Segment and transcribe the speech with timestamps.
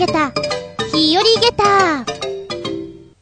[0.00, 0.32] げた、
[0.94, 2.06] 日和げた。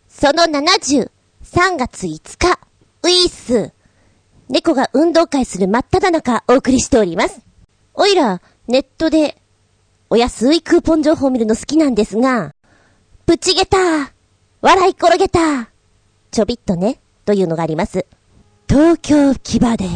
[0.08, 1.10] その70、
[1.42, 2.60] 3月5日、
[3.02, 3.72] ウィース。
[4.48, 7.40] 猫が運動会する真っ只中お送りしております。
[7.94, 9.42] おいら、ネットで、
[10.08, 12.54] お安いクーポン情報を見るの好きなんですが、
[13.26, 13.76] ぶちげた
[14.60, 15.70] 笑い転げた
[16.30, 18.06] ちょびっとね、というのがあります。
[18.68, 19.86] 東京木場で、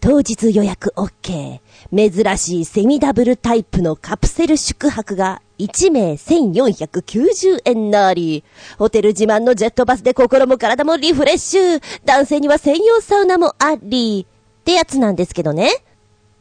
[0.00, 1.60] 当日予約 OK。
[1.90, 8.44] 珍しいセミダブルタイプのカプセル宿泊が1名1490円なり。
[8.78, 11.82] ホテル自慢のジェットバスで心も体もリフレッシュ。
[12.04, 14.26] 男性には専用サウナもあり。
[14.60, 15.70] ってやつなんですけどね。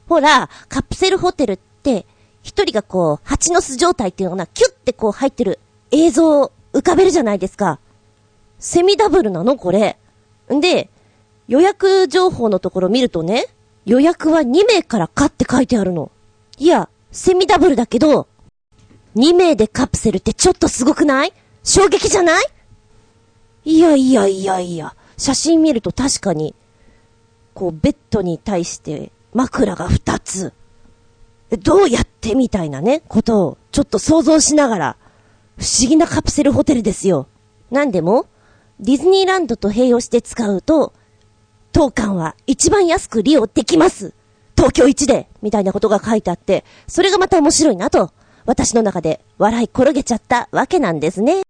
[0.08, 2.06] ほら、カプセルホテルって、
[2.42, 5.60] 一人がこう、蜂の巣状態っていうのかな、キュッてこう入ってる
[5.92, 7.80] 映像を浮かべるじゃないですか。
[8.60, 9.98] セミダブルなのこれ。
[10.52, 10.90] んで、
[11.48, 13.48] 予約情報のところ見るとね、
[13.86, 16.12] 予約は2名からかって書いてあるの。
[16.58, 18.28] いや、セミダブルだけど、
[19.16, 21.34] 2名でカプセルってちょっとすごくない？
[21.64, 22.46] 衝撃じゃない？
[23.66, 26.56] いやいやいやいや、写真見ると確かに、
[27.54, 30.54] こうベッドに対して枕が2つ。
[31.62, 34.98] どうやってみたいなね、ことをちょっと想像しながら、
[35.58, 37.28] 不思議なカプセルホテルですよ。
[37.70, 38.26] なんでも、
[38.80, 40.94] ディズニーランドと併用して使うと、
[41.72, 44.14] 当館は一番安く利用できます。
[44.56, 48.12] 東京一で、みたいなことが書いてあって、それがまた面白いなと、
[48.46, 51.44] 私の中で笑い転げちゃったわけなんですね。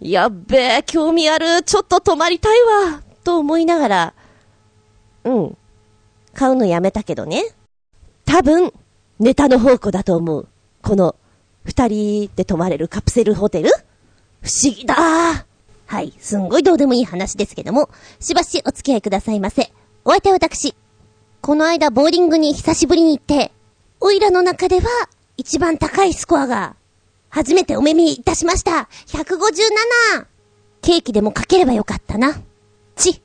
[0.00, 4.14] やっべえ、興味ある、ちょっと泊まりたいわ、と思いながら、
[5.24, 5.56] うん。
[6.34, 7.42] 買うのやめたけどね。
[8.26, 8.72] 多分、
[9.18, 10.48] ネタの宝庫だと思う。
[10.82, 11.16] この、
[11.64, 13.70] 二人で泊まれるカプセルホテル
[14.42, 14.94] 不思議だ。
[15.86, 17.88] はい、すんごいどうでもいい話ですけども、
[18.20, 19.72] しばしお付き合いくださいませ。
[20.04, 20.74] お相手は私。
[21.40, 23.52] この間ボーリングに久しぶりに行って、
[24.00, 24.82] おいらの中では
[25.36, 26.76] 一番高いスコアが、
[27.28, 28.88] 初めてお目見いたしました。
[29.08, 30.26] 157!
[30.80, 32.40] ケーキでもかければよかったな。
[32.94, 33.20] ち、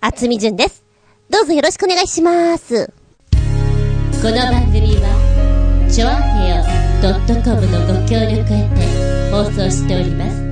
[0.00, 0.84] 厚み順です。
[1.28, 2.86] どうぞよろしくお願いします。
[4.22, 6.62] この番組はチョアヘオ
[7.44, 10.42] .com のご協力へて放送しております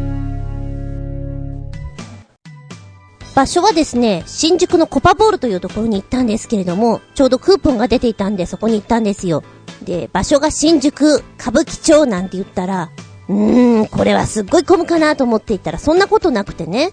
[3.35, 9.43] 場所はですね、新宿のコパボールというところに行ったんですけれども、ちょうどクーポンが出ていたんでそこに行ったんですよ。
[9.85, 12.91] で、場所が新宿、歌舞伎町なんて言ったら、
[13.29, 16.93] うーん、これはすっごい混むかなと思っていたらそんなことなくてね。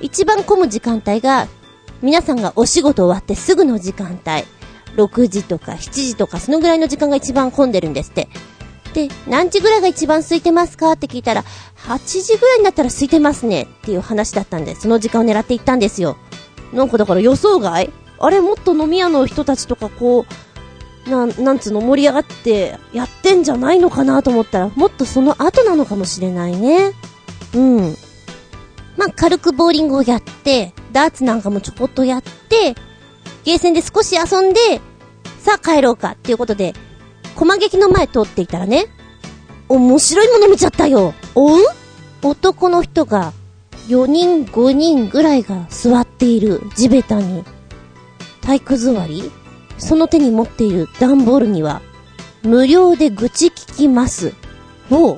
[0.00, 1.48] 一番混む時間帯が、
[2.02, 4.44] 皆さんがお仕事終わってすぐの時間帯。
[4.96, 8.28] 6時とか7時とかそのぐらいの時間が一番混んでるんですって。
[8.94, 11.42] で、何時ぐらいが一番空いてますかって聞いたら、
[11.88, 16.16] 8時ぐらいになったら空いてますねっていう話だったんで、その時間を狙って行ったんですよ。
[16.72, 17.90] なんかだから予想外？
[18.20, 20.26] あれもっと飲み屋の人たちとかこう、
[21.06, 26.92] な、なんつうの盛り上がってやってんじゃないのかなと思ったら、もっとその後なのかもしれないね。
[27.54, 27.96] うん。
[28.96, 32.74] まあ、軽くボーリングをやって、ダーツなんかもちょこっとやって、
[33.44, 34.80] ゲーセンで少し遊んで、
[35.40, 36.74] さあ帰ろうかっていうことで、
[37.34, 38.86] 駒劇の前通っていたらね、
[39.68, 41.14] 面白いもの見ちゃったよ。
[41.34, 41.60] おう
[42.22, 43.32] 男の人が、
[43.88, 47.44] 4人5人ぐらいが座っている地べたに、
[48.40, 49.30] 体育座り
[49.78, 51.82] その手に持っている段ボールには、
[52.42, 54.32] 無料で愚痴聞きます。
[54.90, 55.16] ほう。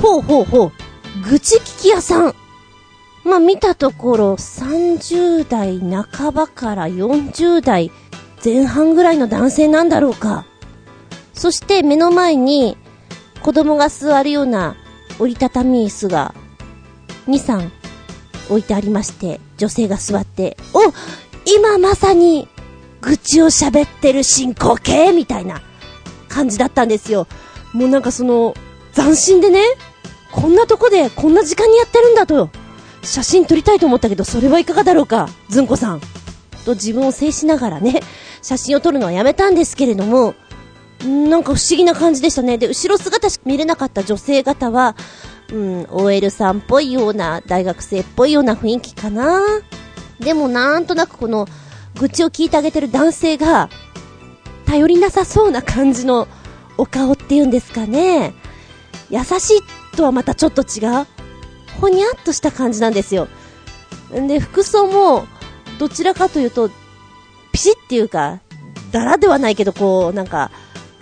[0.00, 0.72] ほうほうほう。
[1.28, 2.34] 愚痴聞き屋さん。
[3.24, 7.90] まあ、見たところ、30代半ばから40代
[8.44, 10.44] 前半ぐらいの男性なんだろうか。
[11.34, 12.78] そして目の前に
[13.42, 14.76] 子供が座るような
[15.18, 16.34] 折りたたみ椅子が
[17.26, 17.70] 2、3
[18.48, 20.80] 置いてありまして、女性が座って、お
[21.44, 22.48] 今まさに
[23.00, 25.62] 愚痴を喋ってる進行形みたいな
[26.28, 27.26] 感じだったんですよ。
[27.72, 28.54] もうなんかその、
[28.94, 29.60] 斬新でね、
[30.32, 32.50] こんなとこでこんな時間にやってるんだと、
[33.02, 36.00] 写真撮りたいと思ったけど、それはいかがだろうか、ずんこさん。
[36.64, 38.02] と自分を制しながらね、
[38.42, 40.34] 写真を撮るのはやめたんですけれども、
[41.04, 42.58] なんか不思議な感じでしたね。
[42.58, 44.96] で、後ろ姿しか見れなかった女性方は、
[45.52, 49.40] うん、OL さんっぽいような、大学生っぽいような雰囲気かな。
[50.18, 51.46] でもなんとなくこの、
[51.98, 53.68] 愚痴を聞いてあげてる男性が、
[54.66, 56.28] 頼りなさそうな感じの
[56.76, 58.34] お顔っていうんですかね。
[59.10, 61.06] 優しいとはまたちょっと違う。
[61.80, 63.28] ほにゃっとした感じなんですよ。
[64.10, 65.26] で、服装も、
[65.78, 66.70] どちらかというと、
[67.52, 68.40] ピシっていうか、
[68.92, 70.50] だらではないけど、こう、なんか、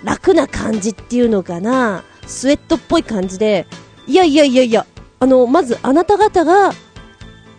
[0.02, 2.04] 楽な感じっていうのかな。
[2.26, 3.66] スウェットっぽい感じで、
[4.06, 4.86] いやいやいやいや、
[5.20, 6.72] あの、まずあなた方が、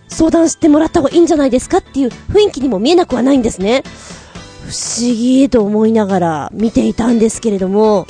[0.08, 3.84] 相談してもらった方がいいんじゃないですかっていう雰囲気にも見えなくはないんですね。
[4.66, 8.08] 不思議と思いながら見ていたんですけれども、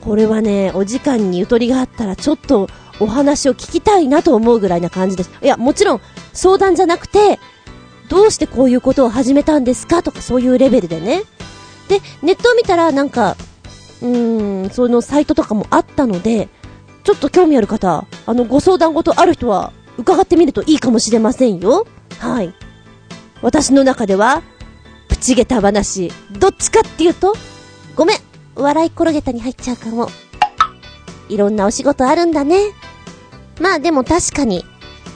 [0.00, 2.68] これはね、お時間にゆとりがあったらちょっと
[3.00, 5.30] お話を聞きたいなと思うぐらいな感じです。
[5.42, 6.00] いや、もちろん
[6.32, 7.38] 相談じゃなくて、
[8.08, 11.24] どうしてこういうことを始めたんですかとかそういうレベルでね。
[11.88, 13.36] で、ネットを見たらなんか、
[14.00, 16.48] うーん、そのサイトとかもあったので、
[17.04, 21.86] ちょっと興味ある方、あの、ご相談事ある人は伺ってみるといいかもしれませんよ。
[22.18, 22.54] はい。
[23.42, 24.42] 私の中では、
[25.08, 27.34] プチゲタ話、どっちかっていうと、
[27.94, 28.16] ごめん、
[28.54, 30.08] 笑い転げたに入っちゃうかも。
[31.28, 32.72] いろんなお仕事あるんだね。
[33.60, 34.64] まあでも確かに、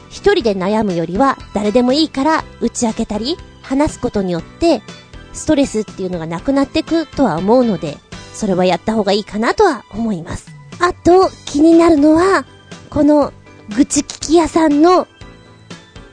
[0.09, 4.83] 一人で悩むよりは誰でもいいから打ち明けたり、話すことによって、
[5.33, 7.97] ストレスっていうのがなくなってくとは思うので、
[8.35, 10.51] それはやった方がいいかなとは思います。
[10.81, 12.45] あと、気になるのは、
[12.89, 13.33] この、
[13.77, 15.09] 愚痴聞き屋さんの、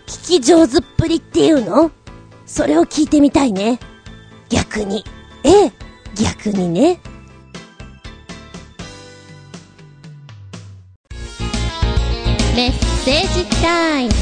[0.07, 1.91] 聞き上手っぷりっていうの？
[2.47, 3.77] それを聞いてみたいね。
[4.49, 5.03] 逆に。
[5.43, 5.71] ええ、
[6.19, 6.99] 逆にね。
[12.55, 12.71] メッ
[13.05, 14.13] セージタイム。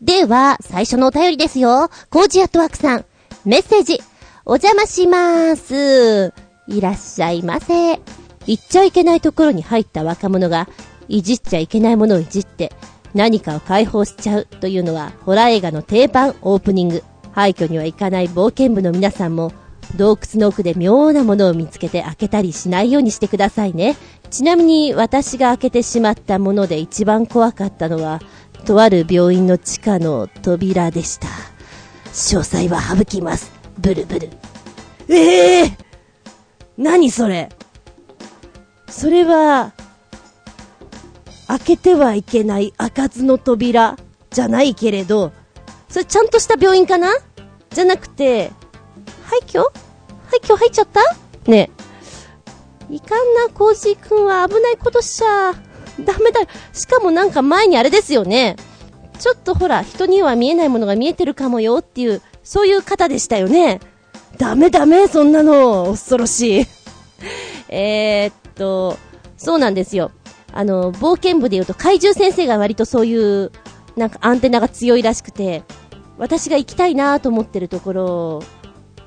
[0.00, 1.90] では、最初のお便りですよ。
[2.08, 3.04] コージアットワークさん。
[3.44, 4.00] メッセージ。
[4.46, 6.32] お邪魔しまーす。
[6.66, 8.00] いらっしゃいませ。
[8.46, 10.66] 言っちゃいけないところに入った若者が、
[11.10, 12.72] いじっちゃいけないものをいじって、
[13.14, 17.02] 何かを解放しちゃうというのは、ホラー映画の定番オープニング。
[17.32, 19.52] 廃墟には行かない冒険部の皆さんも、
[19.96, 23.96] 洞窟の奥で妙なものを見つけて開けたりしないようにしてくださいね。
[24.30, 28.20] ちなみに私が開けてしまったもので一番怖かったのは、
[28.64, 31.26] とある病院の地下の扉でした。
[32.12, 33.50] 詳細は省きます。
[33.78, 34.28] ブルブル。
[35.08, 35.72] ええー、
[36.78, 37.48] 何それ？
[38.88, 39.72] それは、
[41.50, 43.96] 開けてはいけない開かずの扉
[44.30, 45.32] じゃないけれど、
[45.88, 47.08] それちゃんとした病院かな？
[47.70, 48.52] じゃなくて、
[49.24, 49.64] 廃墟
[50.28, 51.00] 廃墟入っちゃった？
[51.50, 51.70] ね。
[52.88, 55.52] いかんな、コージーくんは危ないことしちゃ。
[56.04, 56.40] ダメだ。
[56.72, 58.54] しかもなんか前にあれですよね。
[59.18, 63.80] ちょっとほら、人には見えないものが見えてるかもよっていう、そういう方でしたよね。
[64.38, 66.66] ダメダメ、そんなの、恐ろしい。
[67.68, 68.96] えー、っと、
[69.36, 70.12] そうなんですよ。
[70.52, 73.52] あの、冒険部で言うと怪獣先生が割とそういう、
[73.96, 75.62] なんかアンテナが強いらしくて、
[76.18, 78.42] 私が行きたいなと思ってるところ、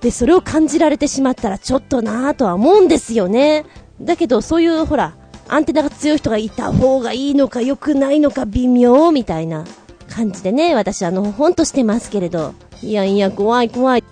[0.02, 3.66] で、それを感じられてしまったらちょっとなぁとは思うんですよね。
[4.02, 5.16] だけど、そういう、ほら、
[5.48, 9.66] アンテナが強い人がいた方がいいのか良くないのか微妙みたいな
[10.10, 12.54] 感じでね、私あの、ほんとしてますけれど。
[12.82, 14.04] いやいや、怖い怖い。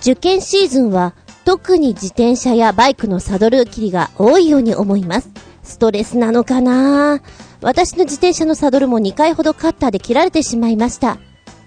[0.00, 1.14] 受験シーズンは、
[1.44, 5.30] 特に自転車やバイクのサドル切りが多いように思います。
[5.66, 7.20] ストレスなのかな？
[7.60, 11.18] 私の自転車のサドルも2回ほどカッターで切られてしまいました。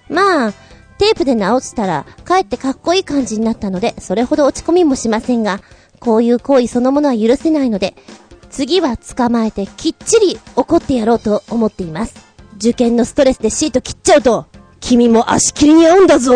[0.10, 0.54] まあ、
[0.98, 5.62] テープで直したら、かえってかっこいい感じになったので、それほど落ち込みもしませんが、
[6.00, 7.96] こういう行為そのものは許せないので、
[8.50, 12.16] 次は捕まえてきっちり怒ってやろうと思っています。
[12.56, 14.48] 受験のストレスでシート切っちゃうと、
[14.80, 16.34] 君も足切りに合うんだぞ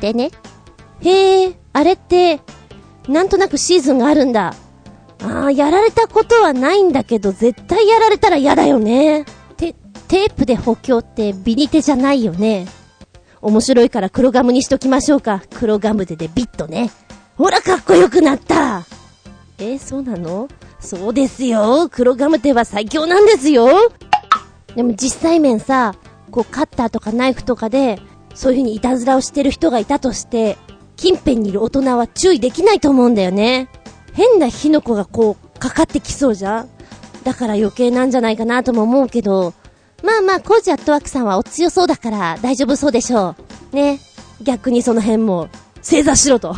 [0.00, 0.30] でね。
[1.00, 2.40] へえ、あれって、
[3.08, 4.54] なんとなくシーズンがあるんだ。
[5.22, 9.24] ああ、やられたことはないんだけど、絶対やられたら嫌だよね。
[9.56, 9.74] て、
[10.08, 12.66] テープで補強ってビニテじゃないよね。
[13.42, 15.42] 面白いから黒ガムにしときましょうか。
[15.54, 16.90] 黒ガムででビッとね。
[17.36, 18.84] ほら、かっこよくなった
[19.58, 20.48] えー、そうなの？
[20.80, 21.88] そうですよ。
[21.90, 23.90] 黒ガム手は最強なんですよ。
[24.74, 25.94] でも実際面さ、
[26.30, 27.98] こうカッターとかナイフとかで、
[28.34, 30.58] そういう風にいたずらをしてる人がいたとして、
[30.96, 33.68] 近辺にいる大人は注意できないと思うんだよね。
[34.16, 36.68] 変な火の粉がこう、かかってきそうじゃん？
[37.22, 39.52] だから余計なんじゃないかなとも思うけど、
[40.02, 43.36] まあまあ、コージアットワークさんはお強そうだから大丈夫そうでしょ
[43.72, 43.76] う。
[43.76, 44.00] ね。
[44.42, 45.48] 逆にその辺も、
[45.82, 46.56] 正座しろと。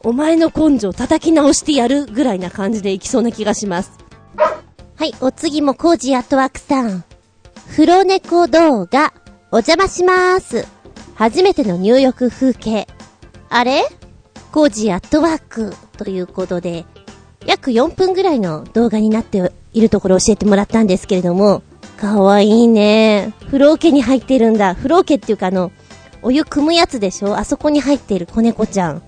[0.00, 3.92] お前の根性叩き直してやるぐらいな感じでいきそうな気がします。
[4.96, 7.04] はい、お次もコージアットワークさん。
[7.70, 9.12] 風呂猫動画、
[9.50, 10.66] お邪魔しまーす。
[11.14, 12.86] 初めての入浴風景。
[13.48, 13.82] あれ？
[14.52, 16.84] コージアットワークということで、
[17.46, 21.62] 約4分ぐらいの動画になっているところを教えてもらったんですけれども、
[21.96, 23.32] かわいいね。
[23.46, 24.74] 風呂桶に入ってるんだ。
[24.74, 25.72] 風呂桶っていうかあの、
[26.22, 27.36] お湯汲むやつでしょ？
[27.36, 29.02] あそこに入っている子猫ちゃん。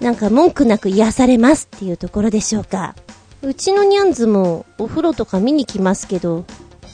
[0.00, 2.94] なんか文句なく癒されますっていうところでしょうか。
[3.42, 6.44] うちのニャンズもお風呂とか見に来ますけど、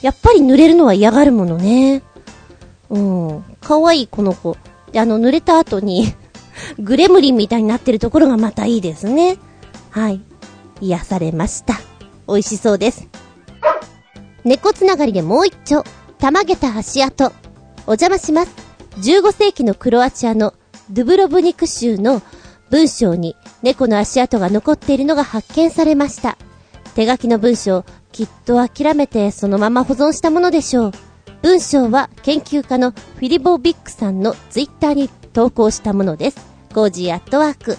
[0.01, 2.01] やっぱり濡れるのは嫌がるものね。
[2.89, 3.43] うん。
[3.61, 4.57] かわいいこの子。
[4.91, 6.13] で、あの濡れた後に
[6.79, 9.37] グレムリンみたいになってるところがまたいいですね。
[9.89, 10.21] はい。
[10.81, 11.75] 癒されました。
[12.27, 13.07] 美味しそうです。
[14.43, 15.83] 猫つながりでもう一丁。
[16.17, 17.31] たま下駄足跡。
[17.87, 18.51] お邪魔します。
[18.97, 20.53] 15世紀のクロアチアの
[20.89, 22.21] ドゥブロブニク州の
[22.69, 26.37] 文書に猫の足跡が残っているのが発見されました。
[26.95, 30.91] 手書きの文書、きっと諦めてそのまま保存したものでしょう。
[31.41, 36.48] 文書は研究家のフィリボ・ビックさんのツイッターに投稿したものです。
[36.73, 37.77] コージーアットワーク。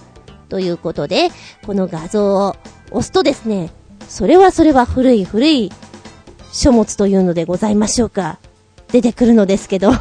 [0.49, 1.29] ということで、
[1.65, 2.57] この画像を
[2.91, 3.71] 押すとですね、
[4.09, 5.73] それはそれは古い古い
[6.53, 8.39] 書物というのでございましょうか。
[8.89, 9.93] 出てくるのですけど、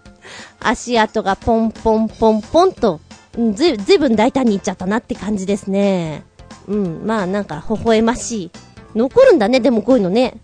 [0.60, 3.00] 足跡がポンポンポンポンと、
[3.54, 6.24] ず、ずいぶん大胆にいっちゃったなって感じですね。
[6.68, 8.50] うん、まあなんか微笑ましい。
[8.94, 10.34] 残るんだね、でもこういうのね。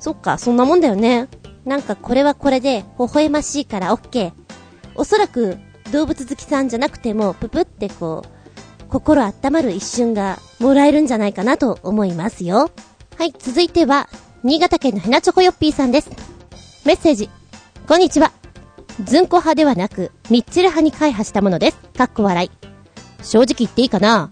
[0.00, 1.28] そっか、そんなもんだよね。
[1.64, 4.32] なんかこれはこれで微笑ましいから OK。
[4.94, 5.58] おそらく
[5.92, 12.70] 動物好きさんじゃなくても、ぷぷってこう、心温まる一瞬がもらえるんじゃないかなと思いますよ。
[13.18, 14.08] はい、続いては、
[14.42, 16.10] 新潟県のヘナチョコヨッピーさんです。
[16.86, 17.28] メッセージ。
[17.86, 18.32] こんにちは。
[19.04, 21.76] ズンコ派ではなく、ミッチェル派に開発したものです。
[21.96, 22.50] かっこ笑い。
[23.22, 24.30] 正直言っていいかな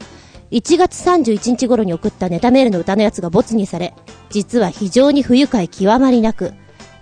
[0.50, 3.94] 1月31日頃に送ったネタメールの歌のやつがボツにされ、
[4.30, 6.54] 実は非常に不愉快極まりなく、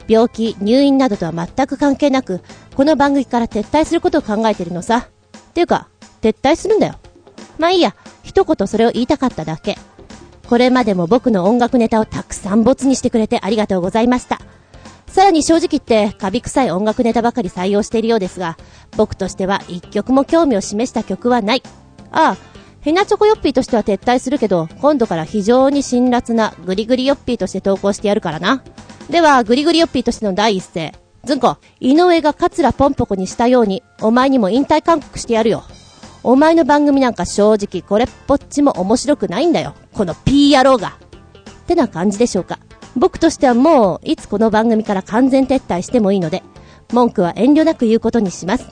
[0.09, 2.43] 病気、入院などとは全く関係なく、
[2.79, 5.09] この番組から撤退することを考えてるのさ。
[5.53, 5.89] ていうか、
[6.23, 6.95] 撤退するんだよ。
[7.59, 9.77] まあいいや、一言それを言いたかっただけ。
[10.49, 14.41] これまでも僕の音楽ネタをたくさんボツにしてくれてありがとうございました。
[15.09, 18.57] さらに正直言って、カビ臭い音楽ネタばかり採用しているようですが、
[18.97, 21.65] 僕としては一曲も興味を示した曲はない。
[22.13, 22.37] ああ、
[22.81, 28.63] ヘナチョコヨッピーとしては撤退するけど、今度から非常に辛辣なグリグリヨッピーとして投稿してやるからな。
[29.11, 30.93] では、グリグリヨッピーとしての第一声。
[31.29, 35.63] ずんこ、井上がカツラポンポコにしたように、お前にも引退勧告してやるよ。
[36.23, 39.75] お前の番組なんか正直これっぽっちも面白くないんだよ。
[39.93, 40.97] この P 野郎が。
[41.61, 42.59] ってな感じでしょうか。
[42.97, 46.43] 僕としてはもう、いつこの番組から完全撤退してもいいので、
[46.95, 48.65] 文句は遠慮なく言うことにします。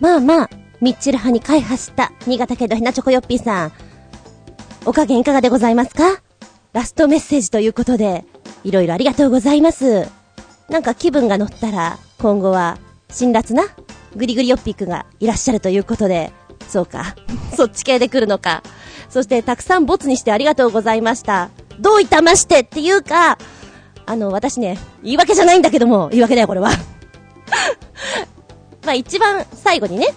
[0.00, 0.50] まあまあ、
[0.80, 3.72] ミッチェル派に開発した新潟県のひなチョコヨッピーさん。
[4.86, 6.22] お加減いかがでございますか？
[6.72, 8.24] ラストメッセージということで、
[8.64, 10.08] いろいろありがとうございます。
[10.68, 12.78] なんか気分が乗ったら、今後は、
[13.10, 13.64] 辛辣な、
[14.16, 16.32] グリグリヨッピーくんがいらっしゃるということで、
[16.68, 17.14] そうか。
[17.56, 18.62] そっち系で来るのか。
[19.10, 21.50] そして、たくさんボツにしてありがとうございました。
[21.78, 23.38] どういたましてっていうか、
[24.06, 26.70] あの、私ね、言い訳じゃないんだけども、言い訳だよ、これは。
[28.84, 30.08] まあ一番最後にね、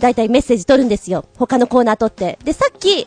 [0.00, 1.24] だいたいメッセージ取るんですよ。
[1.36, 2.38] 他のコーナー取って。
[2.44, 3.06] で、さっき、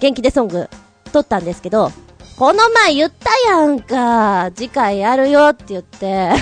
[0.00, 0.68] 元気でソング、
[1.12, 1.92] 撮ったんですけど、
[2.36, 4.50] この前言ったやんか。
[4.54, 6.32] 次回やるよって言って。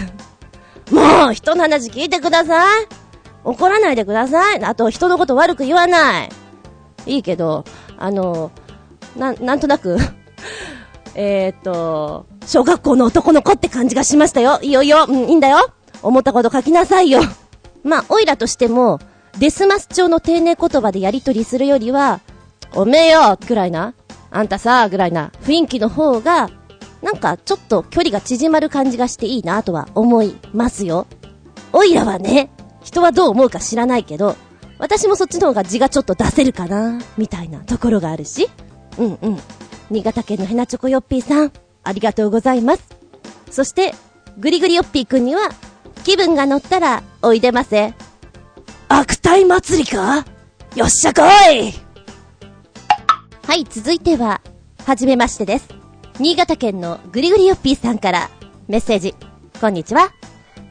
[0.91, 2.87] もう、人の話聞いてください。
[3.45, 4.65] 怒らないでください。
[4.65, 6.29] あと、人のこと悪く言わない。
[7.07, 7.65] いいけど、
[7.97, 8.51] あの、
[9.17, 9.97] な、なんとなく
[11.15, 14.59] えっと、小学校の男の子って感じがしましたよ。
[14.63, 15.07] いいよいいよ。
[15.09, 15.71] うん、いいんだよ。
[16.03, 17.21] 思ったこと書きなさいよ。
[17.85, 18.99] まあ、おいらとしても、
[19.39, 22.19] デスマス調の丁寧言葉でやりとりするよりは、
[22.75, 23.95] おめえよくらいな。
[24.37, 26.51] あんたさ、ぐらいな雰囲気の方が、
[27.03, 31.07] なんかちょっと距離が縮まる感じがしていいなとは思いますよ。
[31.73, 32.51] おいらはね、
[32.83, 34.37] 人はどう思うか知らないけど、
[34.79, 38.51] 私もそっちの方が字がちょっと出せるかな、みたいなところがあるし。
[38.99, 39.41] うんうん。
[39.91, 41.53] 新潟県のヘナチョコヨッピーさん、
[41.85, 42.83] ありがとうございます。
[43.51, 43.95] そして、
[44.39, 45.51] グリグリヨッピーくんには、
[46.03, 47.95] 気分が乗ったら、おいでませ。
[48.89, 50.25] 悪態祭りか？
[50.75, 51.21] よっしゃ来
[51.69, 51.75] い
[53.47, 54.41] はい、続いては、
[54.87, 55.69] はじめましてです。
[56.19, 58.31] 新潟県のぐりぐりよっぴーさんから
[58.69, 59.15] メッセージ。
[59.61, 60.13] こんにちは。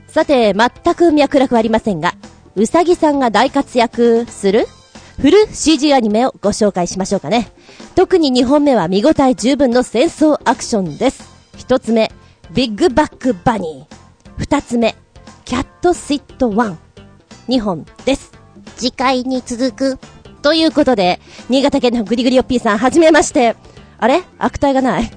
[0.08, 2.16] さて、全く脈絡ありませんが、
[2.56, 4.66] うさぎさんが大活躍する
[5.22, 7.52] フル CG アニメをご紹介しましょうかね。
[7.94, 11.32] 特に2本目は見応え十分の戦争アクションです。
[11.58, 12.12] 1つ目、
[12.54, 14.44] ビッグバックバニー。
[14.44, 14.96] 2つ目、
[15.46, 16.80] キャットシットワン。
[17.48, 18.32] 2本です。
[18.78, 20.00] 次回に続く
[20.44, 21.20] ということで、
[21.50, 23.56] 新潟県のグリグリオッピーさん、はじめまして。
[23.98, 24.22] あれ？
[24.38, 25.10] 悪態がない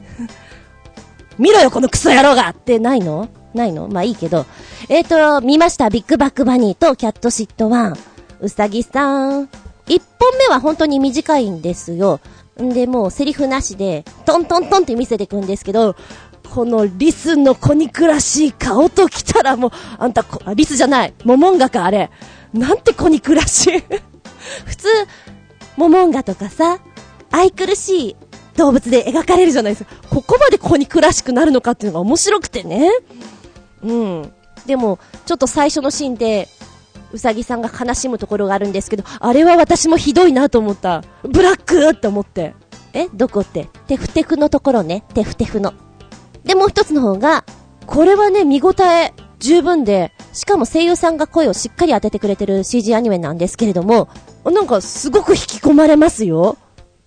[1.37, 3.29] 見ろよ、このクソ野郎がってないの？
[3.53, 3.89] ないの？
[3.89, 4.47] まあいいけど。
[4.89, 5.91] えーと、見ました？
[5.91, 7.97] ビッグバックバニーとキャットシットワン。
[8.41, 9.49] うさぎさん。
[9.89, 12.21] 一本目は本当に短いんですよ。
[12.63, 15.97] んで、もうセリフなしで、トントントンって見せていくんですけど、
[16.55, 21.15] このリスの子憎らしい顔と来たらもう、あんた、リスじゃない。
[21.25, 22.11] モモンガか、あれ。
[22.55, 23.83] なんて子憎らしい
[24.65, 24.89] 普通、
[25.77, 26.79] モモンガとかさ、
[27.31, 28.17] 愛くるしい
[28.57, 29.95] 動物で描かれるじゃないですか。
[30.09, 32.91] ここまで子憎らしくなるのかっていうのが面白くてね。
[33.83, 34.33] うん。
[34.65, 36.49] でも、ちょっと最初のシーンで、
[37.13, 41.05] うさぎさんが悲しむところがあるんですけど、あれは私もひどいなと思った。
[41.23, 42.55] ブラックって思って。
[42.93, 43.09] え？
[43.15, 43.69] どこって？
[43.87, 45.05] テフテフのところね。
[45.15, 45.75] テフテフの。
[46.45, 47.45] で、もう一つの方が、
[47.87, 54.09] これはね、見応え十分で、しかも声優さんが声をしっかり当ててくれてる CG アニメなんですけれども、
[54.51, 56.57] なんかすごく引き込まれますよ。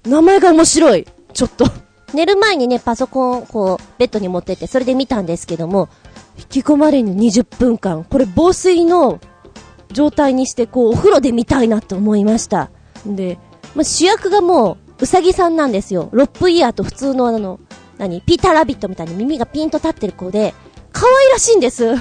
[0.04, 1.08] 名前が面白い。
[1.34, 1.66] ちょっと。
[2.14, 5.90] 寝る前にね、パソコン、こう、ベッドに持ってって、それで見たんですけども、
[6.38, 8.04] 引き込まれる20分間。
[8.04, 9.20] これ防水の
[9.92, 12.72] 状態にして、こう、お風呂で見たいなと思いました。
[13.06, 13.38] で、
[13.76, 16.10] まあ、主役がもう、うさぎさんなんですよ。
[16.12, 17.60] ロップイヤーと普通のあの、
[17.98, 20.54] 何ピーターラビットみたいに耳がピンと立ってる子で、
[20.92, 21.96] 可愛らしいんです。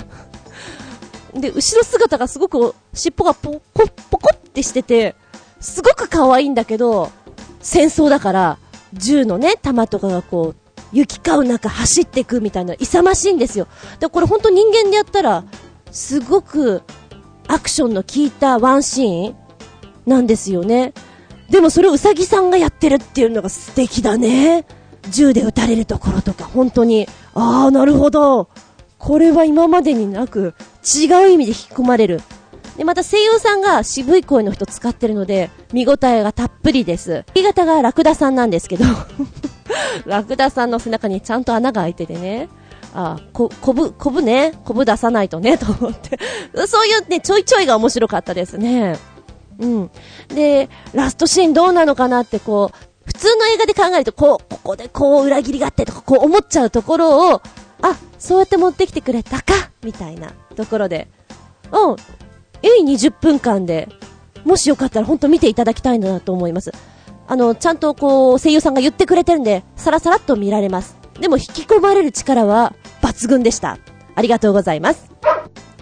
[1.35, 3.61] で、後ろ姿がすごく、尻尾がポコ、
[4.11, 5.15] ポコってしてて、
[5.61, 7.11] すごく可愛いんだけど、
[7.61, 8.59] 戦争だから、
[8.95, 13.67] 銃のね、弾とかがこう、行き交う中走っていくみたいな、勇ましいんですよ。
[14.01, 15.45] で、これほんと人間でやったら、
[15.91, 16.83] すごく、
[17.49, 19.37] アクションの効いたワンシーン
[20.07, 20.93] なんですよね。
[21.51, 24.67] でもそれをうさぎさんがやってるっていうのが素敵だね。
[25.11, 28.49] 銃で撃たれるところとか、本当に、ああ、なるほど。
[28.99, 32.21] これは今までになく、違う意味で引き込まれる。
[32.79, 37.25] で、また声優さんが渋い声の人使ってるので、見応えがたっぷりです。
[37.35, 38.85] 新潟がラクダさんなんですけど
[40.07, 42.49] ラクダさんの背中にちゃんと穴が開いててね、
[42.95, 46.19] あ、こ、こぶ、こぶね、こぶ出さないとね、 と思って
[46.69, 48.97] そういうね、ちょいちょいが面白かったですね。
[49.59, 49.91] うん。
[50.29, 57.43] で、ラストシーンどうなのかなってこう、普通の映画で考えると、こう、ここでこう裏切りがあってとか、こう思っちゃうところを、
[57.83, 61.09] あ、そうやって持ってきてくれたかみたいなところで。
[61.73, 61.97] うん。
[62.63, 63.89] いい20分間で、
[64.45, 66.73] もしよかったら本当見ていただきたいなと思います。
[67.27, 70.97] あの、ちゃんとこう、声優さんが言ってくれてるんで、さらさらっと見られます。
[71.21, 73.79] でも引き込まれる力は抜群でした。
[74.15, 75.11] ありがとうございます。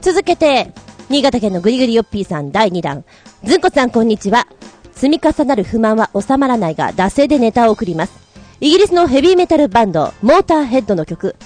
[0.01, 0.73] 続けて、
[1.09, 3.05] 新潟県のぐりぐりよっぴーさん第2弾。
[3.45, 4.47] ずんこさんこんにちは。
[4.93, 8.13] 積み重なる不満は収まらないが、惰性でネタを送ります。
[8.61, 11.37] イギリスのヘビーメタルバンド、モーターヘッドの曲、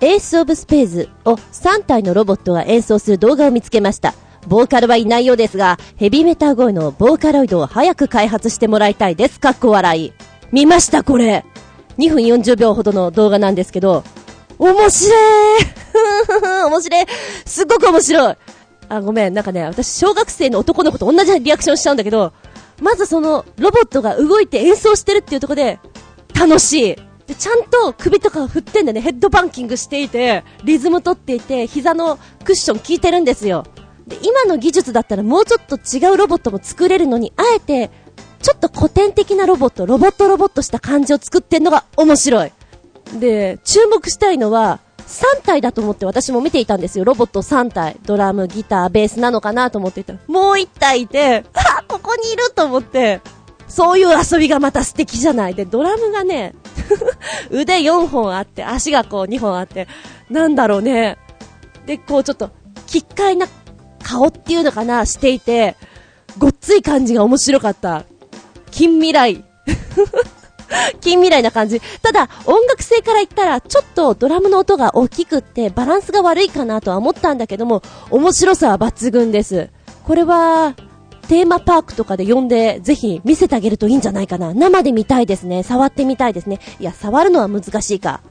[0.00, 4.14] エースオブスペーズを3体のロボットが演奏する動画を見つけました。
[4.46, 9.40] ボーカルはいないようですが、ヘビーメタル声のボーカロイドを早く開発してもらいたいです。
[9.40, 10.12] かっこ笑い。
[10.52, 11.44] 見ました、これ。
[11.98, 14.04] 2分40秒ほどの動画なんですけど、
[14.58, 15.64] 面白い
[16.66, 17.06] 面白い
[17.44, 18.36] すっごく面白い
[18.88, 22.32] あ、ごめん、なんかね、私小学生の男の子と同じリアクションしちゃうんだけど、
[22.80, 25.78] まずその、ロボットが動いて演奏してるっていうとこで、
[26.34, 26.96] 楽しい。
[27.26, 33.64] で、ちゃんと首とか振ってんだね、ヘッドバンキングしていて、リズム取っていて、膝のクッション効いてるんですよ。
[34.08, 37.90] で、今の技術だったらもうちょっと違うロボットも作れるのに、あえて、
[38.42, 42.52] ちょっと古典的なロボット、ロボットロボットした感じを作ってんのが面白い。
[43.18, 47.04] で、注目したいのは、3体だと思って私も見ていたんですよ。
[47.04, 47.96] ロボット3体。
[48.04, 53.20] ドラム、ギター、ベースなのかなと思っていたら、もう1体いて、あ、ここにいると思って、
[53.68, 55.54] そういう遊びがまた素敵じゃない。
[55.54, 56.54] で、ドラムがね、
[57.50, 59.88] 腕4本あって、足がこう2本あって、
[60.30, 61.18] なんだろうね。
[61.86, 62.50] で、こうちょっと、
[62.86, 63.46] 奇怪な
[64.08, 65.76] 顔っていうのかな、していて、
[66.38, 68.04] ごっつい感じが面白かった。
[68.70, 69.44] 近未来。
[71.02, 71.82] 近未来な感じ。
[72.02, 79.68] ただ、音楽性から言ったら、ちょっとドラムの音が大きくって、バランスが悪いかなとは思ったんだけども、面白さは抜群です。
[80.04, 80.74] これは、
[81.28, 84.54] テーマパークとかで呼んで、ぜひ見せてあげるといいんじゃないかな。
[84.54, 85.62] 生で見たいですね。
[85.62, 86.60] 触ってみたいですね。
[86.80, 88.22] いや、触るのは難しいか。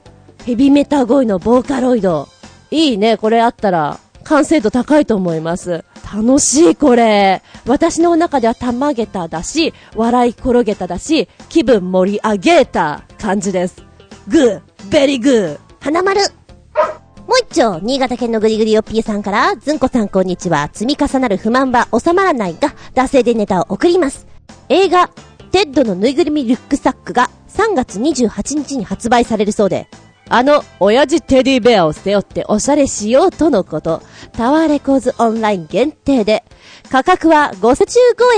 [0.43, 2.27] ヘビメタ声のボーカロイド。
[2.71, 5.85] いいね、これあったら、完成度高いと思います。
[6.13, 7.41] 楽しいこれ。
[7.65, 13.81] 私の中ではたまげただし、笑い転げただし、気分盛り上げた感じです。
[14.27, 14.61] グー、
[14.91, 15.59] ベリーグー。
[15.79, 16.19] 花丸。
[16.19, 20.69] もう一丁、新潟県のぐりぐりよっぴーさんから、ずんこさんこんにちは。
[20.73, 24.27] 積み重なる不満は収まらないが、惰性でネタを送ります。
[24.67, 25.09] 映画、
[25.53, 29.87] テッドのぬいぐるみリュックサックが3月28日に発売されるそうで、
[30.29, 34.01] あの、親父テディベアを背負っておしゃれしようとのこと。
[34.33, 36.43] タワーレコーズオンライン限定で、
[36.89, 37.75] 価格は55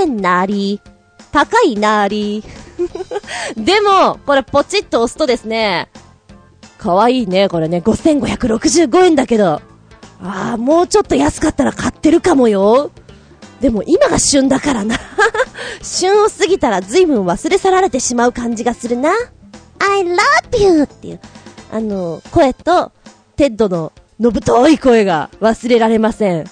[0.00, 0.80] 円なり。
[1.32, 2.44] 高いなり。
[3.56, 5.88] でも、これポチッと押すとですね、
[6.78, 9.60] かわいいね、これね、5565円だけど。
[10.22, 12.90] ああ、もうちょっと安かったら買ってるかもよ。
[13.60, 14.96] でも今が旬だからな。
[15.82, 19.10] 旬を過ぎたら随分忘れ去られてしまう感じがするな。
[19.78, 20.16] I love
[20.58, 20.82] you!
[20.84, 21.20] っていう。
[21.72, 22.92] あの、声と、
[23.36, 26.44] テッドののぶとい声が忘れられません。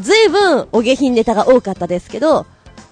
[0.00, 2.46] ずいぶんお下品ネタが多かったですけど、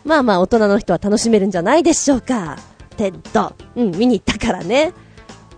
[0.04, 2.58] まあまあ大人の人は楽しめるんじゃないでしょうか。
[2.96, 3.54] テッド。
[3.76, 4.92] うん、見に行ったからね。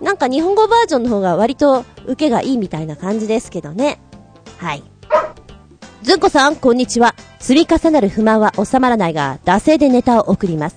[0.01, 4.01] なんか日本語バージョンの方が割と受けがいいみたいな感じですけどね。
[4.59, 4.85] はい。
[6.03, 7.15] ずんこさん、こんにちは。
[7.39, 10.77] 積み重なる不満は収まらないが、惰性でネタを送ります。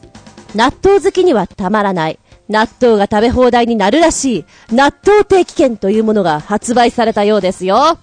[0.56, 2.20] 納豆好きにはたまらない。
[2.48, 7.98] 納豆が食べ放題になるらしい、納豆定期券というものが発売されたようですよ。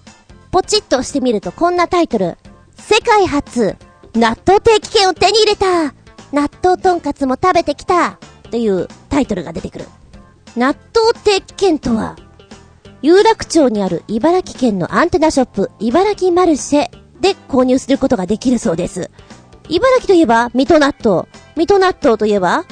[0.51, 2.37] ポチッと押してみるとこんなタイトル。
[2.75, 3.75] 世界初、
[4.13, 5.93] 納豆定期券を手に入れた
[6.31, 8.19] 納豆とんかつも食べてきた
[8.51, 9.85] というタイトルが出てくる。
[10.55, 12.15] 納豆定期券とは、
[13.01, 19.09] 有楽町にある茨城県のアンテナショップ、茨城マルシェで購入することができるそうです。
[19.69, 21.27] 茨城といえば、水戸納豆。
[21.55, 22.65] 水戸納豆といえば、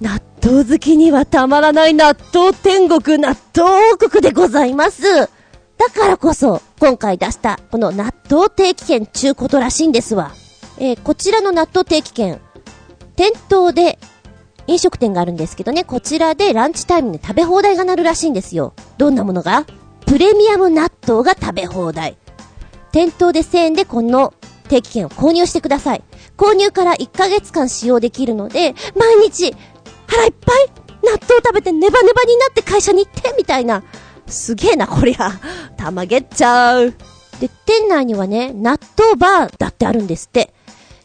[0.00, 5.02] 納豆好きにはたまらない納豆天国納豆王国でございます。
[5.02, 5.28] だ
[5.94, 10.32] からこそ、今回出した、この納豆定期券ちゅうことらしいんですわ。
[10.78, 12.40] えー、こちらの納豆定期券、
[13.16, 13.98] 店頭で
[14.66, 18.74] 飲食店があるんですけどね、こちらでランチタイムに食べ放題がなるらしいんですよ。
[18.98, 19.64] どんなものが？
[20.06, 22.16] プレミアム納豆が食べ放題。
[22.92, 24.34] 店頭で1000円でこの
[24.68, 26.02] 定期券を購入してください。
[26.36, 29.54] 購入から1ヶ月間使用できるので、毎日
[30.06, 30.66] 腹いっぱい
[31.02, 33.82] 納豆食べてネバネバになって会社に行ってみたいな。
[34.26, 35.32] すげえな、こりゃ。
[35.76, 36.94] たまげっちゃう。
[37.40, 40.52] で、店内にはね、納豆バーだってあるんですって。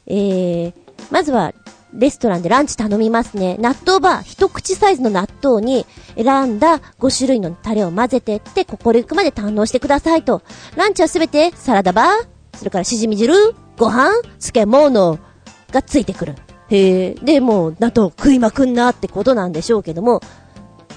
[0.07, 0.73] えー、
[1.11, 1.53] まずは
[1.93, 3.57] レストランでランチ頼みますね。
[3.59, 5.85] 納豆バー、一口サイズの納豆に
[6.15, 10.41] 選んだ5種類のタレを混ぜてって、心行くまで堪能してくださいと。
[10.75, 13.33] ランチはすべてサラダバー、それからしじみ汁、
[13.77, 15.19] ご飯、漬物
[15.71, 16.35] がついてくる。
[16.71, 20.21] へえ、で、もう、納豆食いまくんなってことなんでしょうけども、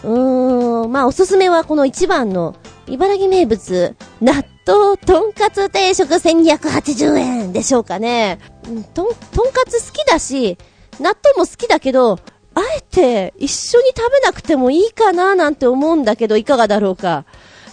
[0.04, 2.54] うーん、まあおすすめはこの一番の、
[2.86, 8.38] 茨城名物、納豆とんかつ定食1280円でしょうかね。
[8.62, 10.58] とん、とんかつ好きだし、
[11.00, 12.18] 納豆も好きだけど、
[12.54, 17.24] あえて一緒に食べなくてもいいかななんて思うんだけど、いかがだろうか。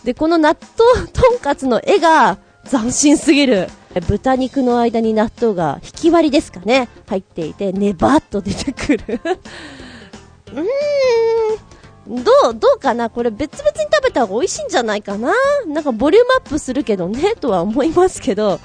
[0.03, 3.67] で、この納豆とんかつの絵が斬新すぎる。
[3.99, 6.87] 豚肉の間に納豆が引き割りですかね。
[7.07, 9.19] 入っていて、ねばっと出てくる
[10.53, 12.23] うーん。
[12.23, 13.09] どう、どうかな？
[13.09, 15.33] これ別々に食べた方が美味しいんじゃないかな？
[15.67, 18.59] なんかボリュームアップするけどね、とは思いますけど。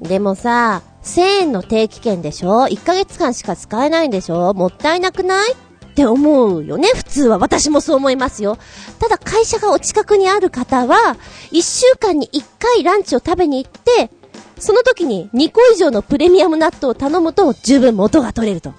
[0.00, 4.52] でもさ、1000円の定期券でしょ ?1 ヶ月間しか使えないんでしょ？
[4.54, 5.56] もったいなくない？
[6.00, 7.36] って思うよね、普通は。
[7.36, 8.56] 私もそう思いますよ。
[8.98, 11.16] ただ会社がお近くにある方は、
[11.52, 14.10] 1週間に1回ランチを食べに行って、
[14.58, 18.72] その時に2個以上のプレミアム納豆を頼むと十分元が取れると。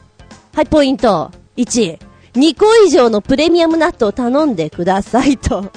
[0.55, 1.31] はい、ポイント。
[1.57, 1.99] 1。
[2.33, 5.71] 2個以上のプレミアム納豆を頼んでくださいと。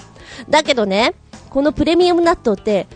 [0.48, 1.14] だけどね、
[1.50, 2.86] このプレミアム納豆って、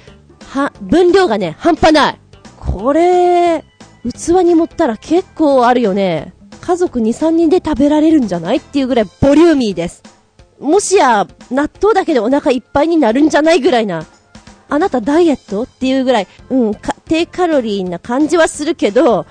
[0.49, 2.21] は、分量がね、半端ない。
[2.59, 3.65] これ、
[4.05, 6.33] 器に盛ったら結構あるよね。
[6.69, 8.59] 家族2、3人で食べられるんじゃない？
[8.59, 10.03] っていうぐらいボリューミーです。
[10.61, 14.05] もしや、納豆だけでお腹いっぱいになるんじゃないぐらいな。
[14.69, 15.63] あなたダイエット？
[15.63, 16.75] っていうぐらい、うん、
[17.07, 19.25] 低カロリーな感じはするけど、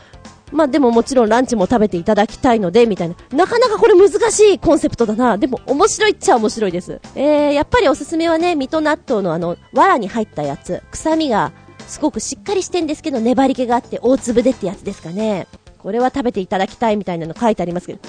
[0.51, 3.15] まあでももちろんランチも食べていただきたいので、みたいな。
[3.31, 5.37] なかなかこれ難しいコンセプトだな。
[5.37, 6.99] でも面白いっちゃ面白いです。
[7.13, 10.81] えー、やっぱりおすすめはね、水戸納豆のあの、藁に入ったやつ。
[10.89, 11.51] 臭みが
[11.85, 15.45] すごくしっかりしてんですけど、粘り気があって大粒でってやつですかね。
[15.87, 17.99] これは食べていただきたいみたいなの書いてありますけど。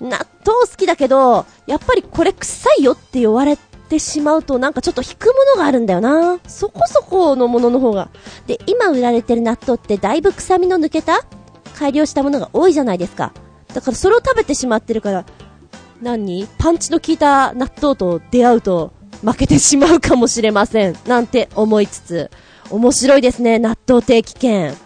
[0.00, 0.10] 納
[0.46, 3.56] 豆好きだけど、やっぱりこれ臭いよって言われ
[3.88, 6.38] てしまうとなんかちょっと引くものがあるんだよな。
[6.46, 8.10] そこそこのものの方が。
[8.46, 11.24] で、今売られてる納豆ってだいぶ臭みの抜けた
[11.74, 13.32] 改良したものが多いじゃないですか。
[13.74, 15.24] だからそれを食べてしまってるから、
[16.00, 16.46] 何？
[16.58, 18.92] パンチの効いた納豆と出会うと
[19.24, 20.96] 負けてしまうかもしれません。
[21.08, 22.30] なんて思いつつ、
[22.70, 24.76] 面白いですね、納豆定期券。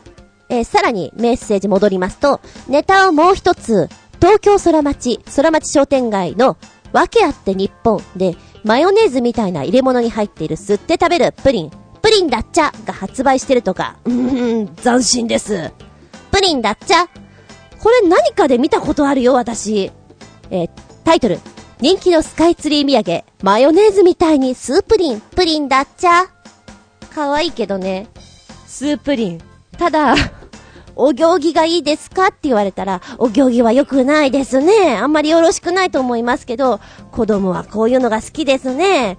[0.51, 3.89] えー、さらにメッセージ戻りますと、ネタをもう一つ、
[4.21, 6.59] 東京空町、空町商店街の、
[6.93, 11.71] 訳あって日本で、マヨネーズみたいな入れ物に入っている吸って食べるプリン、
[12.03, 15.73] プリンだっちゃが発売してるとか、うーん、斬新です。
[16.31, 17.09] プリンだっちゃ
[17.83, 19.91] これ何かで見たことあるよ、私。
[20.51, 20.71] えー、
[21.05, 21.39] タイトル。
[21.81, 26.27] 人気のスカイツリー土産、マヨネーズみたいにスープリン、プリンだっちゃ。
[27.15, 28.09] 可愛いけどね。
[28.67, 29.41] スープリン。
[29.79, 30.15] ただ、
[31.01, 34.97] お行儀がいいですかって言われたら、お行儀は良くないですね。
[34.97, 39.19] あんまりよろしくないと思いますけど、子供はこういうのが好きですね。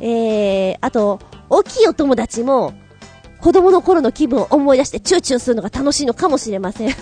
[0.00, 2.74] えー、あと、大きいお友達も、
[3.40, 6.94] 子供の頃の気分を思い出してチューチューするのが楽しいのかもしれません。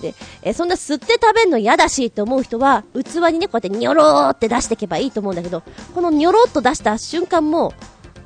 [0.00, 5.62] で、えそんな吸って食べるの嫌だしって思う人は、器にね、こうやってニョローって出していけばいいと思うんだけど、
[5.94, 7.72] このニョローっと出した瞬間も、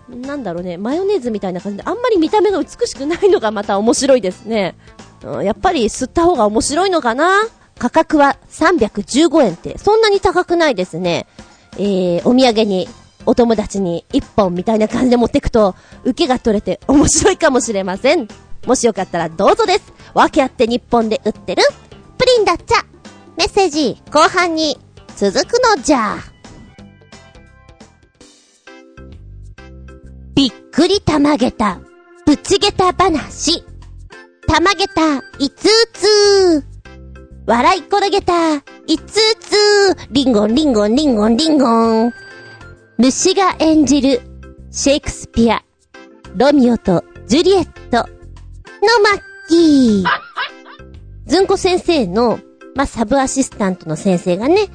[0.08, 4.76] なんだろうね、マヨネーズみたいな感じで、あんまり見た目が美しくないのがまた面白いですね。
[5.42, 7.42] やっぱり吸った方が面白いのかな？
[7.78, 11.26] 価格は315円って、そんなに高くないですね。
[11.76, 12.88] えー、お土産に、
[13.26, 18.28] お友達に1本みたいな感じで持ってくと、受けが取れて面白いかもしれません。
[18.66, 19.92] もしよかったらどうぞです。
[20.14, 21.62] わけあって日本で売ってる、
[22.18, 22.84] プリンだっちゃ。
[23.36, 24.78] メッセージ、後半に
[25.16, 26.18] 続くのじゃ。
[30.34, 31.80] びっくりたまげた、
[32.26, 33.64] ぶちげた話。
[34.46, 36.64] たまげた、いつうつ
[37.46, 38.62] 笑い転げた、い
[38.98, 39.56] つつ、
[40.10, 42.12] リンゴンリンゴンリンゴンリンゴン。
[42.98, 44.20] 虫が演じる、
[44.70, 45.62] シェイクスピア、
[46.36, 50.04] ロミオとジュリエット、のマッキー。
[51.26, 52.38] ずんこ先生の、
[52.74, 54.68] まあ、サブアシスタントの先生がね、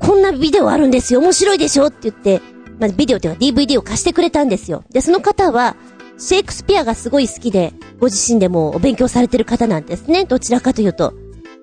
[0.00, 1.86] こんなビデオあるんですよ、面白いでしょ？
[1.86, 2.40] って言って、
[2.80, 4.82] まあ、ビデオというか DVD を貸してくれたんですよ。
[4.90, 5.76] で、その方は、
[6.16, 10.24] シェイクスピアがすごい好きで、ご自身でもお勉強されてる方なんですね。
[10.24, 11.12] どちらかというと。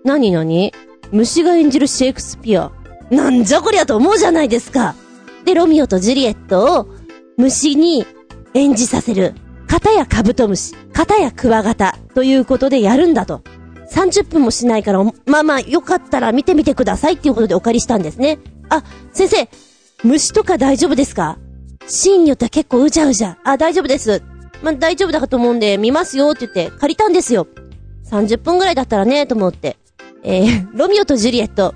[0.03, 0.73] なになに
[1.11, 2.71] 虫が演じるシェイクスピア。
[3.09, 4.95] なんじゃこりゃと思うじゃないですか。
[5.45, 6.87] で、ロミオとジュリエットを
[7.37, 8.05] 虫に
[8.53, 9.33] 演じさせる。
[9.67, 13.41] 片やカブトムシ、片やクワガタということでやるんだと。
[13.93, 18.39] 30分もしないから、まあまあ、よかったら見てみてくださいっていうことでお借りしたんですね。
[18.69, 19.49] あ、先生、
[20.03, 21.37] 虫とか大丈夫ですか？
[21.87, 23.37] シーンによっては結構うじゃうじゃ。
[23.43, 24.23] あ、大丈夫です。
[24.61, 27.47] まあ、大丈夫だかと思うんで、見ますよって言って借りたんですよ。
[28.09, 29.77] 30分ぐらいだったらね、と思って。
[30.23, 31.75] えー、 ロミオとジュリエット。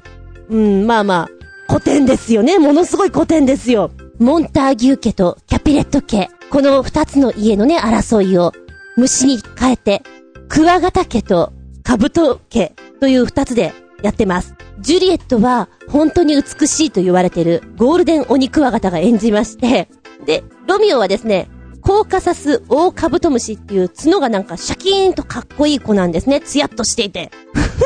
[0.49, 1.29] うん、まあまあ、
[1.67, 2.59] 古典ですよね。
[2.59, 3.91] ものすごい古典ですよ。
[4.19, 6.29] モンターギュー家とキャピレット家。
[6.51, 8.53] この二つの家のね、争いを
[8.95, 10.03] 虫に変えて、
[10.47, 11.51] クワガタ家と
[11.83, 14.53] カブト家という二つでやってます。
[14.79, 19.89] ジュリエットは本当に美しいと言われているゴールデンオニクワガタが演じまして、
[20.25, 21.49] で、ロミオはですね、
[21.85, 26.41] コーカサスオオカブトムシっていう角がなんかシャキーンとかっこいい子なんですね。
[26.41, 27.29] ツヤっとしていて。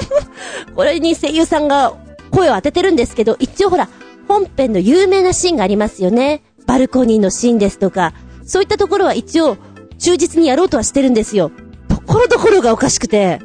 [0.73, 1.93] これに声優さんが
[2.31, 3.89] 声を当ててるんですけど、一応ほら、
[4.29, 6.43] 本編の有名なシーンがありますよね。
[6.65, 8.13] バルコニーのシーンですとか、
[8.45, 9.57] そういったところは一応、
[9.97, 11.51] 忠実にやろうとはしてるんですよ。
[11.89, 13.41] ところどころがおかしくて、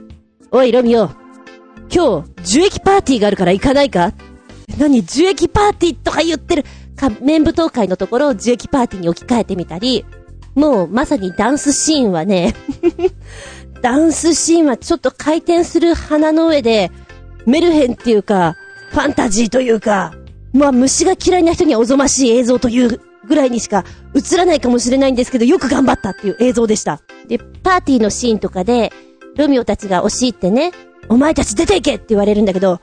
[0.53, 1.11] おい、ロミオ、
[1.93, 4.13] 今日、樹液パーティーがあるから行かないか？
[4.79, 5.03] 何？
[5.03, 6.65] 樹液パーティーとか言ってる。
[6.97, 10.05] 仮面舞踏会のところを樹液パーティーに置き換えてみたり、
[10.55, 12.55] もうまさにダンスシーンはね
[13.83, 16.91] ダンスシーンはちょっと回転する花の上で、
[17.45, 18.57] メルヘンっていうか、
[18.91, 20.15] ファンタジーというか、
[20.55, 27.03] まあ虫が嫌いな人にはおぞましい映像というぐらいにしか映らないかもしれないんですけど、よく頑張ったっていう映像でした。
[27.29, 28.91] で、パーティーのシーンとかで、
[29.37, 30.73] ロミオたちが押し入ってね、
[31.11, 32.81] お前たち出ていけって言われるんだけど、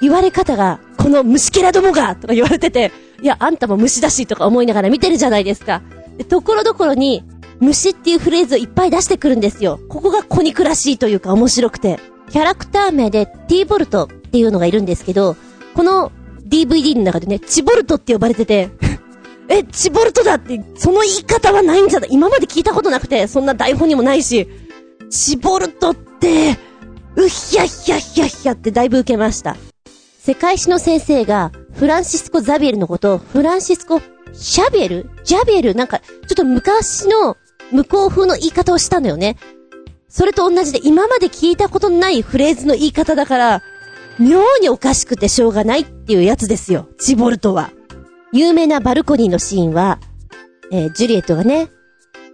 [0.00, 5.82] 言われ方が、この虫けらどもがとか言われてて、いや、あんたも虫だしとか思いながら見てるじゃないですか。
[6.28, 7.24] ところどころに、
[7.60, 9.80] 虫っていうフレーズをいっぱい出してくるんですよ。
[9.88, 11.98] ここが小肉らしいというか面白くて。
[12.30, 15.36] キャラクター名で T ボルトっていうのがいるんですけど、
[15.74, 16.10] この
[16.48, 18.70] DVD の中でね、チボルトって呼ばれてて
[19.48, 22.08] え、チボルトだって、その言い方はないんじゃない？
[22.12, 24.48] 今まで聞いたことなくて、そんな台本にもないし、
[25.10, 26.56] チボルトって、
[27.16, 29.56] うひゃひゃひゃひゃってだいぶ受けました。
[30.18, 34.00] 世界史の先生が、フランシスコ・ザビエルのことを、フランシスコ・
[34.34, 35.10] シャベル？
[35.24, 35.74] ジャベル？
[35.74, 37.36] なんか、ちょっと昔の、
[37.72, 39.36] 向こう風の言い方をしたのよね。
[40.08, 43.62] それと同じで、今まで聞いたことのないフレーズの言い方だから、
[44.18, 46.88] 妙におかしくてしょうがないっていうやつですよ。
[46.98, 47.70] チボルトは。
[48.32, 49.98] 有名なバルコニーのシーンは、
[50.70, 51.68] えー、ジュリエットがね、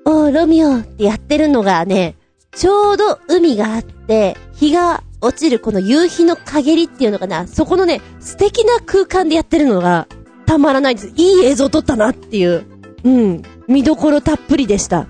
[0.05, 2.17] おー、ロミオってやってるのがね、
[2.53, 10.07] ちょうど海があって、日が落ちるこの夕日の陰りっていうのかな、そこのね、素敵な空間でやってるのが、
[10.51, 11.13] たまらないです。
[11.15, 12.65] いい映像撮ったなっていう。
[13.05, 13.43] うん。
[13.69, 15.07] 見どころたっぷりでした。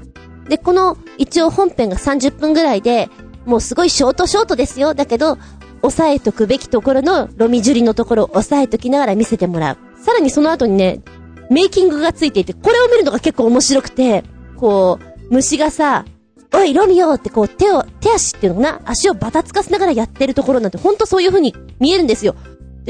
[0.50, 3.08] で、この、一応本編が30分ぐらいで、
[3.46, 4.92] もうすごいショートショートですよ。
[4.92, 5.38] だけど、
[5.80, 9.78] 押さえとくべきところのロミジュリのところを押さえときながら見せてもらう。
[9.98, 11.00] さらにその後にね、
[11.48, 14.24] メイキングがついていて、これを見るのが結構面白くて、
[14.58, 16.04] こう、虫がさ、
[16.52, 18.82] おい、ロミオってこう手を、手足っていうのかな？
[18.84, 22.34] 足をバタつかせながらやってるところなんてほんとそういう風に見えるんですよ。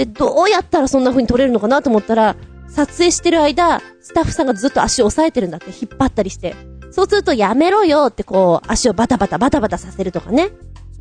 [0.01, 2.35] で、どうやったらそんな風に撮れるのかなと思ったら、
[2.71, 6.57] 撮影してる間、スタッフさんがずっと足を押さえてるんだって、引っ張ったりして。
[6.91, 10.53] そうするとやめろよってこう、足をバタバタバタバタさせるとかね。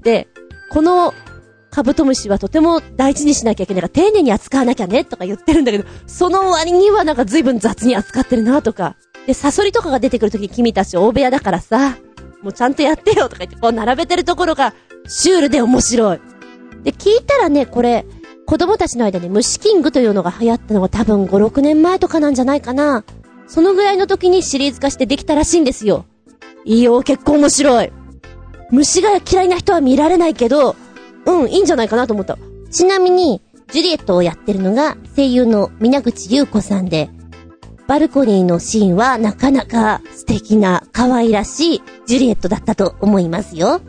[0.04, 0.28] で、
[0.70, 1.14] この
[1.72, 8.98] カブトムシはとても大事にしなきゃいけないから丁寧に扱わなきゃねとか言ってるんだけど、その割にはなんか随分雑に扱ってるなとか。
[9.28, 11.98] で、サソリとかが出てくるとき君たち大部屋だからさ、
[12.42, 14.74] もうちゃんとやってよとか言ってこう並べてるところが
[15.08, 16.20] シュールで面白い。
[16.84, 18.06] で、聞いたらね、これ、
[18.50, 23.04] 子供たちの間に虫キングというのが流行ったのが多分5、6年前とかなんじゃないかな。
[23.48, 26.06] そのぐらいの時にシリーズ化してできたらしいんですよ。
[26.66, 27.92] いいよ、結構面白い。
[28.72, 30.76] 虫が嫌いな人は見られないけど、
[31.28, 32.40] うん、いいんじゃないかなと思った。
[32.72, 33.40] ちなみに、
[33.72, 37.12] ジュリエットをやってるのが声優の皆口優子さんで、
[37.86, 43.80] バルコニーのシーンはなかなか素敵な可愛らしいジュリエットだったと思いますよ。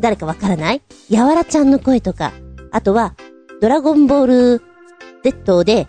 [0.00, 0.82] 誰かわからない？
[1.08, 2.32] やわらちゃんの声とか、
[2.72, 3.14] あとは、
[3.60, 4.26] ドラゴンボー
[4.58, 4.62] ル
[5.22, 5.88] Z で、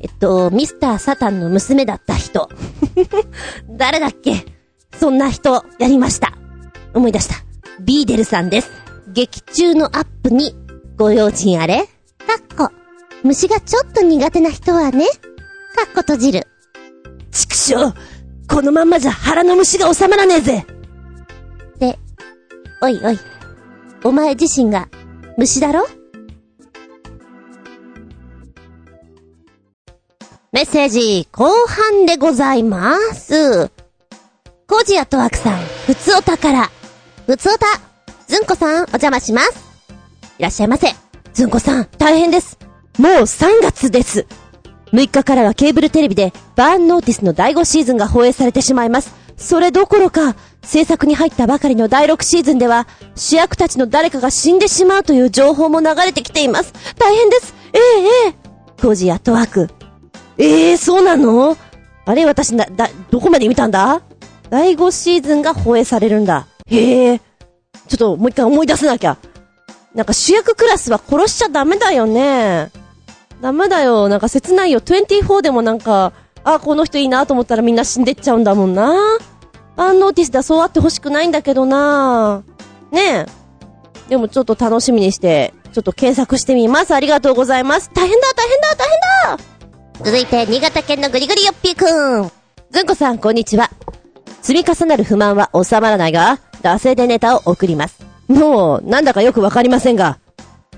[0.00, 2.48] えっと、ミスターサタンの娘だった人。
[3.70, 4.44] 誰だっけ？
[4.98, 6.32] そんな人、やりました。
[6.92, 7.36] 思い出した。
[7.80, 8.70] ビーデルさんです。
[9.12, 10.54] 劇中のアップに、
[10.96, 11.86] ご用心あれ？
[12.26, 12.72] かっこ。
[13.22, 15.06] 虫がちょっと苦手な人はね。
[15.06, 16.46] かっこ閉じる。
[17.30, 17.74] 畜生
[18.48, 20.66] このまんまじゃ腹の虫が収まらねえぜ
[21.78, 21.98] で、
[22.80, 23.18] おいおい。
[24.04, 24.88] お前自身が
[25.38, 25.86] 虫だろ？
[30.54, 33.72] メッセージ後半でございます。
[34.68, 36.70] コージアとワクさん、ふつおたから。
[37.26, 37.66] ふつおた、
[38.28, 39.64] ずんこさん、お邪魔します。
[40.38, 40.94] いらっしゃいませ。
[41.32, 42.56] ずんこさん、大変です。
[43.00, 44.28] もう3月です。
[44.92, 49.12] 6日からはケーブルテレビでバーンノーティスの第5シーズンが放映されてしまいます。
[49.36, 52.86] それどころか、制作に入ったばかりの第6シーズンでは、
[53.16, 56.72] 主役たちの誰かが死んでしまうという情報も流れてきています。
[56.96, 57.56] 大変です。
[57.72, 57.80] ええ
[58.26, 58.80] ええ。
[58.80, 59.83] コージアットワーク。
[60.38, 61.56] ええそうなの？
[62.06, 64.02] あれ私な、だ、どこまで見たんだ？
[64.50, 66.46] 第5シーズンが放映されるんだ。
[66.66, 67.18] へえ。
[67.88, 69.16] ちょっともう一回思い出さなきゃ。
[69.94, 72.70] なんか主役クラスは殺しちゃダメだよね。
[73.40, 74.08] ダメだよ。
[74.08, 74.80] なんか切ないよ。
[74.80, 76.12] 24でもなんか、
[76.44, 78.92] あ、この人いいなと思ったらみんな死んでっちゃうんだもんな。
[79.76, 82.42] アンノーティスではそうあってほしくないんだけどな。
[82.90, 83.26] ねえ。
[84.08, 86.94] でもちょっと楽しみにして、ちょっと検索してみます。
[86.94, 87.90] ありがとうございます。
[87.94, 88.88] 大変だ、大変だ、大
[89.36, 89.53] 変だ
[90.02, 92.30] 続いて、新潟県のぐりぐりよっぴーくん。
[92.70, 93.70] ずんこさん、こんにちは。
[94.42, 98.04] 積み重なる不満は収まらないが、惰性でネタを送ります。
[98.26, 100.18] もう、なんだかよくわかりませんが、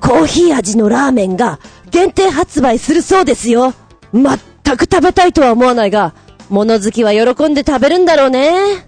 [0.01, 1.59] コーヒー味のラーメンが
[1.91, 3.73] 限定発売するそうですよ。
[4.13, 4.39] 全
[4.77, 6.15] く食べたいとは思わないが、
[6.51, 8.87] 物好きは喜んで食べるんだろうね。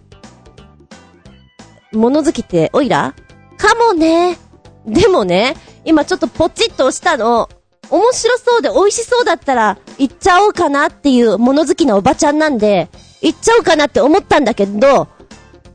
[1.93, 3.14] 物好きって、おいら？
[3.57, 4.38] かもね。
[4.87, 7.49] でもね、今ちょっとポチッと押したの。
[7.91, 12.89] 面白そうで美味しそうだったら、行っちゃおうかなっていう物好きなおばちゃんなんで、
[13.21, 15.09] 行っちゃおうかなって思ったんだけど、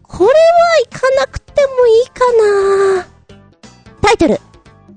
[0.01, 0.31] これは
[0.91, 2.19] 行かなくてもいいか
[2.99, 3.05] な
[4.01, 4.39] タイトル。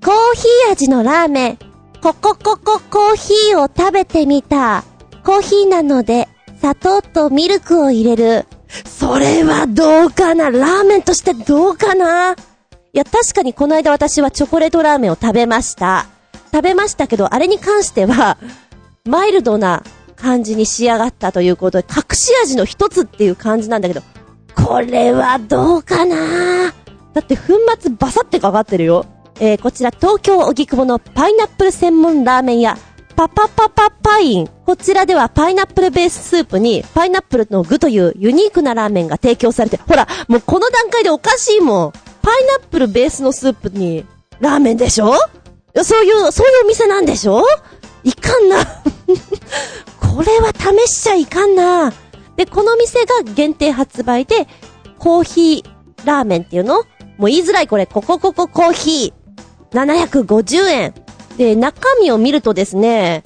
[0.05, 1.59] コーヒー味のラーメン。
[2.03, 4.85] コココココーヒーを食べてみた。
[5.25, 6.29] コーヒーなので、
[6.61, 8.47] 砂糖とミルクを入れる。
[8.85, 10.51] それはどうかな？
[10.51, 12.33] ラーメンとしてどうかな？
[12.33, 12.37] い
[12.93, 16.07] や、確かにこの間私はチョコレートラーメンを食べました。
[16.53, 18.39] 食べましたけど、あれに関しては、
[19.07, 19.83] マイルドな
[20.17, 24.03] 感じに仕上がったということで、隠し味の一つっていう感じなんだけど、
[24.55, 26.73] これはどうかな？
[27.13, 29.07] だって粉末バサってかかってるよ。
[29.39, 32.77] えー、こちら東京荻窪のパイナップル専門ラーメン屋、
[33.15, 34.49] パパパパパイン。
[34.65, 41.93] こちらではパイナップルベーススープにパイナップルの具というユニークなラーメンが提供されて、ほら、もうこの段階でおかしいもん。
[42.23, 44.05] パイナップルベースのスープに
[44.41, 45.13] ラーメンでしょ？
[45.83, 47.45] そういう、そういうお店なんでしょ？
[48.07, 48.65] いかんな。
[50.01, 51.93] これは試しちゃいかんな。
[52.37, 54.47] で、この店が限定発売で、
[54.99, 56.85] コーヒーラーメンっていうの？
[57.19, 60.23] もう言いづらいこれ、コココココーヒー。
[60.25, 60.95] 750円。
[61.37, 63.25] で、中身を見るとですね、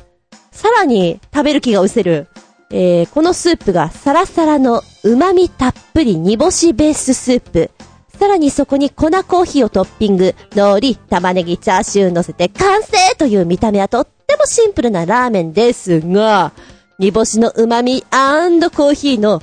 [0.51, 2.29] さらに食べる気が失せる。
[2.73, 7.71] えー、このスープがサラサラの旨味たっぷり煮干しベーススープ。
[8.19, 16.53] さらにそこに粉コーヒーをトッピング、海苔、玉ねぎ、チャーシュー乗せて完成という見た目はとってもシンプルなラーメンですが、
[16.99, 19.43] 煮干しの旨味コーヒーの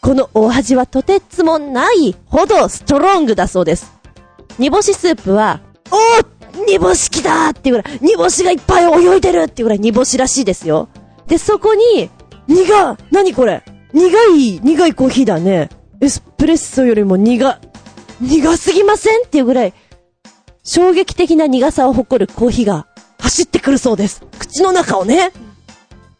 [0.00, 3.92] このお味はとてつもないほどストロングだそうです。
[4.58, 10.88] 煮干しスープは、おー煮干し来たっていうぐらい、煮干しがいっぱい泳いでるっていうぐらい煮干しらしいですよ。
[11.26, 12.08] で、そこに、
[12.46, 13.64] 苦、何これ？
[13.92, 15.68] 苦い、苦いコーヒーだね。
[16.00, 17.58] エスプレッソよりも苦、
[18.20, 19.74] 苦すぎませんっていうぐらい、
[20.62, 22.86] 衝撃的な苦さを誇るコーヒーが
[23.20, 24.24] 走ってくるそうです。
[24.38, 25.32] 口の中をね。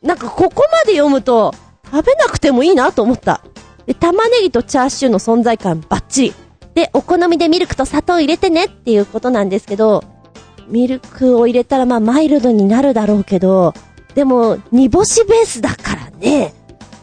[0.02, 3.42] なんかここまで読むと、食べなくてもいいなと思った。
[3.86, 6.34] で、玉ねぎとチャーシューの存在感バッチリ。
[6.74, 10.04] で、お好みでミルクと砂糖入れてねっていうことなんですけど、
[10.68, 13.74] ミルクを入れたらまあマイルドになるだろうけど、
[14.14, 16.54] でも、煮干しベースだからね。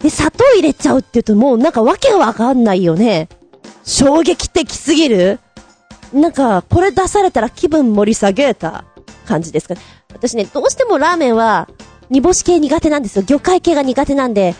[0.01, 3.29] で、砂糖入れちゃうって言うともうなんかわけわかんないよね。
[3.83, 5.39] 衝撃的すぎる
[6.13, 8.85] なんか、これ出されたら気分盛り下げた
[9.27, 9.81] 感じですかね。
[10.13, 11.67] 私ね、どうしてもラーメンは、
[12.09, 13.23] 煮干し系苦手なんですよ。
[13.23, 14.55] 魚介系が苦手なんで、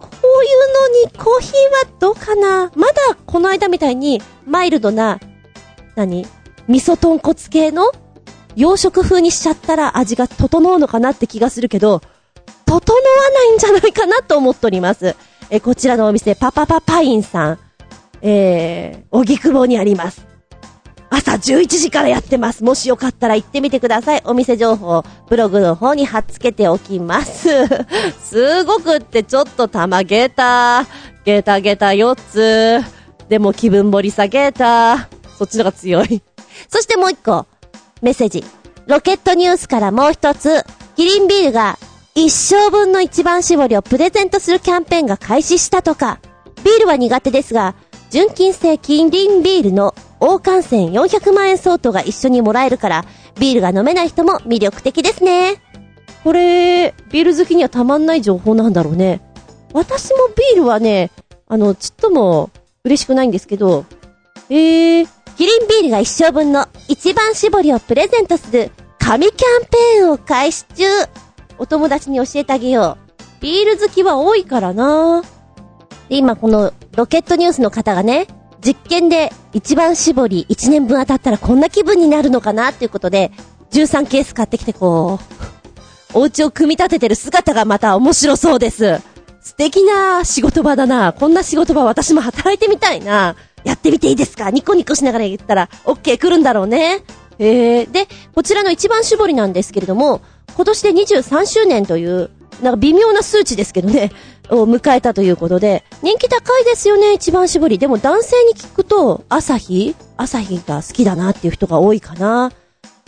[0.00, 1.52] こういうのにコーヒー
[1.86, 2.94] はどうかなまだ
[3.26, 5.20] この間みたいにマイルドな、
[5.94, 6.26] 何？
[6.68, 7.90] 味噌豚骨系の
[8.54, 12.00] 洋食風にしちゃったら味が整うのかなって気がするけど、
[12.64, 12.80] 整わ
[13.30, 15.16] ないんじゃないかなと思っております。
[15.50, 17.58] え、こちらのお店、パパパパインさん、
[18.22, 20.31] えー、荻窪にあります。
[21.14, 22.64] 朝11時からやってます。
[22.64, 24.22] もしよかったら行ってみてください。
[24.24, 27.50] お店情報、ブログの方に貼っ付けておきます。
[28.24, 30.86] すごくってちょっと玉ゲーター、
[31.26, 32.80] ゲーターゲーター4つ。
[33.28, 35.08] でも気分盛り下げた。
[35.38, 36.22] そっちのが強い。
[36.70, 37.44] そしてもう一個。
[38.00, 38.42] メッセージ。
[38.86, 40.64] ロケットニュースからもう一つ、
[40.96, 41.78] キリンビールが
[42.14, 46.20] 一生分の一番搾りをプレゼントするキャンペーンが開始したとか。
[46.64, 47.74] ビールは苦手ですが、
[48.12, 53.06] 純金製キリンビールの王冠線400万円相当が一緒にもらえるから、
[53.40, 55.62] ビールが飲めない人も魅力的ですね。
[56.22, 59.22] これ、ビール好きにはたまんない情報なんだろうね。
[59.72, 61.10] 私もビールはね、
[61.48, 62.50] あの、ちっとも
[62.84, 63.86] 嬉しくないんですけど、
[64.50, 65.08] えー、
[65.38, 70.84] キリンビールが一生分の一番搾りをプレゼントする神キャンペーンを開始中。
[71.56, 73.40] お友達に教えてあげよう。
[73.40, 75.28] ビール好きは多いからなで、
[76.08, 78.26] で今このロケットニュースの方がね、
[78.64, 83.32] 実験で一番搾り1年分当たったらこんな気分になるのかなっていうことで、
[83.72, 85.18] 13ケース買ってきてこ
[86.14, 89.00] う、 お家を組み立ててる姿がまた面白そうです。
[89.40, 91.12] 素敵な仕事場だな。
[91.12, 93.34] こんな仕事場私も働いてみたいな。
[93.64, 94.50] やってみていいですか？
[94.50, 97.02] ニコニコしながら言ったら、OK 来るんだろうね。
[97.38, 100.20] えー、で、こちらの一番搾りなんですけれども、
[100.54, 102.30] 今年で23周年という、
[102.62, 104.12] なんか微妙な数値ですけどね、
[104.50, 107.78] を迎えたということで、人気高いですよね、一番搾り。
[107.78, 112.52] でも男性に聞くと、朝日朝日が好きだなっていう人が多いかな。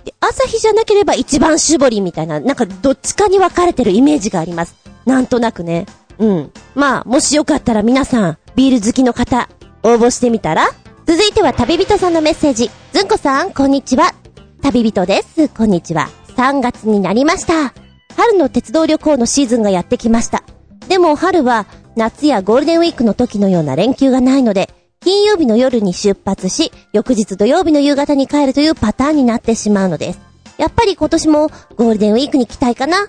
[0.05, 4.74] で、朝日じゃなければ一番搾りみたいな、なんかどっちかに分かれてるイメージがあります。
[5.07, 5.86] なんとなくね。
[6.18, 6.52] うん。
[6.74, 9.48] まあ、もしよかったら皆さん、ビール好きの方、
[9.82, 10.68] 応募してみたら？
[11.07, 12.70] 続いては旅人さんのメッセージ。
[12.92, 14.14] ずんこさん、こんにちは。
[14.62, 15.48] 旅人です。
[15.48, 16.09] こんにちは。
[16.36, 17.84] 3月になりました。
[18.16, 20.44] 春の鉄道旅行のシーズンがやってきました。
[20.88, 30.20] でも春は夏やゴールデンウィークの時のような連休がないので、金曜日の夜に出発し、翌日土曜日の夕方に帰るというパターンになってしまうのです。
[30.56, 33.08] やっぱり今年もゴールデンウィークに来たいかな？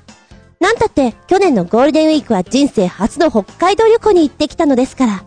[0.60, 5.24] なんたって去年のゴールデンウィークは人生初の北海道旅行に行ってきたのですから。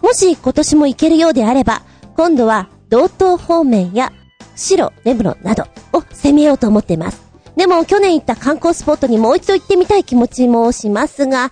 [0.00, 1.82] もし今年も行けるようであれば、
[2.16, 4.12] 今度は道東方面や
[4.54, 7.27] 白、根室などを攻めようと思っています。
[7.58, 11.50] でも去年行った観光スポットにもう一度行ってみたい気持ちもしますが、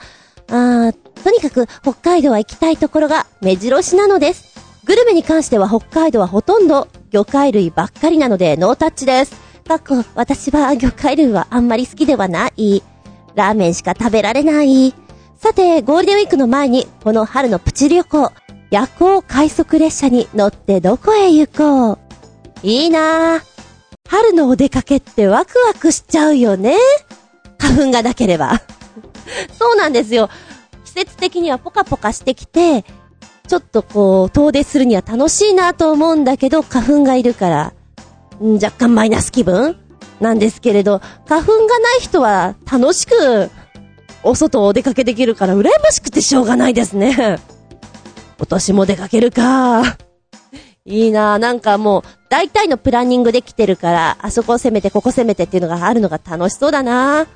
[0.49, 0.93] あー
[1.25, 4.55] とにかく北海道は行きたいところが目白押しなのです。
[4.85, 9.35] グルメに関しては北海道はほとんど魚介類ばっかりなのでノータッチです。
[9.67, 12.85] かっこ、私は魚介類はあんまり好きではない。
[13.35, 14.95] ラーメンしか食べられない。
[15.37, 18.31] さて、ゴールデンウィークの前に、この春のプチ旅行、
[18.71, 21.99] 夜行快速列車に乗ってどこへ行こう。
[22.63, 23.56] いいなぁ。
[24.09, 26.77] 春のお出かけってワクワクしちゃうよね。
[27.59, 28.61] 花粉がなければ。
[29.59, 30.29] そうなんですよ。
[30.85, 32.85] 季節的にはポカポカしてきて、
[33.47, 37.73] ちょっとこう、遠出するには楽しいなと思うんだけど、花粉がいるから、
[38.41, 39.77] 若干マイナス気分
[40.21, 43.51] なんですけれど、花粉がない人は楽しく、
[44.23, 47.39] お外をお出かけできるから羨ましくてしょうがないですね。
[48.39, 49.97] 今年も出かけるか。
[50.87, 57.27] いいななんかもう、大体のプランニングできてるから、あそこを攻めて、ここ攻めてっていうのがあるのが楽しそうだな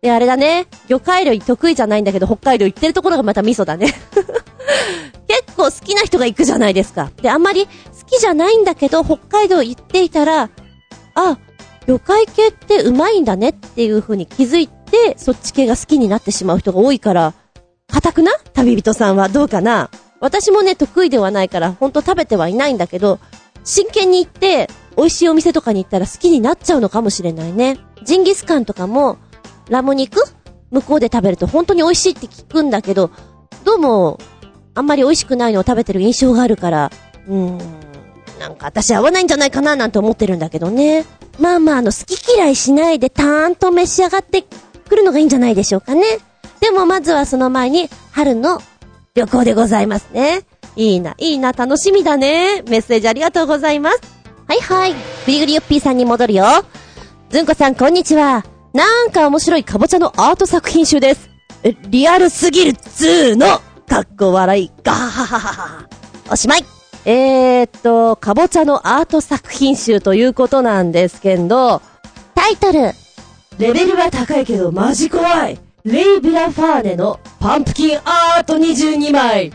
[0.00, 0.66] で、あれだね。
[0.88, 3.92] 魚介類得意じゃないんだけど、北海道行ってるところがまた味噌だね。
[5.28, 7.10] 結構好きな人が行くじゃないですか。
[7.20, 7.70] で、あんまり好
[8.06, 10.48] きじゃないんだけど、北海道行っていたら、
[11.14, 11.38] あ、
[11.86, 17.34] 魚介系ってうまいんだねっていう風に気づいて、そっち系が好きになってしまう人が多いから、
[17.92, 19.28] 固くな旅人さんは？
[19.28, 19.90] どうかな？
[20.20, 23.18] 私もね、得意ではないから、ほんと食べてはいないんだけど、
[23.64, 27.78] 真剣に行って、美味しいお店とかに行ったら好きになっちゃうのかもしれないね。
[28.04, 29.18] ジンギスカンとかも、
[29.68, 30.22] ラム肉
[30.70, 33.10] 向こうで食べると本当に美味しいって聞くんだけど、
[33.64, 34.18] どうも、
[34.74, 36.90] あんまり美味しくないのを食べてる印象があるから、
[37.26, 37.58] うーん、
[38.38, 41.04] なんか私合わないんじゃないかななんて思ってるんだけどね。
[41.38, 44.44] まあまあ、あの、好き嫌いしないでたーんと召し上がって
[44.88, 46.02] くるのがいいんじゃないでしょうかね。
[46.60, 48.60] でもまずはその前に、春の
[49.16, 50.42] 旅行でございますね。
[50.76, 52.62] いいな、いいな、楽しみだね。
[52.68, 54.00] メッセージありがとうございます。
[54.46, 54.92] はいはい。
[54.92, 56.44] グリグリヨッピーさんに戻るよ。
[57.28, 58.44] ずんこさん、こんにちは。
[58.72, 61.28] なんか面白いかぼちゃのアート作品集です。
[61.64, 65.88] え、リアルすぎるっつーのかっこ笑い、ガハハハハ。
[66.30, 66.64] おしまい。
[67.04, 71.82] えー、っと、かぼちゃのアート作品集ということなんですけど、
[72.36, 72.92] タイトル。
[73.58, 75.58] レベルは高いけどマジ怖い。
[75.84, 79.50] レイ・ビラファーネのパンプキンアート22枚。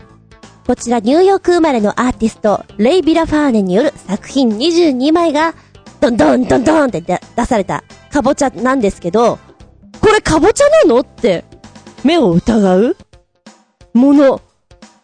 [0.66, 5.54] こちらニューヨーク生まれのアーティスト、レイ・ビラファーネによる作品22枚が、
[6.00, 9.38] ドンドンドンドンって出されたカボチャなんですけど、
[10.00, 11.44] これカボチャなのって、
[12.02, 12.96] 目を疑う？
[13.94, 14.40] もの、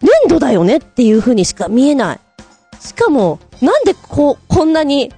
[0.01, 2.21] 粘土だよねっていう風にしか見えない。
[2.81, 5.13] しかも、なんでこ、こんなに、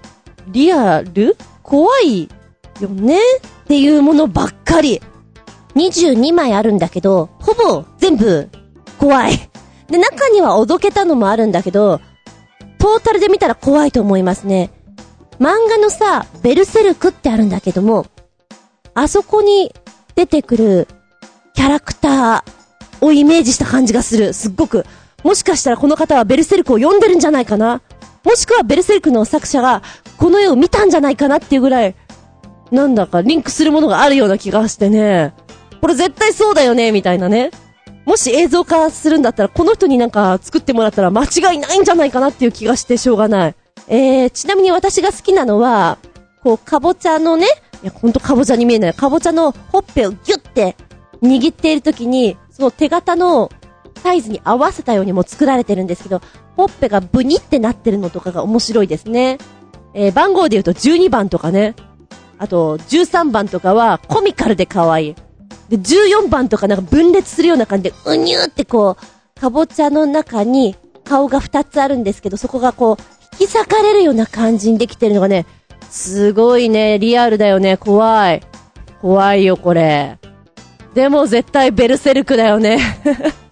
[0.49, 1.39] リアル？
[1.63, 2.29] 怖い
[2.79, 5.01] よねっていうものばっかり。
[5.77, 8.49] 22枚あるんだけど、ほぼ全部
[8.99, 9.51] 怖い。
[9.89, 12.01] で、中にはおどけたのもあるんだけど、
[12.79, 14.71] トータルで見たら怖いと思いますね。
[15.41, 18.07] 漫画のさ、ベルセルクってあるんだけども、
[18.95, 19.75] あそこに
[20.15, 20.89] 出てくる
[21.55, 24.33] キャラクターをイメージした感じがする。
[24.33, 24.87] すっごく。
[25.23, 27.81] もしかしたらこの方はベルセルクを読んでるんじゃないかな
[28.25, 29.83] もしくはベルセルクの作者が
[30.19, 31.95] この絵を見たんじゃないかなっていうぐらい、
[32.71, 35.35] なんだかリンクするものがあるような気がしてね。
[35.81, 37.51] これ絶対そうだよね、みたいなね。
[38.05, 43.55] もし映像化するんだったら、この人になんか作ってもらったら間違いないんじゃないかなっていう気がしてしょうがない。
[43.89, 45.99] えー、ちなみに私が好きなのは、
[46.43, 47.47] こう、かぼちゃのね、
[47.83, 48.95] いや、ほんとかぼちゃに見えない。
[48.95, 50.77] かぼちゃのほっぺをギュッて
[51.23, 53.51] 握っている時に、その手形の
[54.03, 56.21] サイズに合わせたようにも作られてるんですけど、
[56.57, 59.39] ほっぺがブニってなってるのとかが面白いですね。
[59.95, 61.75] えー、番号で言うと12番とかね。
[62.39, 65.15] あと、13番とかはコミカルで可愛い。
[65.69, 73.03] で、14番とかなんか分裂するような感じで、うにゅーってこう、かぼちゃの中に顔が2つあるんですけど、そこがこう、
[73.35, 75.47] 引き裂かれるような感じにできてるのがね、
[75.91, 78.43] すごいね、リアルだよね、怖い。
[79.01, 80.19] 怖いよ、これ。
[80.95, 82.79] でも絶対ベルセルクだよね。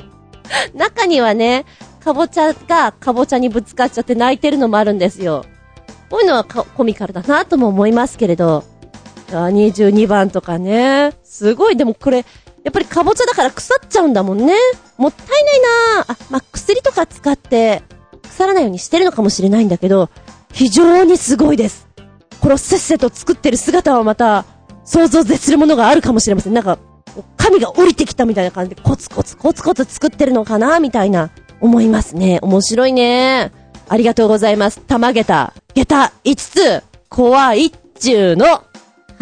[0.74, 1.64] 中にはね、
[2.02, 5.44] かぼちゃがかぼちゃにぶつかっちゃって泣いてるのもあるんですよ。
[6.10, 8.64] こういうのはコミカルだなとも思いますけれど。
[9.34, 11.12] あ、22番とかね。
[11.24, 12.24] すごい、でもこれ、
[12.64, 14.54] やっぱりかぼちゃだから腐っちゃうんだもんね。
[14.96, 15.60] もったいない
[15.96, 17.82] なあ、まあ、薬とか使って
[18.22, 20.10] 腐らないようにしてるのかもしれないんだけど、
[20.52, 21.88] 非常にすごいです。
[22.40, 24.44] これをせっせと作ってる姿はまた、
[24.84, 26.54] 想像絶するものがあるかもしれません。
[26.54, 26.78] なんか、
[27.36, 31.30] 神が降りてきたみたいな感じでコツコツコツコツ作ってるのかなみたいな、
[31.60, 32.38] 思いますね。
[32.42, 33.52] 面白いね。
[33.88, 34.80] ありがとうございます。
[34.80, 38.64] 玉下駄、下駄5つ、怖いっちゅうの。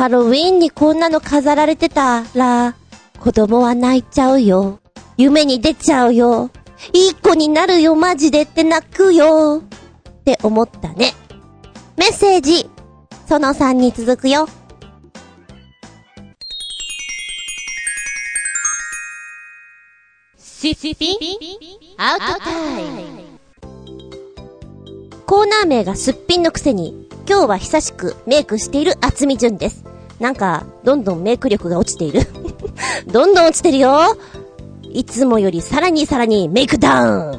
[0.00, 2.74] ハロウィーンにこんなの飾られてたら、
[3.18, 4.80] 子供は泣いちゃうよ。
[5.18, 6.48] 夢に出ちゃうよ。
[6.94, 9.62] いい子になるよ、マジでって泣くよ。
[9.62, 11.12] って思ったね。
[11.98, 12.70] メッセージ、
[13.28, 14.48] その3に続くよ。
[20.38, 21.18] シッピン
[21.98, 23.20] アウトタイム
[25.26, 29.89] コーナー名がすっぴんのくせに、今日は久しくメイクしている厚み純です。
[30.20, 32.20] なんか、どんどんメイク力が落ちている。
[33.10, 34.16] どんどん落ちてるよ
[34.92, 37.38] いつもよりさらにさらにメイクダウン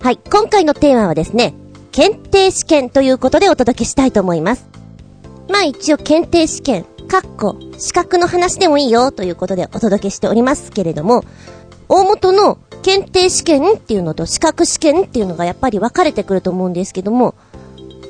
[0.00, 1.54] はい、今回のテーマはですね、
[1.90, 4.66] 検定試験ということでお届けしたいと思います。
[5.48, 11.24] まあ一応検定試験、かっこ、資格の話でもいいよということでお届けしておりますけれども、
[11.88, 17.34] 大元の検定試験っていうのと資格試験っていうのがやっぱり分かれてくると思うんですけども、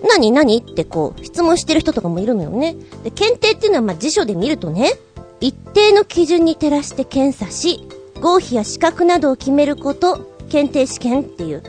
[0.07, 0.59] 何何？
[0.59, 2.77] ってこう、質問してる人とかもいるのよね。
[3.03, 4.93] で、検定っていうのはま辞書で見るとね、
[5.41, 7.89] 一定の基準に照らして検査し、
[8.21, 10.19] 合否や資格などを決めること、
[10.49, 11.63] 検定試験っていう。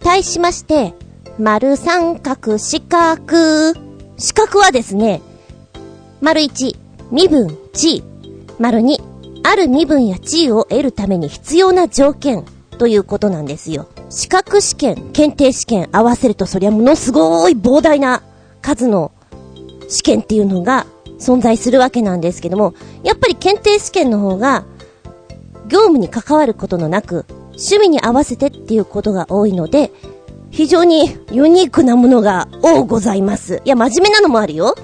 [0.00, 0.94] 対しまして、
[1.38, 3.74] 丸三角四角。
[4.18, 5.22] 四角はですね、
[6.20, 6.76] 丸一、
[7.10, 8.02] 身分、地位。
[8.58, 9.00] 丸二、
[9.42, 12.44] ある身分や地位を得るために必要な条件
[12.78, 13.88] ということなんですよ。
[14.10, 18.22] 資格試験、検定試験合わせるとそりゃものすごい膨大な
[18.60, 19.12] 数の
[19.88, 20.84] 試験っていうのが
[21.20, 24.64] 存在するわけなんですけども、やっぱり検定試験の方が
[25.68, 29.92] 業務に関わることのなく、趣味に合わせてっていうことが多いので、
[30.50, 33.62] 非常にユニークなものが多ございます。
[33.64, 34.74] いや、真面目なのもあるよ。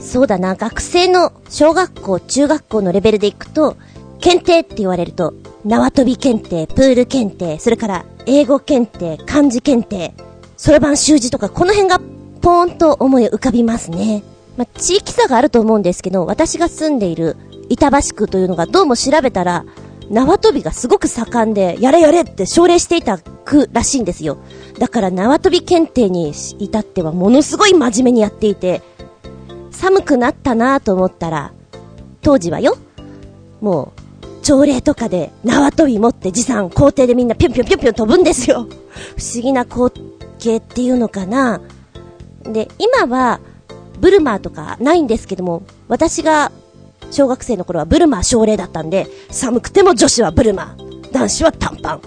[0.00, 3.76] そうだな、学生の小学校、中学校のレベルでいくと、
[4.20, 10.14] 検定って言われると、縄跳び検定、プール検定、それから英語検定、漢字検定、
[10.56, 12.00] そろばん習字とか、この辺が
[12.40, 14.22] ポーンと思い浮かびますね。
[14.56, 17.36] まあ、地域差があると思うんですけど、私が住んでいる
[17.70, 19.64] 板橋区というのがどうも調べたら、
[20.10, 24.38] 縄跳びがすごく盛んで、やれやれって奨励していた区らしいんですよ。
[24.78, 28.82] だから縄跳び検定に至ってはものすごい真面目にやっていて、
[29.70, 31.52] 寒くなったなぁと思ったら、
[32.22, 32.76] 当時はよ、
[33.60, 33.99] もう
[34.42, 38.66] 朝礼とかで縄跳び持って持参校庭でみんなぴょんぴょんぴょんぴょん飛ぶんですよ。
[39.16, 39.92] 不思議な光
[40.38, 41.60] 景っていうのかな。
[42.44, 43.40] で、今は
[44.00, 46.50] ブルマーとかないんですけども、私が
[47.10, 52.00] 小学生の頃はブルマー奨励だったんで、寒くても女子はブルマー、男子は短パン。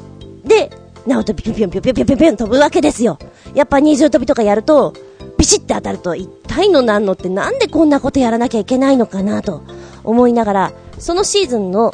[0.43, 0.71] で、
[1.05, 3.19] 縄跳びぴょんぴょんぴょんぴょんぴょんぴょんぴょん飛ぶわけですよ。
[3.53, 4.93] やっぱ二重跳びとかやると、
[5.37, 9.61] ビシッて当たると、一体のなんのってなんでこんなことやらなきゃいけないのかなと
[10.03, 11.93] 思いながら、そのシーズンの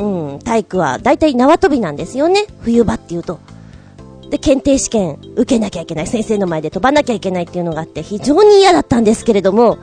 [0.00, 2.46] うん、体育は大体縄跳びなんですよね。
[2.62, 3.38] 冬場っていうと。
[4.30, 6.06] で、検定試験受けなきゃいけない。
[6.06, 9.78] 先生の前で飛ばなきゃいけないっていうのがあって非常に嫌だったんですけれども、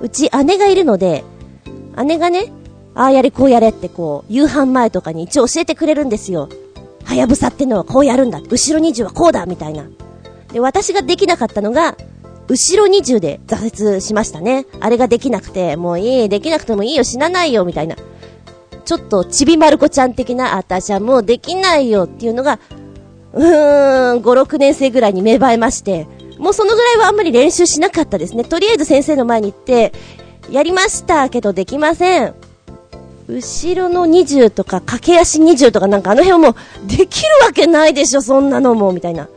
[0.00, 1.24] うち姉がいるので、
[2.04, 2.52] 姉がね、
[2.94, 6.48] ああやれこうやれってこう、夕飯前とかに一応教えてくれるんですよ。
[7.04, 8.40] はやぶさってのはこうやるんだ。
[8.40, 9.84] 後ろ20はこうだみたいな。
[10.52, 11.96] で、私ができなかったのが、
[12.48, 14.66] 後ろ20で挫折しましたね。
[14.80, 17.96] あれができなくて、もういい、できなくてもいいよ、死なないよ、みたいな。
[18.80, 22.58] ちょっとちびまる子ちゃん的な、私はもうできないよっていうのが、
[23.32, 26.06] うーん、5、6年生ぐらいに芽生えまして、
[26.38, 28.44] もうそのぐらいはあんまり練習しなかったですね。
[28.44, 29.92] とりあえず先生の前に行って、
[30.50, 32.34] やりましたけどできません。
[33.28, 39.28] 後ろの20とか、駆け足20とかなんかあの辺はもう、できるわけないでしょ、そんなのもう、みたいな。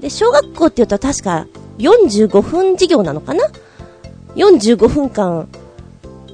[0.00, 1.46] で、小学校って言うと確か
[1.78, 3.50] 45分授業なのかな
[4.36, 5.48] ?45 分間、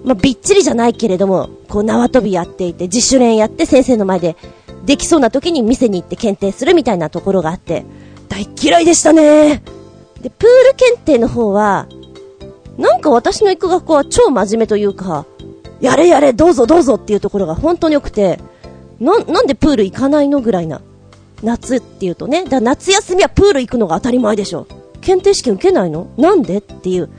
[0.05, 4.37] まあ、びっちりじゃないけれども、こう縄跳びやっていて、自主練やって先生の前で、
[4.85, 7.85] できそうな時に店に行って検定するみたいなところがあって、
[8.29, 9.63] 大嫌いでしたね。
[10.21, 11.87] で、プール検定の方は、
[12.79, 15.27] なんか私の行く学校は超真面目というか、
[15.81, 18.41] やれやれ、どうぞどうぞっていうところが本当に良くて、
[18.99, 20.81] な、なんでプール行かないのぐらいな。
[21.43, 24.67] 夏っていうとね、だ夏休みはプール行くのが当たり前でしょ。
[25.01, 26.07] 検定試験受けないの？
[26.17, 26.59] なんで？
[26.59, 27.11] っていう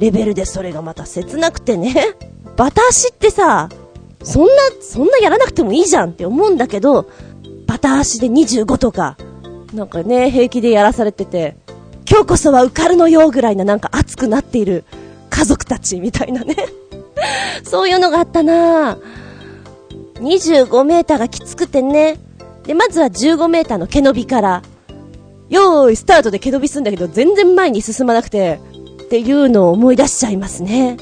[0.00, 1.94] レベルでそれがまた切なくてね。
[2.56, 3.68] バタ足ってさ、
[4.22, 7.06] そんな、そんなやらなくてもいいじゃんって思うんだけど、
[7.66, 9.16] バタ足で25とか、
[9.74, 11.56] なんかね、平気でやらされてて、
[12.10, 14.84] 今日こそは受かるのよぐらいななんか熱くなっている
[15.28, 16.56] 家族たちみたいなね。
[17.62, 18.98] そういうのがあったな
[20.14, 22.18] 25メーターがきつくてね。
[22.64, 24.62] で、まずは15メーターの毛伸びから、
[25.50, 28.60] よーい、スタートで毛伸びすんだけど、全然前に進まなくて、
[29.10, 30.96] っていうのを思い出しちゃいますね。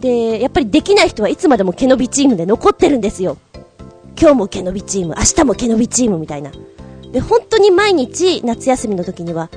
[0.00, 3.36] で、やっぱりできない人はいつまでも毛伸びチームで残ってるんですよ。
[4.16, 6.52] 今日も毛伸びチーム、明日も毛伸びチームみたいな。
[7.10, 9.50] で、本当に毎日夏休みの時には、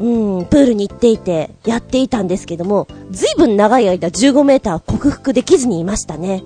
[0.00, 6.42] うん、プールに行っていて、やっていたんですけども、ずいぶん長い間15メーター克服できずにいましたね。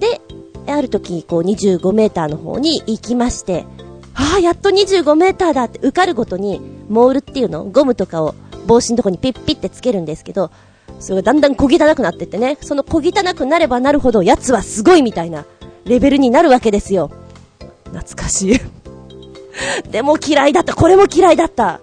[0.00, 0.20] で、
[0.66, 3.66] ある時、こう25メーターの方に行きまして、
[4.14, 8.34] ああ、やっと25メーターだって受かるごとに、モールっていうのゴムとかを
[8.66, 10.50] 帽子のとこにピッピッってつけるんですけど、
[10.98, 15.44] それがだんだん小汚くなってってね、その小汚くなればなるほど、奴はすごいみたいな
[15.84, 17.10] レベルになるわけですよ。
[17.92, 18.60] 懐かしい
[19.90, 20.74] でも嫌いだった。
[20.74, 21.80] これも嫌いだった。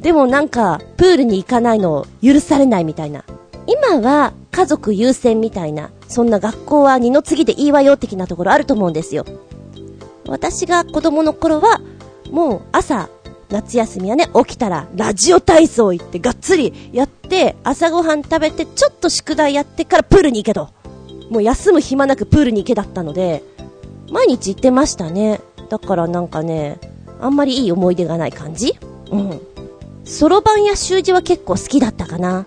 [0.00, 3.24] でもなんか、プールに行かないのを許されないみたいな。
[3.66, 9.24] 今は家族優先みたいな、そんな学校は二の次でいいわよ的なところあると思うんですよ。
[10.26, 11.80] 私が子供の頃は、
[12.30, 13.08] もう朝、
[13.52, 20.70] 夏休みはね、起きたら、ラジオ体操行って、がっつりやって、朝ごはん食べて、ちょっと宿題やってからプールに行けと。
[21.30, 23.42] もう休む暇なくプールに行けだったので、
[24.10, 25.40] 毎日行ってましたね。
[25.68, 26.78] だからなんかね、
[27.20, 28.74] あんまりいい思い出がない感じ？
[29.10, 29.40] うん。
[30.04, 32.46] そろばんや習字は結構好きだったかな。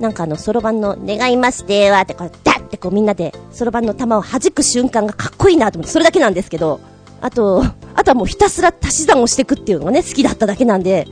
[0.00, 6.80] なんかあの、そろばんの、願いますではってこう、ダッってこうみんなで、そろばんの玉を弾く瞬間がかっこいいなと思って、それだけなんですけど、
[7.26, 7.64] あと、
[7.96, 11.08] あとはもうひたすら足し算をしていくっていうのがね、好きだっただけなんで、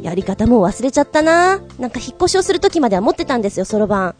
[0.00, 4.14] やり方もう忘れちゃったななんか引っ越しをするときまでは持ってたんですよ、そろば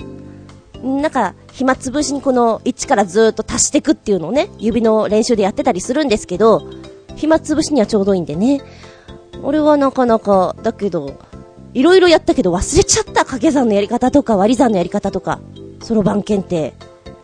[0.82, 1.03] ん。
[1.03, 6.68] なんか、暇つぶしにこの1からずっと足していくっていうのをね、指の練習でやってたりするんですけど、
[7.14, 8.61] 暇つぶしにはちょうどいいんでね。
[9.44, 11.14] 俺はなかなか、だけど、
[11.74, 13.12] いろいろやったけど忘れちゃった。
[13.20, 15.38] 掛け算のやり方とか割り算のやり方とか。
[15.80, 16.74] そろばん検定。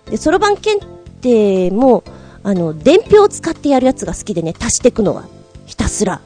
[0.08, 0.86] で、そろばん検
[1.22, 2.04] 定も、
[2.44, 5.26] あの、伝票を使ってやるやつが好きでね、足していくのは。
[5.66, 6.20] ひたすら。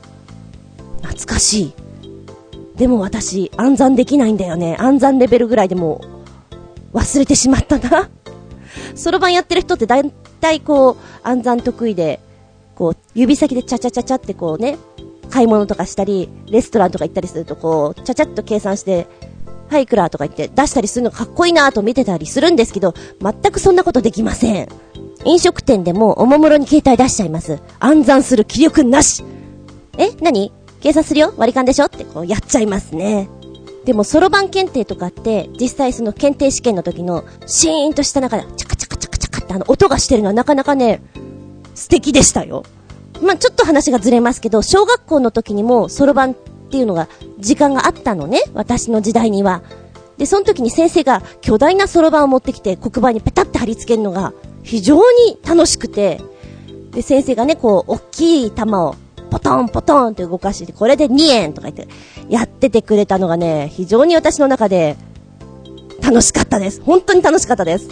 [1.02, 1.74] 懐かしい。
[2.76, 4.76] でも私、暗算できないんだよね。
[4.78, 6.00] 暗算レベルぐらいでも
[6.92, 8.10] 忘れてしまったな。
[8.94, 12.20] そろばんやってる人ってだいたいこう、暗算得意で、
[12.74, 14.78] こう、指先でチャチャチャチャってこうね、
[15.30, 19.06] 買い物とかしたり、レストランとか行ったりするとこう、ちゃちゃっと計算して、
[19.68, 24.68] はい、くらとか言って出したりするのかっこいいなと見てたりするんですけど、全くそんなことできません。
[25.26, 27.60] 飲食店でもおもむろに携帯出しちゃいます。
[27.80, 29.24] 暗算する気力なし。
[29.98, 30.52] え何？
[30.80, 31.34] 計算するよ？
[31.36, 31.86] 割り勘でしょ？
[31.86, 33.28] ってこうやっちゃいますね。
[33.84, 41.02] でも、そろばん検定とかって、実際その検定試験の時の、シーンとした中で、チャカチャカチャカチャカってあの音がしてるのはなかなかね、
[41.74, 42.64] 素敵でしたよ。
[43.22, 47.08] まあ、ちょっと話がずれますけど、小学校の時にも、そろばんっていうのが、
[47.38, 48.40] 時間があったのね。
[48.54, 49.62] 私の時代には。
[50.18, 54.32] で、その時に先生が巨大なそろばんを持ってきて黒板にペタって貼り付けるのが
[54.66, 56.20] 非常に楽しくて、
[56.90, 58.96] で、先生がね、こう、大きい玉を
[59.30, 61.88] ポトンポトンって動かして、これで2円とか言って
[62.28, 64.96] やっててくれたのがね、非常に私の中で
[66.02, 66.82] 楽しかったです。
[66.82, 67.88] 本当に楽しかったです。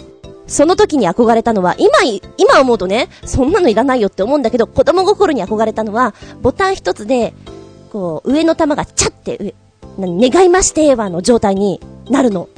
[0.47, 1.89] その時に憧れたのは、今、
[2.37, 7.33] 今思うとね、そんなのいらないよって思うんだけど、子供心に憧れたのは、ボタン一つで、
[7.91, 9.55] こう、上の玉がチャって、
[9.97, 12.49] 願いましてはの状態になるの。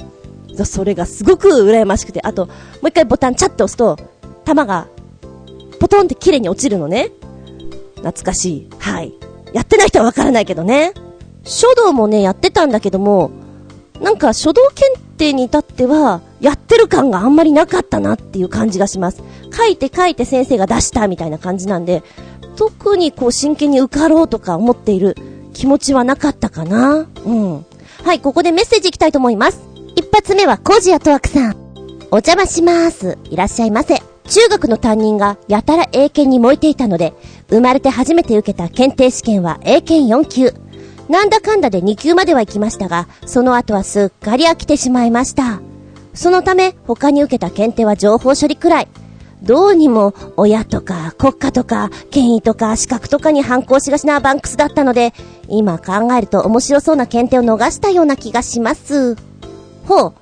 [0.64, 2.52] それがすごく羨ましくて、あと、も
[2.84, 3.96] う一回ボタンチャって押すと、
[4.44, 4.88] 玉が、
[5.80, 7.10] ポトンって綺麗に落ちるのね。
[7.96, 8.70] 懐かしい。
[8.78, 9.12] はい。
[9.52, 10.92] やってない人はわからないけどね。
[11.44, 13.30] 書道もね、やってたんだけども、
[14.00, 19.22] なんか書道検定に至っては、やってる感があんまりなかったなっていう感じがします。
[19.56, 22.02] 書いて書いて先生が出したみたいな感じなんで、
[22.56, 25.16] 特にこう真剣に受かろうとか思っている
[25.54, 27.06] 気持ちはなかったかな。
[27.24, 27.66] うん。
[28.04, 29.60] はい、ここでメッセージいきたいと思います。
[29.96, 31.56] 一発目はコージアトワクさん。
[32.10, 33.18] お邪魔しまーす。
[33.24, 34.02] いらっしゃいませ。
[34.28, 37.14] 中学の担任がやたら英検に燃えていたので、
[37.48, 40.52] 生まれて初めて受けた検定試験は英検4級。
[41.08, 45.60] なんだかんだで2級までは行きましたが、その後はすっかり飽きてしまいました。
[46.14, 48.88] そのため、他に受けた検定は情報処理くらい。
[49.42, 55.14] どうにも、親とか、国家とか、権威とか、資格とかに反抗しがちなバンクスだったので、
[55.48, 59.16] 今考えると面白そうな検定を逃したような気がします。
[59.88, 60.14] ほう。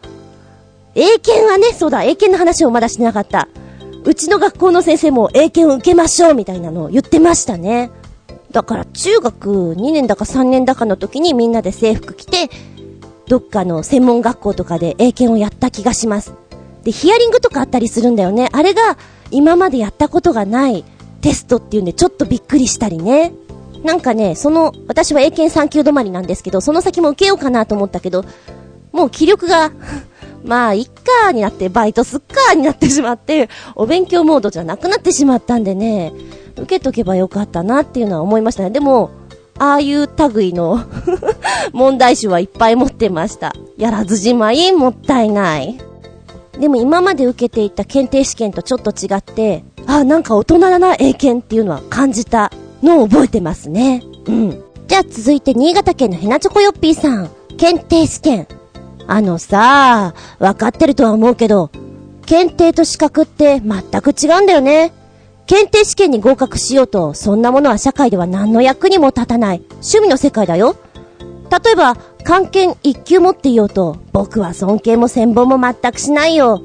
[0.95, 3.49] 英検はね、そうだ、英検の話をまだしてなかった。
[4.05, 7.91] うちの学校の先生も英検を受けましょうみたいなのを言ってましたね。
[8.53, 12.49] だから中学2年だか3年だかの時にみんなで制服着て、
[13.27, 16.33] どっかの専門学校とかで英検をやった気がします。
[16.85, 18.49] で、ヒアリングとかあったりするんだよね。
[18.53, 18.97] あれが
[19.33, 20.85] 今までやったことがない
[21.21, 23.35] テストっていうんでちょっとびっくりしたりね。
[23.83, 28.25] なんかね、その、私は英検3級止まりなんですけど、その先も受けようかなと思ったけど、
[28.97, 29.71] もう気力が
[30.45, 36.13] まあ、いっかーになって、バイトすっかーになってしまって、お勉強モードじゃなくなってしまったんでね、
[36.57, 38.71] 受けとけばよかったなっていうのは思いましたね。
[38.71, 39.11] でも、
[39.59, 40.81] ああいう類の
[41.73, 43.55] 問題集はいっぱい持ってました。
[43.77, 45.79] やらずじまいもったいない。
[46.59, 54.03] でも今まで受けていた検定試験とちょっと違って、あ、なんか大人だな、英検っていうのは感じたのを覚えてますね。
[54.27, 54.63] うん。
[54.87, 57.31] じゃあ続いて新潟県のヘナチョコヨッピーさん。
[57.57, 58.47] 検定試験。
[59.07, 61.71] あのさ、わかってるとは思うけど、
[62.27, 64.93] 検定と資格って全く違うんだよね。
[65.47, 69.63] 検定試験に合格しようと、そんなものは社会では何の役にも立たない。
[69.71, 70.77] 趣味の世界だよ。
[71.65, 76.63] 例えば、関係一級持っていようと、僕は尊敬も専門も全くしないよ。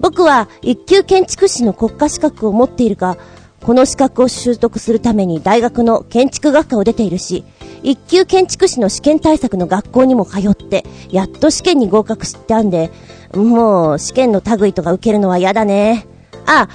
[0.00, 3.18] 僕は一級建築士の国家資格を持っているが、
[3.62, 7.44] この資格を習得するために大学の建築学科を出ているし、
[7.82, 12.90] 一級建築士の試験対策の学校にも通って、やっと試験に合格したんで、
[13.34, 16.06] もう試験の類とか受けるのは嫌だね。
[16.46, 16.68] あ、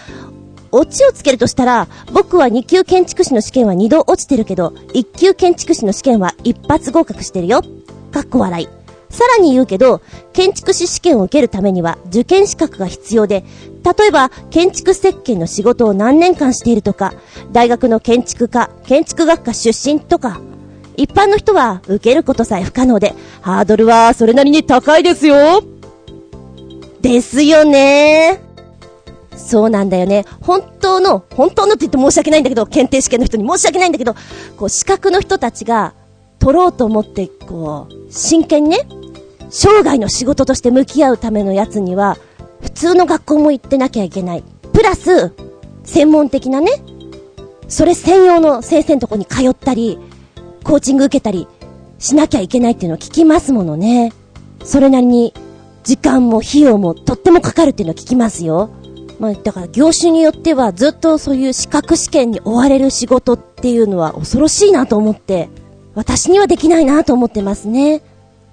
[0.72, 7.62] オチをつけるとしたら、僕は2級建築士の試験は2度落ちてるけど、1級建築士の試験は一発合格してるよ。
[8.12, 8.68] かっこ笑い。
[9.10, 13.44] さらに言うけど、建築士試験を受けるためには受験資格が必要で、
[13.84, 17.14] 例えば、建築設計の仕事を何年間しているとか、
[17.52, 20.40] 大学の建築家、建築学科出身とか、
[21.02, 25.64] 一般の人は受けることさえ不可能で、ハードルはそれなりに高いですよ。
[27.02, 28.40] ですよね
[29.36, 30.26] そうなんだよね。
[30.42, 34.14] 本当の、本当のって言って申し訳ないんだけど、検定試験の人に申し訳ないんだけど、
[34.58, 35.96] こう、資格の人たちが、
[36.38, 38.88] 取ろうと思って、こう、真剣にね、
[39.50, 42.18] 生涯の仕事として向き合うためのやつには、
[42.62, 44.44] 普通の学校も行ってなきゃいけない。
[44.72, 45.34] プラス、
[45.84, 46.72] 専門的なね、
[47.68, 49.98] それ専用の先生のとこに通ったり、
[50.64, 51.48] コーチング受けたり
[52.00, 54.14] しなきゃいけないっていうのを聞きますものね。
[54.64, 55.34] それなりに
[55.84, 58.70] 時間も費用もとってもかかるっていうのを聞きますよ。
[59.20, 65.50] まあ、だから業種によってはずっとそういう資格試験に追われる仕事っていうのは恐ろしいなと思って、
[65.94, 68.02] 私にはできないなと思ってますね。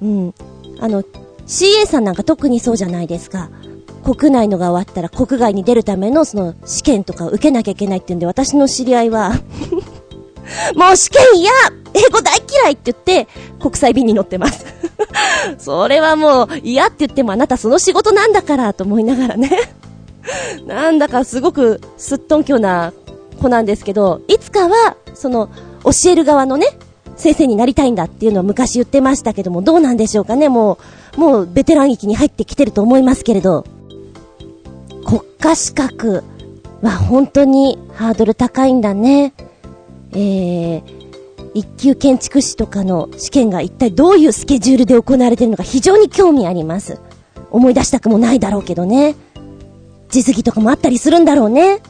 [0.03, 0.35] うん。
[0.81, 1.03] あの、
[1.47, 3.51] CA さんなんか特にそうじゃないですか。
[4.05, 9.33] 国内のが終わったら国外に出るためのその試験とかを受けなきゃいけないっていうんで私の知り合いは
[10.75, 11.53] もう試験嫌
[11.95, 13.29] 英語大嫌いって言って、
[13.61, 14.67] 国際便に乗ってます。
[15.59, 19.51] それはもう嫌って言ってもあなたその仕事なんだからと思いながらね。
[20.67, 22.93] なんだかすごくすっとんきょうな
[23.41, 25.49] 子なんですけど、いつかは、その、
[25.85, 26.67] 教える側のね、
[27.17, 30.79] 先生になりたいんだっていうのを昔言ってましたけども、どうなんでしょうかね、も
[31.17, 33.65] う、もうベテラン域に入ってきてると思いますけれど、
[35.07, 36.23] 国家資格
[36.83, 39.33] は本当にハードル高いんだね。
[40.13, 40.83] えー、
[41.55, 47.01] 一級建築士とかの試験が一体どういうスケジュールで行われているのか非常に興味あります。
[47.51, 49.17] 思い出したくもないだろうけどね。
[50.11, 51.81] 実技とかもあったりするんだろうね。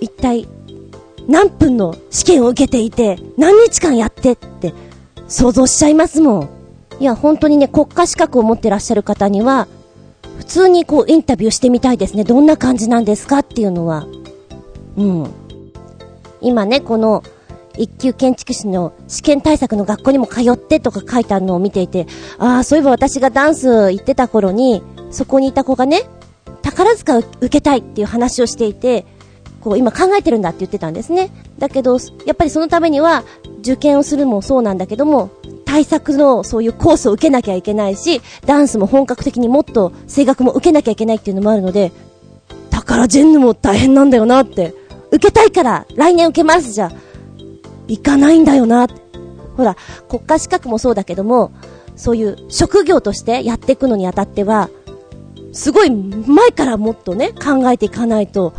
[0.00, 0.48] 一体、
[1.28, 4.74] 何分の試験を受けていて、何日間やってって
[5.28, 6.48] 想像しちゃいますもん。
[7.00, 9.68] いや、本当にね、国家資格を持ってらっしゃる方には、
[10.38, 12.24] 普通にこうインタビューしてみたいですね。
[12.24, 14.06] どんな感じなんですかっていうのは。
[14.96, 15.30] うん。
[16.42, 17.22] 今ね、この、
[17.78, 22.06] 一級建築士の試験対策の学校にも通ってとか書いてあるのを見ていて、
[22.38, 26.02] ああ、そういえば私がダンス行ってた頃に、そこにいた子がね、
[26.60, 29.06] 宝塚受けたいっていう話をしていて、
[29.60, 31.30] こう今考えてるんだって言ってたんですね。
[31.58, 33.24] だけど、やっぱりそのためには、
[33.60, 35.30] 受験をするもそうなんだけども、
[35.64, 41.92] 対策のそういうコースを受けなきゃいけないし、ダンスも本格的にもっと声楽も受けなきゃいけないっていうのもあるので、
[42.70, 44.74] だからジェンヌも大変なんだよなって。
[45.12, 46.90] 受けたいから来年受けますじゃ、
[47.86, 48.88] 行かないんだよな。
[49.56, 49.76] ほら、
[50.08, 51.52] 国家資格もそうだけども、
[51.94, 54.70] そういう職業としてやっていくのにあたっては、
[55.52, 58.54] すごい前からもっとね、考えていかないと、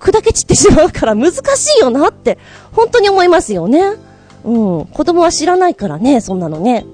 [0.00, 2.38] 砕け散ってしまうから難しいよなって、
[2.72, 3.92] 本当に思いますよね。
[4.44, 4.86] うん。
[4.86, 6.86] 子供は知らないからね、そんなのね。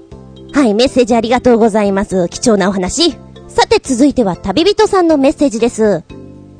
[0.51, 2.27] はい、メッセージありがとうございます。
[2.29, 3.11] 貴重なお話。
[3.47, 6.03] さて続いては旅人さんのメッセージです。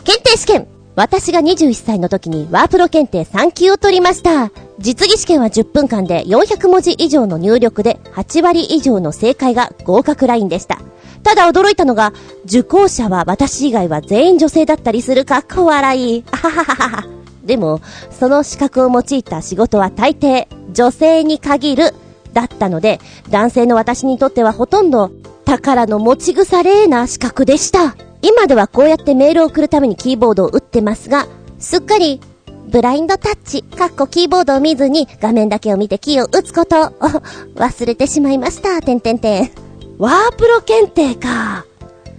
[0.05, 4.51] 検定試験私が21歳の時にワープロ検定3級を取りました。
[4.79, 10.79] 実技試験は10分間で400文字以上の入力で8割以上の正解が合格ラインでした。
[11.23, 12.13] ただ驚いたのが、
[12.45, 16.23] 受講者は私以外は全員女性だったりするかっこ笑い。
[16.31, 17.07] あはははは。
[17.43, 17.81] でも、
[18.11, 21.93] その資格を用いた仕事は大抵、女性に限る、
[22.33, 22.99] だったので、
[23.31, 25.11] 男性の私にとってはほとんど、
[25.45, 27.95] 宝の持ち腐れな資格でした。
[28.27, 31.27] 今ではこうやってメールを送るためにキーボードを打ってますが、
[31.59, 32.19] すっかり、
[32.67, 36.89] ブラインドタッチ、かっこキーボードを見ずに画面だけを見てキーを打つことを
[37.55, 38.81] 忘れてしまいました。
[38.81, 39.51] てんてんてん。
[39.99, 41.65] ワープロ検定か。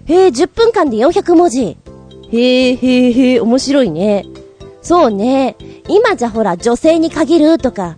[0.04, 1.76] へえ、10分間で400文字。
[2.30, 4.26] へえ、へえ、へえ、面白いね。
[4.82, 5.57] そうね。
[5.88, 7.96] 今じゃほら、女性に限るとか、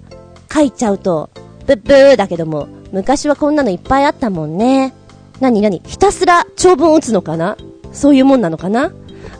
[0.51, 1.29] 書いちゃうと、
[1.67, 4.95] ブッブーだけども、昔はこんなのいっぱいあったもんね。
[5.41, 7.59] なになにひたすら長文打つのかな？
[7.99, 8.93] そういうもんなのかな？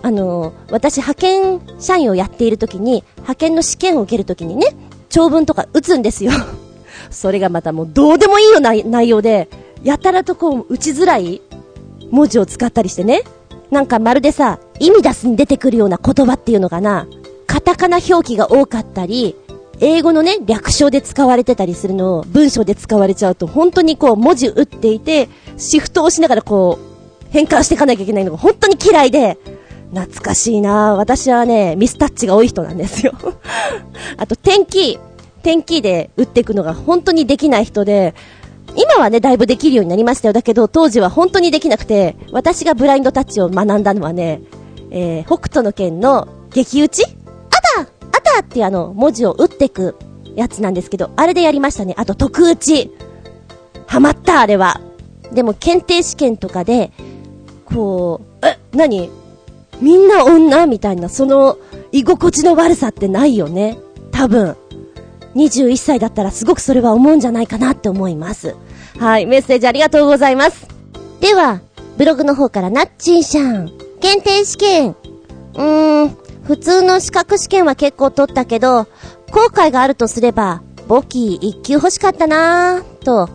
[0.03, 4.75] あの、私派遣社員をやっている時に、派遣の試験を受ける時にね、
[5.09, 6.33] 長文とか打つんですよ。
[7.11, 9.49] それがまたもうどうでもいいような内容で、
[9.85, 11.41] やたらとこう打ちづらい
[12.11, 13.23] 文字を使ったりしてね。
[13.71, 17.07] なんかまるでさ、意味出すに出てくるような言葉っていうのかな？
[17.47, 19.37] カタカナ表記が多かったり、
[19.81, 26.89] 英語のね、略称で使われてたりするのを文章で使われちゃうと、本当にこう文字打っていて、シフトを押しながらこう、
[27.31, 29.39] 変換していかなきゃいけないのが本当に嫌いで、
[29.91, 33.13] 懐かしいな私はね、ミスタッチが多い人なんですよ。
[34.17, 34.99] あと、天気、
[35.43, 38.15] 天気で打っていくのが本当にできない人で、
[38.77, 40.33] 今はね、だいぶできるようになりましたよ。
[40.35, 44.43] だけど、当時は本当にできなくて、私がブラインドタッチを学んだのはね、
[44.91, 47.05] えー、北斗の剣の激打ち？
[47.05, 47.07] あ
[47.83, 49.97] たあたってあの、文字を打っていく
[50.37, 51.95] やつなんですけど、あれでやりましたね。
[51.97, 52.93] あと、特打ち。
[53.87, 54.81] ハマった、あれは。
[55.33, 56.93] でも、検定試験とかで、
[57.73, 59.11] こう、え、何？
[59.81, 61.57] みんな女みたいな、その、
[61.93, 63.79] 居心地の悪さってないよね？
[64.11, 64.57] 多分。
[65.35, 68.57] 21歳だったらすごくそれは思うんじゃないかなって思います。
[68.99, 70.67] はい、メッセージありがとうございます。
[71.21, 71.61] では、
[71.97, 73.71] ブログの方からなっちんしゃん。
[74.01, 74.97] 検定試験。
[75.55, 78.87] うーん、普通の資格試験は結構取ったけど、
[79.31, 83.29] 後悔があるとすれば、簿記1級欲しかったなぁ、と。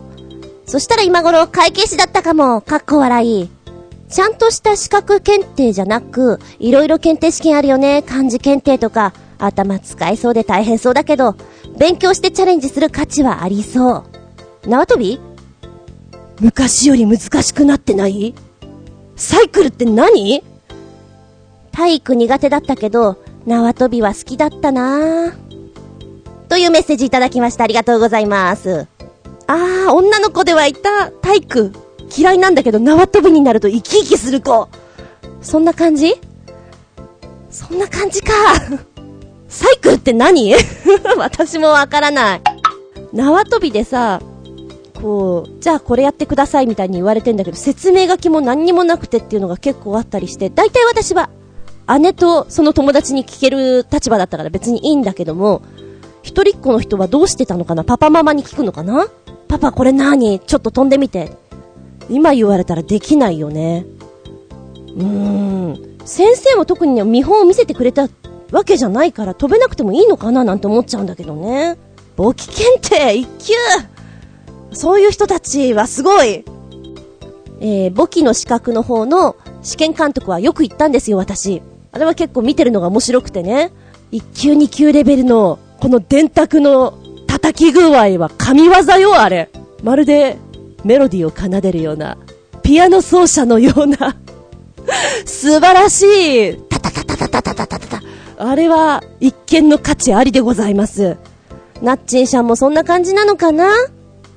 [0.66, 3.48] そしたら今頃会計士だったかも、かっこ笑い。
[4.08, 8.02] ちゃんとした資格検定じゃなく、いろいろ検定試験あるよね。
[8.02, 11.34] 漢字検定とか、頭使いそうで大変そうだけど、
[11.78, 14.04] 勉強してチャレンジする価値はありそ
[14.64, 14.68] う。
[14.68, 15.20] 縄跳び？
[16.40, 18.34] 昔より難しくなってない？
[19.16, 20.42] サイクルって何？
[21.72, 25.34] 体育苦手だったけど、縄跳びは好きだったなぁ。
[26.48, 27.64] というメッセージいただきました。
[27.64, 28.86] ありがとうございます。
[29.46, 31.10] あー、女の子ではいた。
[31.10, 31.72] 体育。
[32.16, 34.68] 嫌いなんだけど縄跳びになると生き生きする子。
[35.42, 36.14] そんな感じ？
[37.50, 38.32] そんな感じか。
[39.48, 40.54] サイクルって何？
[41.18, 42.42] 私もわからない。
[43.12, 44.20] 縄跳びでさ、
[45.00, 51.30] こう、じゃあこれやってくださいみたいに言われてんだけど、説明書きも何にもなくてっていうのが結構あったりして、大体私は、
[52.00, 55.62] 姉とその友達に聞ける立場だったから別にいいんだけども、
[56.22, 57.84] 一人っ子の人はどうしてたのかな？
[57.84, 59.06] パパママに聞くのかな？
[59.46, 60.40] パパこれ何？
[60.40, 61.30] ちょっと飛んでみて。
[62.08, 63.86] 今言われたらできないよね。
[64.96, 65.98] うーん。
[66.04, 68.08] 先生も特に、見本を見せてくれた
[68.52, 71.76] わけじゃないから飛べなくてもいいのかななんて思っちゃうんだけどね。
[72.16, 73.54] 簿記検定一級
[74.72, 76.44] そういう人たちはすごい
[77.60, 81.62] えー、簿記の資格の方の試験監督はよく言ったんですよ、私。
[81.92, 83.72] あれは結構見てるのが面白くてね。
[84.12, 89.50] 1級2級レベルの、この電卓の叩き具合は神業よ、あれ。
[89.82, 90.36] まるで、
[90.84, 92.16] メロディーを奏でるような、
[92.62, 94.16] ピアノ奏者のような、
[95.24, 98.02] 素晴らしい、タタタタタタタタタタ
[98.36, 101.16] あれは、一見の価値ありでございます。
[101.82, 103.70] ナッチンさんもそんな感じなのかな？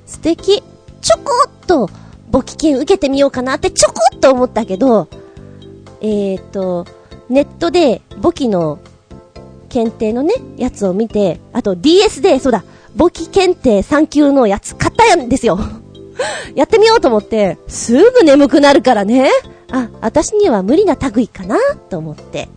[0.06, 0.62] 素敵。
[1.00, 1.90] ちょこっと、
[2.30, 5.08] 簿記検受けてみようかなってちょこっと思ったけど、
[6.00, 6.86] えーと、
[7.28, 8.78] ネットで簿記の
[9.68, 12.64] 検定のね、やつを見て、あと DS で、そうだ、
[12.96, 15.58] 簿記検定3級のやつ買ったんですよ。
[16.54, 19.30] やってみようと思って、すぐ眠くなるからね。
[19.70, 21.58] あ、私には無理な類かな、
[21.88, 22.48] と思って。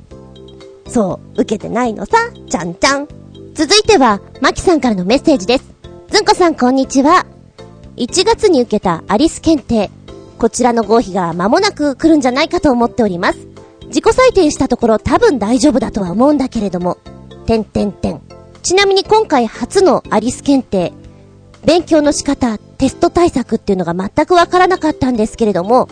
[0.88, 2.18] そう、受けてないのさ、
[2.49, 3.07] ちゃんちゃん。
[3.53, 5.66] 続いては、マキさんからのメッセージです。
[6.09, 7.26] ずんこさんこんにちは。
[7.97, 9.89] 1月に受けたアリス検定。
[10.38, 13.39] こちらの合否が間もなく来るんじゃないかと思っております。
[13.88, 16.97] 自己採点したところ多分大丈夫だとは思うんだけれども。
[17.45, 18.22] てんてんてん。
[18.64, 20.93] ちなみに今回初のアリス検定、
[21.66, 25.88] 勉強の仕方、テスト対策っていうのが全くわからなかったんですけれども、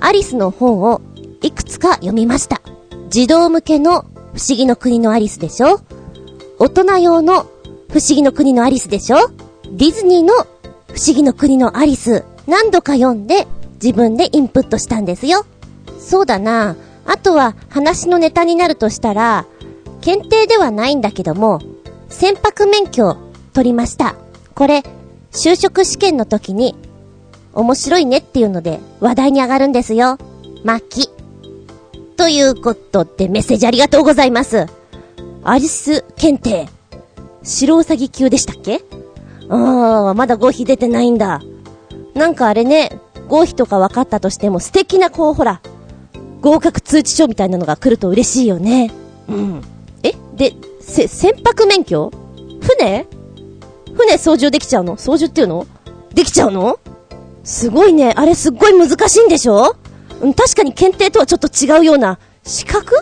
[0.00, 1.00] アリスの本を
[1.42, 2.60] いくつか読みました。
[3.08, 5.78] 児童向けの不思議の国のアリスでしょ？
[6.58, 7.44] 大人用の
[7.88, 9.28] 不思議の国のアリスでしょ？
[9.70, 10.38] ディズニーの不
[10.98, 13.46] 思議の国のアリス何度か読んで
[13.80, 15.46] 自分でインプットしたんですよ。
[16.00, 16.74] そうだな。
[17.06, 19.46] あとは話のネタになるとしたら、
[20.00, 21.60] 検定ではないんだけども、
[22.08, 23.18] 船舶免許を
[23.52, 24.16] 取りました。
[24.56, 24.82] これ、
[25.34, 26.74] 就職試験の時に、
[27.52, 30.18] 面白いねっていうので話題に上がるんですよ。
[30.64, 31.08] まき。
[32.16, 34.66] ということでメッセージありがとうございます。
[35.42, 36.68] アリス検定。
[37.42, 38.80] 白ウサギ級でしたっけ？
[39.50, 41.42] ああ、まだ合否出てないんだ。
[42.14, 45.60] なんかあれね、合否とか分かったとしても素敵なこうほら、
[46.40, 48.90] 合格通知書みたいなのが来ると嬉しいよね。
[49.28, 49.62] うん。
[50.02, 50.12] え？
[50.36, 52.10] で、せ、船舶免許
[52.60, 53.06] 船？
[53.96, 54.96] 船操縦できちゃうの？
[54.96, 55.66] 操縦っていうの？
[56.12, 56.78] できちゃうの？
[57.42, 58.12] すごいね。
[58.16, 59.76] あれすっごい難しいんでしょ？
[60.20, 62.94] うん、確かに検定とはちょっと違うような、資格？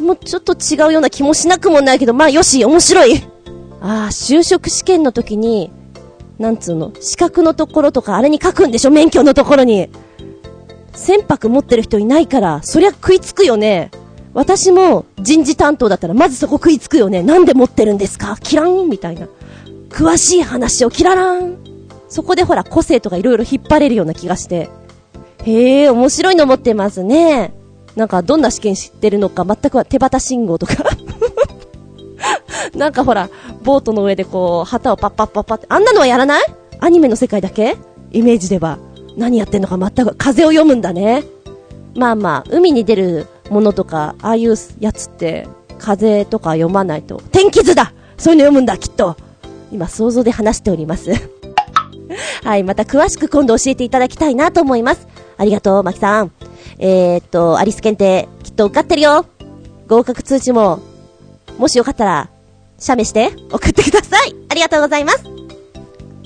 [0.00, 3.16] もうちょっと違うような気もしなくもないけど、まあよし、面白い。
[3.80, 5.70] ああ、就職試験の時に、
[6.38, 8.90] なんつうの、資格のところとかあれに書くんでしょ？
[8.90, 9.90] 免許のところに。
[10.92, 13.90] 船舶持ってる人いないから、そりゃ食いつくよね。
[14.32, 17.22] 私も人事担当だったらまずそこ食いつくよね。
[17.22, 18.36] なんで持ってるんですか？
[18.38, 19.28] キランみたいな。
[19.96, 21.56] 詳しい話をキララン。
[22.10, 24.68] そこでほら個性とか色々引っ張れるような気がして。
[25.46, 27.54] へえ、面白いの持ってますね。
[27.96, 30.74] なんかどんな試験知ってるのか全くは手旗信号とか
[32.76, 33.30] なんかほら、
[33.64, 36.44] ボートの上でこう、旗をパッパッパッパって、あんなのはやらない？
[36.78, 37.78] アニメの世界だけ？
[38.12, 38.78] イメージでは。
[39.16, 41.24] 何やってんのか全く、風を読むんだね。
[41.94, 47.22] まあまあ、海に出るものとか、ああいうやつって、風とか読まないと。
[47.32, 49.16] 天気図だそういうの読むんだ、きっと。
[49.70, 51.10] 今、想像で話しております。
[52.44, 55.06] はい、また詳しく今度教えていただきたいなと思います。
[55.36, 56.32] ありがとう、マキさん。
[56.78, 59.26] えー、っと、アリス検定、きっと受かってるよ。
[59.88, 60.80] 合格通知も、
[61.58, 62.30] もしよかったら、
[62.78, 64.36] 写メして送ってください。
[64.48, 65.24] ありがとうございます。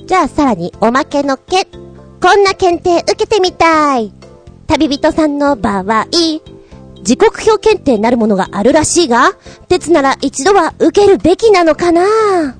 [0.06, 1.66] じゃあさらにおまけのけ。
[2.20, 4.12] こんな検定受けてみたい。
[4.66, 6.06] 旅人さんの場合、
[7.02, 9.32] 時刻表検定なるものがあるらしいが、
[9.68, 12.59] 鉄なら一度は受けるべきなのかな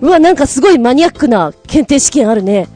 [0.00, 2.68] うわ、なんかすごいマニアックな検定試験あるね。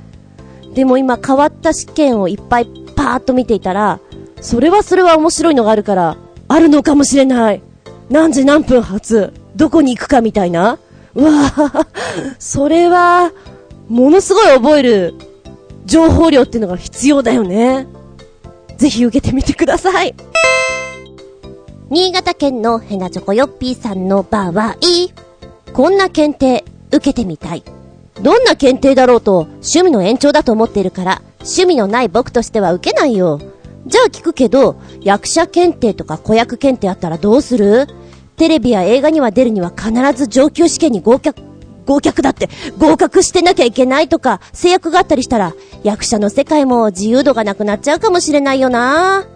[0.74, 2.66] でも今変わった試験をいっぱい
[2.96, 4.00] パーッと見ていたら、
[4.40, 6.16] それはそれは面白いのがあるから、
[6.48, 7.62] あるのかもしれない。
[8.08, 10.78] 何時何分発、どこに行くかみたいな。
[11.14, 11.86] うわぁ、
[12.38, 13.32] それは、
[13.88, 15.14] ものすごい覚える
[15.84, 17.86] 情報量っていうのが必要だよね。
[18.78, 20.14] ぜひ受けてみてください。
[21.90, 24.76] 新潟県のヘナチョコヨッピーさんの場合、
[25.72, 27.62] こんな検定受けてみたい。
[28.20, 33.40] どんな検定だろうと趣味の延長だと思っているから、趣味のない僕としては受けないよ。
[33.86, 37.86] じゃあ聞くけど、役者検定とか子役検定あったらどうする？
[38.36, 41.42] テレビや映画には出るには必ず上級試験に合格、
[41.86, 49.26] 合格だって合格してなきゃいけないとか制約があったりしたら役者の世界も自由度がなくなっちゃうかもしれないよな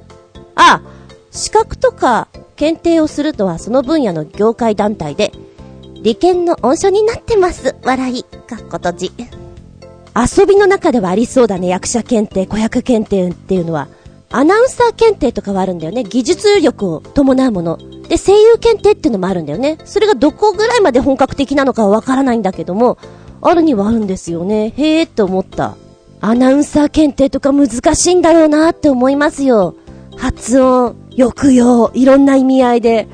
[0.55, 0.83] あ、
[1.31, 5.33] 資格とか検定をするとはその分野の業界団体で
[6.05, 7.77] 利権の温床になってます。
[7.83, 8.25] 笑い。
[8.25, 9.11] かっことじ。
[10.15, 11.67] 遊びの中ではありそうだね。
[11.67, 13.89] 役者検定、子役検定っていうのは。
[14.29, 16.05] アナウンサー検定とかはあるんだよね。
[16.05, 17.79] 技術力を伴うもの。
[18.07, 19.79] で、声優検定っていうのもあるんだよね。
[19.87, 22.99] それがどこぐらいまで本格的なのかはわからないんだけども、
[23.41, 24.75] あるにはあるんですよね。
[24.77, 25.75] へーって思った。
[26.21, 29.75] アナウンサー検定とか難しいんだろうなって思いますよ。
[30.19, 33.09] 発音、抑揚、いろんな意味合いで。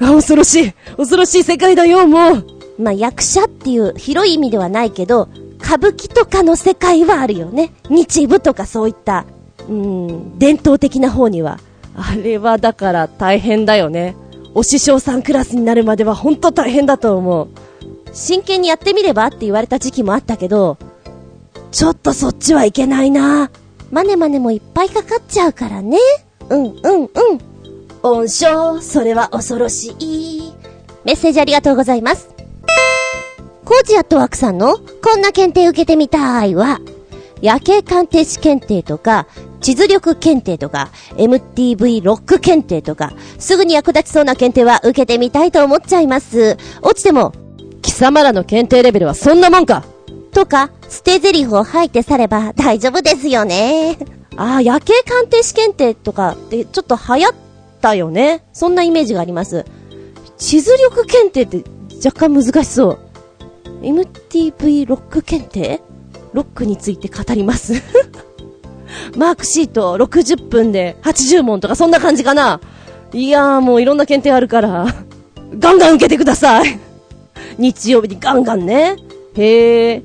[0.00, 2.46] あ、恐ろしい恐ろしい世界だよ、もう
[2.78, 5.28] まあ、役者っていう広い意味ではないけど、
[5.62, 7.72] 歌舞伎とかの世界はあるよね。
[7.88, 9.26] 日舞とかそういった
[9.68, 11.60] うん、伝統的な方には。
[11.94, 14.16] あれはだから大変だよね。
[14.54, 17.48] お師匠さんクラスになるまではほんと大変だと思う。
[18.12, 20.76] 真剣にやってみればって言われた時期もあったけど、
[21.70, 23.50] ちょっとそっちはいけないな。
[23.92, 25.98] マネマネもいっぱいかかっちゃうからね。
[26.48, 27.08] うんうんうん。
[28.02, 30.54] 音章、それは恐ろしい。
[31.04, 32.30] メッセージありがとうございます。
[33.64, 36.80] コージアットワークさんの、こんな検定受けてみたいは、
[37.42, 39.26] 夜景鑑定士検定とか、
[39.60, 46.56] 地図力検定とか、MTV ロック検定とか、すぐに役立ちそうな検定は受けてみたいと思っちゃいます。
[46.80, 47.32] 落ちても、
[47.82, 49.84] 貴様らの検定レベルはそんなもんか
[50.32, 53.98] とか、捨て台詞を吐いてされば大丈夫ですよね。
[54.36, 57.49] ああ、夜景鑑定士検定とかってちょっと流行って
[57.80, 58.44] たよね。
[58.52, 59.64] そんなイメージがあります。
[60.38, 61.64] 地図力検定って
[62.04, 62.98] 若干難しそう。
[63.82, 65.80] MTV ロック検定？
[66.32, 67.74] ロックについて語ります。
[69.16, 72.60] マークシート60分で80問とかそんな感じかな
[73.12, 74.86] いやーもういろんな検定あるから、
[75.58, 76.78] ガンガン受けてください。
[77.58, 78.96] 日曜日にガンガンね。
[79.34, 80.02] へー。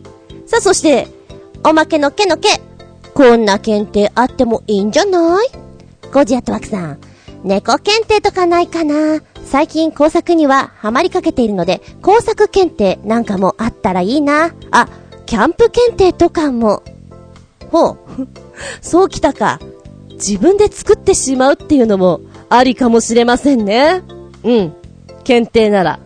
[0.47, 1.07] さあ、そして、
[1.63, 2.61] おまけのけのけ。
[3.13, 5.47] こんな検定あってもいいんじゃない？
[6.11, 6.97] ゴジアットワクさん。
[7.45, 14.55] 猫検定とかないかな最近工作にはハマりかけているので、工作検定なんかもあったらいいな。
[14.71, 14.87] あ、
[15.27, 16.81] キャンプ検定とかも。
[17.71, 17.97] ほう。
[18.81, 19.59] そうきたか。
[20.13, 24.01] 自分で作ってしまうっていうのもありかもしれませんね。
[24.43, 24.73] うん。
[25.23, 25.99] 検定なら。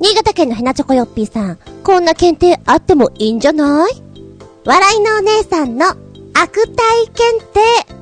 [0.00, 1.58] 新潟県のヘナチョコヨッピーさん。
[1.84, 4.02] こんな検定あってもいいんじゃない？
[4.64, 7.44] 笑いのお姉さんの悪態検
[7.86, 7.94] 定。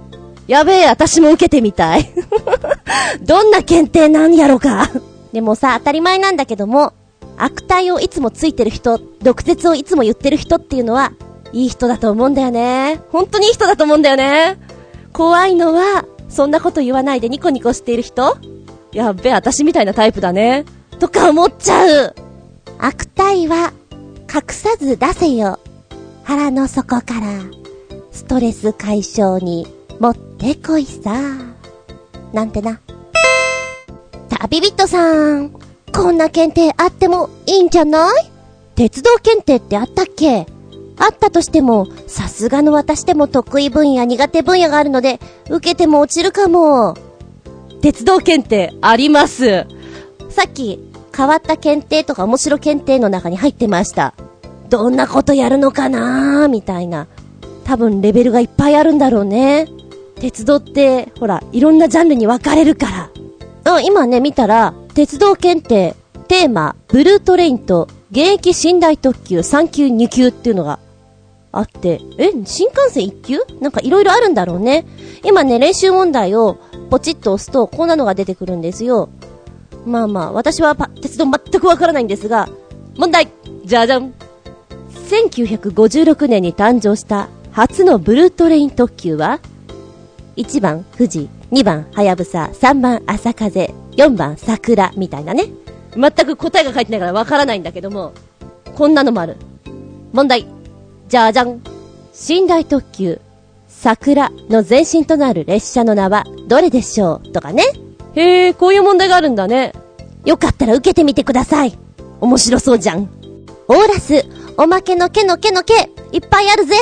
[0.47, 2.12] やべえ、私も受けてみたい。
[3.22, 4.90] どんな検定なんやろか。
[5.32, 6.93] でもさ、当たり前なんだけども、
[7.36, 11.12] 悪態をいつもついてる人、毒舌をいつも言ってる人っていうのは、
[11.53, 13.01] いい人だと思うんだよね。
[13.11, 14.59] 本当にいい人だと思うんだよね。
[15.12, 18.36] 怖いのは、そんなこと言わないでニコニコしている人
[18.93, 20.64] やっべえ、私みたいなタイプだね。
[20.99, 22.14] とか思っちゃう。
[22.78, 23.72] 悪態は、
[24.32, 25.59] 隠さず出せよ。
[26.24, 27.40] 腹の底から、
[28.12, 29.66] ストレス解消に、
[29.99, 31.12] 持ってこいさ。
[32.32, 32.80] なんてな。
[34.28, 35.51] 旅人さん、
[35.95, 38.12] こんな検定あってもいいんじゃない？
[38.74, 40.47] 鉄道検定ってあったっけ？
[40.99, 46.97] あったとしても、さすがの私でも得意分野苦手分野があるので、受けても落ちるかも。
[47.80, 49.64] 鉄道検定あります。
[50.28, 50.80] さっき、
[51.16, 54.14] 変わった検定とか面白検定の中に入ってました。
[54.68, 57.07] どんなことやるのかなーみたいな。
[57.62, 59.68] 多分レベルがいっぱいあるんだろうね。
[60.22, 63.10] 鉄道って、ほら、いろんなジャンルに分かれるか
[63.64, 63.74] ら。
[63.74, 65.96] うん、今ね、見たら、鉄道検定、
[66.28, 70.78] テーマ、ブルートレインと、現役寝台特急3級2級っていうのが
[71.50, 73.38] あって、え、新幹線1級？
[73.60, 74.86] なんかいろいろあるんだろうね。
[75.24, 76.56] 今ね、練習問題を
[76.88, 79.08] ポチッと押すと、こんなのが出てくるんですよ。
[79.84, 82.48] まあまあ、私は鉄道全くわからないんですが、
[82.96, 83.26] 問題
[83.64, 84.14] じゃじゃん
[85.10, 89.40] !1956 年に誕生した初のブルートレイン特急は？
[90.36, 95.46] ?1 番富士、2番はやぶさ、3番朝風、4番桜みたいなね。
[95.94, 98.12] 全く答えが書いてないからわからないんだけども、
[98.74, 99.36] こんなのもある。
[100.12, 100.46] 問題
[101.08, 101.60] じゃじゃん
[102.28, 103.20] 寝台特急、
[103.68, 107.32] 桜の前身となる列車の名はどれでしょう？
[107.32, 107.64] とかね。
[108.14, 109.72] へえ、こういう問題があるんだね。
[110.24, 111.76] よかったら受けてみてください。
[112.20, 113.08] 面白そうじゃん。
[113.68, 114.24] オーラス、
[114.56, 116.76] おまけのけのけのけ、いっぱいあるぜ。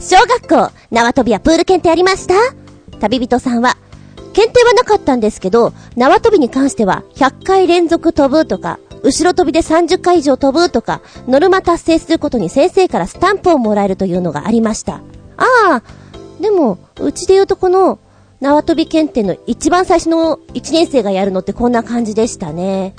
[0.00, 2.34] 小学校、縄跳びやプール検定ありました？
[3.00, 3.76] 旅人さんは、
[4.32, 15.02] 検定はなかったんですけど、縄跳びに関しては、100回連続飛ぶとか、後ろ飛びで30回以上飛ぶとか、ノルマ達成することに先生からスタンプをもらえるというのがありました。
[15.36, 15.82] ああ、
[16.40, 17.98] でも、うちで言うとこの、
[18.40, 22.94] 縄跳び検定の一番最初の1年生がやるのってこんな感じでしたね。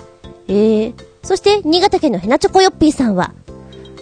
[0.47, 0.93] ええ
[1.23, 3.33] そして、新潟県のヘナチョコヨッピーさんは、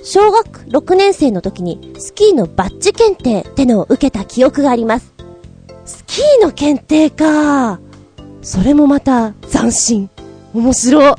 [0.03, 5.13] 小学6年生の時にスキーのバッジ検定ってのを受けた記憶があります。
[5.85, 7.79] スキーの検定か。
[8.41, 10.09] それもまた斬新。
[10.53, 11.15] 面白。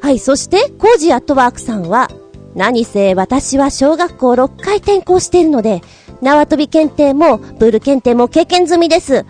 [0.00, 2.10] はい、そして、コージアットワークさんは、
[2.54, 5.80] 何せ私は小学校6回転校しているので、
[6.20, 9.24] 縄跳び検定も、プール検定も経験済みです。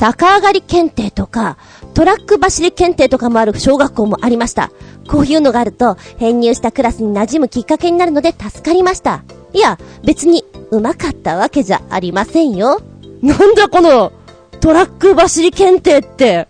[0.00, 1.58] 逆上がり検定とか、
[1.94, 4.70] トラック走り検定とかもある小学校もありました。
[5.10, 9.24] こういうのがあると、編入したクラスに馴染むきっかけになるので助かりました。
[9.52, 12.80] いや、別に、上手かったわけじゃありませんよ。
[13.20, 14.12] なんだこの、
[14.60, 16.46] トラック走り検定って。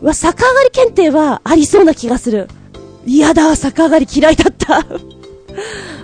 [0.00, 2.48] うわ、逆上がり検定はありそうな気がする。
[3.04, 4.86] 嫌だ、逆上がり嫌いだった。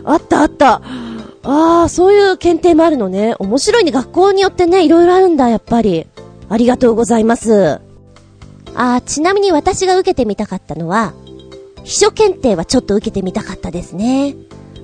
[0.05, 0.83] あったあった。
[1.43, 3.35] ああ、そういう検定もあるのね。
[3.39, 3.93] 面白いね。
[3.93, 6.07] 学校によってね、いろいろあるんだ、やっぱり。
[6.51, 7.81] ありがとうございます。
[8.75, 11.15] あー、ちなみに私が受けてみたかったのは、
[11.85, 14.35] 秘書検定はちょっと受けてみたかったですね。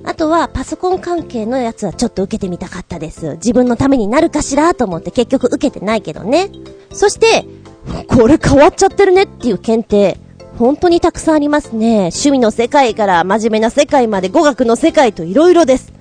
[0.03, 3.33] あとは、パソコン関係のやつはちょっと受けてみたかったです。
[3.33, 6.49] 自分のためになるかしらと思って結局受けてないけどね。
[6.91, 7.45] そして、
[8.07, 10.17] これ変わっちゃってるねっていう検定、
[10.57, 11.97] 本当にたくさんありますね。
[11.97, 15.93] 趣味の世界から真面目な世界まで語学の世界と色々です。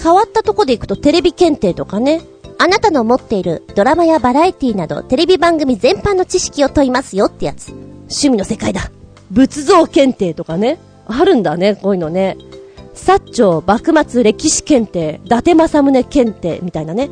[0.00, 2.22] 変わったとこで行くとテレビ検定とかね。
[2.60, 7.70] あなたの持っているドラマやバラエティなどテレビ番組全般の知識を問いますよってやつ。
[7.70, 8.90] 趣味の世界だ。
[9.30, 10.78] 仏像検定とかね。
[11.06, 12.36] あるんだね、こういうのね。
[12.94, 17.06] 薩長幕末歴史検定、伊達政宗検定みたいなね。
[17.06, 17.10] ん？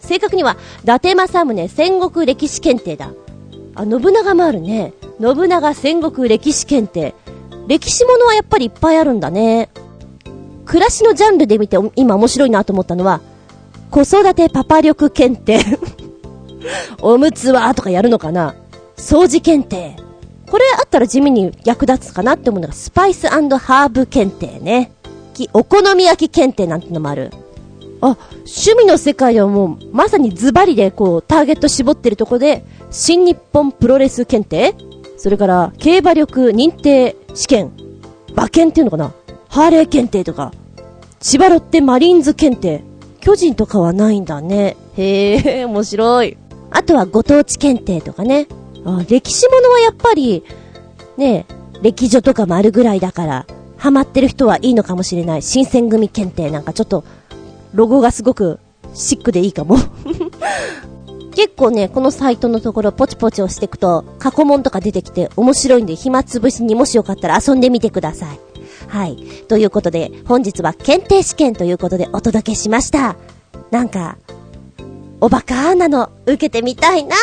[0.00, 3.10] 正確には、伊達政宗戦国歴史検定だ。
[3.74, 4.94] あ、信長もあるね。
[5.20, 7.14] 信長戦国歴史検定。
[7.66, 9.68] 歴史ものはやっぱりいっぱいあるんだね。
[10.64, 13.20] 暮らしのジャンルで見て今面白いなと思ったのは、
[13.90, 15.60] 子育てパパ力検定。
[17.02, 18.54] おむつはとかやるのかな
[18.96, 20.05] 掃除検定。
[20.50, 24.92] これあったら地味に役立つかなって思うのが、スパイスハーブ検定ね。
[25.52, 27.30] お好み焼き検定なんてのもある。
[28.00, 34.74] あ、趣味の世界ではもう、まさにズバリでこう、ターゲット絞ってるとこで、新日本プロレス検定？
[35.16, 37.72] それから、競馬力認定試験。
[38.32, 39.12] 馬券っていうのかな？
[39.48, 40.52] ハーレー検定とか。
[41.20, 42.84] 千葉ロッテマリーンズ検定。
[43.20, 44.76] 巨人とかはないんだね。
[44.96, 46.36] へえ、面白い。
[46.70, 48.46] あとはご当地検定とかね。
[48.86, 50.44] あ、歴史ものはやっぱり、
[51.16, 51.46] ね、
[51.82, 53.46] 歴女とかもあるぐらいだから、
[53.76, 55.42] ハマってる人はいいのかもしれない。
[55.42, 57.04] 新選組検定なんかちょっと、
[57.74, 58.58] ロゴがすごく
[58.94, 59.76] シックでいいかも。
[61.34, 68.40] 結構ね、このサイトのところポチポチ押していくと、過去問とか出てきて面白いんで暇つぶしにもしよかったら遊んでみてください。
[68.88, 69.16] はい。
[69.48, 73.16] ということで、本日は検定試験ということでお届けしました。
[73.70, 74.16] なんか、
[75.20, 77.16] おバカーなの受けてみたいな。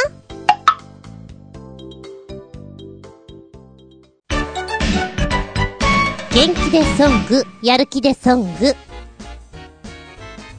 [6.34, 8.76] 元気でソング、やる気でソング。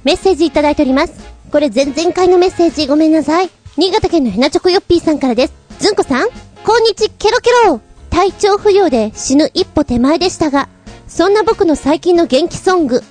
[0.05, 1.15] メッセージいただいております。
[1.51, 3.51] これ前々回のメッセージごめんなさい。
[3.77, 5.53] 新潟県のヘナチョコヨッピーさんからです。
[5.81, 6.29] ずんこさん、
[6.65, 10.69] こんにちケロケロ体調不良で死ぬ一歩手前でしたが、
[11.09, 13.03] そんな僕の最近の元気ソング、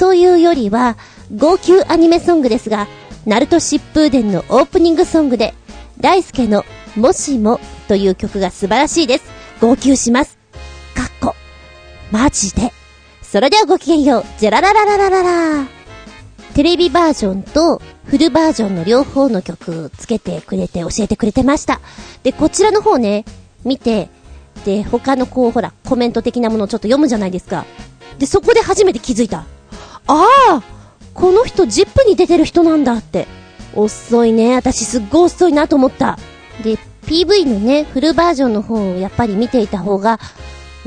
[0.00, 0.96] というよりは、
[1.36, 2.88] 号泣アニメソングですが、
[3.26, 5.54] ナルト疾風伝のオープニングソングで、
[6.00, 6.64] 大輔の
[6.96, 9.24] もしもという曲が素晴らしいです。
[9.60, 10.37] 号泣します。
[12.10, 12.72] マジで。
[13.22, 14.24] それではごきげんよう。
[14.38, 15.66] じゃららららららら。
[16.54, 21.80] テレビバージョンとフルバージョンの両方の曲つけてくれて教えてくれてました。
[22.22, 23.24] で、こちらの方ね、
[23.64, 24.08] 見て、
[24.64, 27.64] で、他のこう、ほら、コメント的なものをちょっと読むじゃないですか。
[28.18, 29.44] で、そこで初めて気づいた。
[30.06, 30.62] ああ
[31.14, 33.28] この人、ジップに出てる人なんだって。
[33.74, 34.56] 遅いね。
[34.56, 36.18] 私すっごい遅いなと思った。
[36.64, 40.18] で、PV のね、フルバージョンの方をやっぱり見ていた方が、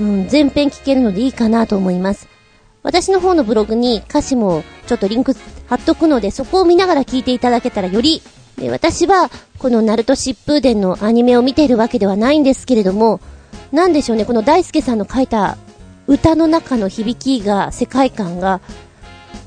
[0.02, 2.28] うん、全編聞けるのでいいかなと思います。
[2.82, 5.36] 私の方のブログに歌詞もちょっとリンク
[5.68, 8.24] 貼っとくので、そこを見ながら聞いていただけたらより、
[8.58, 9.30] で私は、
[9.60, 13.20] このナルト疾風伝のアニメを見ているわけではないんですけれども、
[13.72, 15.58] なんでしょうね、この大輔さんの書いた
[16.08, 18.60] 歌の中の響きが、世界観が、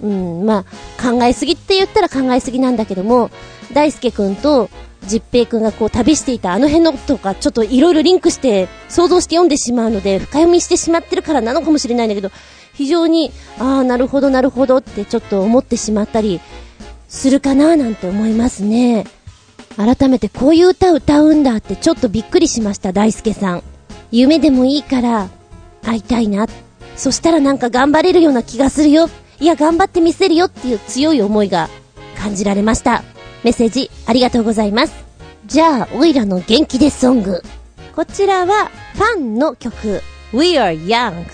[0.03, 0.65] うん、ま
[1.03, 3.31] あ、考えすぎって言ったら考えすぎなんだけども、
[3.73, 4.71] 大輔くんと
[5.05, 12.31] 実平くんがこう旅していたあの辺のとかちょっといろいろリンクして想像して読んでしまうので深読みしてしまってるからなのかもしれないんだけど
[12.75, 16.41] 非常にああなるほどなるほどってちょっと思ってしまったり
[17.09, 19.07] するかななんて思いますね。
[19.77, 22.93] 改めてこういう歌歌うんだってちょっとびっくりしました。
[22.93, 23.63] 大輔さん。
[24.11, 25.29] 夢でもいいから
[25.83, 26.47] 会いたいな。
[26.97, 29.09] そしたらなんか頑張れるような気がするよ。
[29.41, 31.69] いや頑張ってみせるよっていう強い思いが
[32.17, 33.03] 感じられました。
[33.45, 35.05] メッセージありがとうございます。
[35.45, 37.43] じゃあ、オイラの元気ですソング。
[37.95, 40.01] こちらは、ファンの曲、
[40.33, 41.27] We Are Young。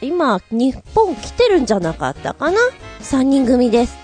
[0.00, 2.58] 今、日本来てるんじゃなかったかな
[3.02, 3.98] ?3 人組です。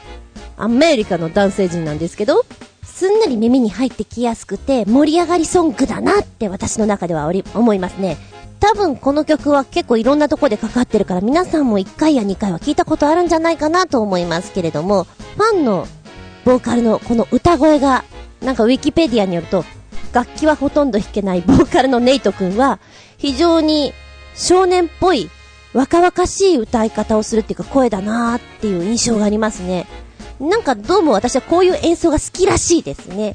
[0.58, 2.44] アメリカの男性陣なんですけど、
[2.84, 8.18] すんなり耳に入ってきやすくて盛り上がりソングだなって私の中では思いますね。
[8.60, 15.86] 多分この曲は結構いろんなとこでかかってるから皆さんも1回や2回は聞いたことあるんじゃないかなと思いますけれども、ファンの
[16.46, 18.04] ボーカルのこの歌声が、
[18.40, 19.64] なんかウィキペディアによると、
[20.12, 22.78] 楽器はほとんど弾けないボーカルのネイト君は、
[23.18, 23.92] 非常に
[24.36, 25.28] 少年っぽい、
[25.74, 29.88] 若々しい歌い方をするっていうか声だなーっていう印象がありますね。
[30.38, 33.34] なんかどうも私はこういう演奏が好きらしいですね。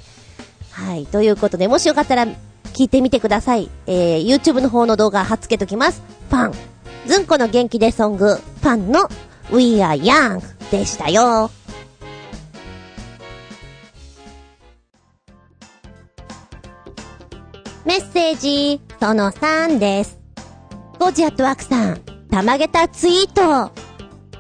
[0.72, 1.06] はい。
[1.06, 3.70] ということで、もしよかったら聞いてみてください。
[3.88, 6.02] えー、YouTube の方の動画貼っ付けときます。
[6.30, 6.54] ファン。
[7.08, 9.10] ずんこの元気でソング、ファンの
[9.52, 11.52] We Are Young でしたよ。
[17.84, 20.20] メッセージ、その3です。
[21.00, 23.74] ゴジアットワークさん、たまげたツイート。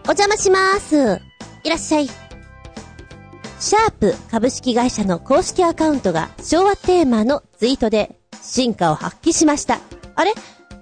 [0.03, 1.19] お邪魔します。
[1.63, 2.07] いらっしゃい。
[3.59, 9.79] シャープ株式会社の公式アカウントが昭和テーマのツイートで進化を発揮しました。
[10.13, 10.33] あれ？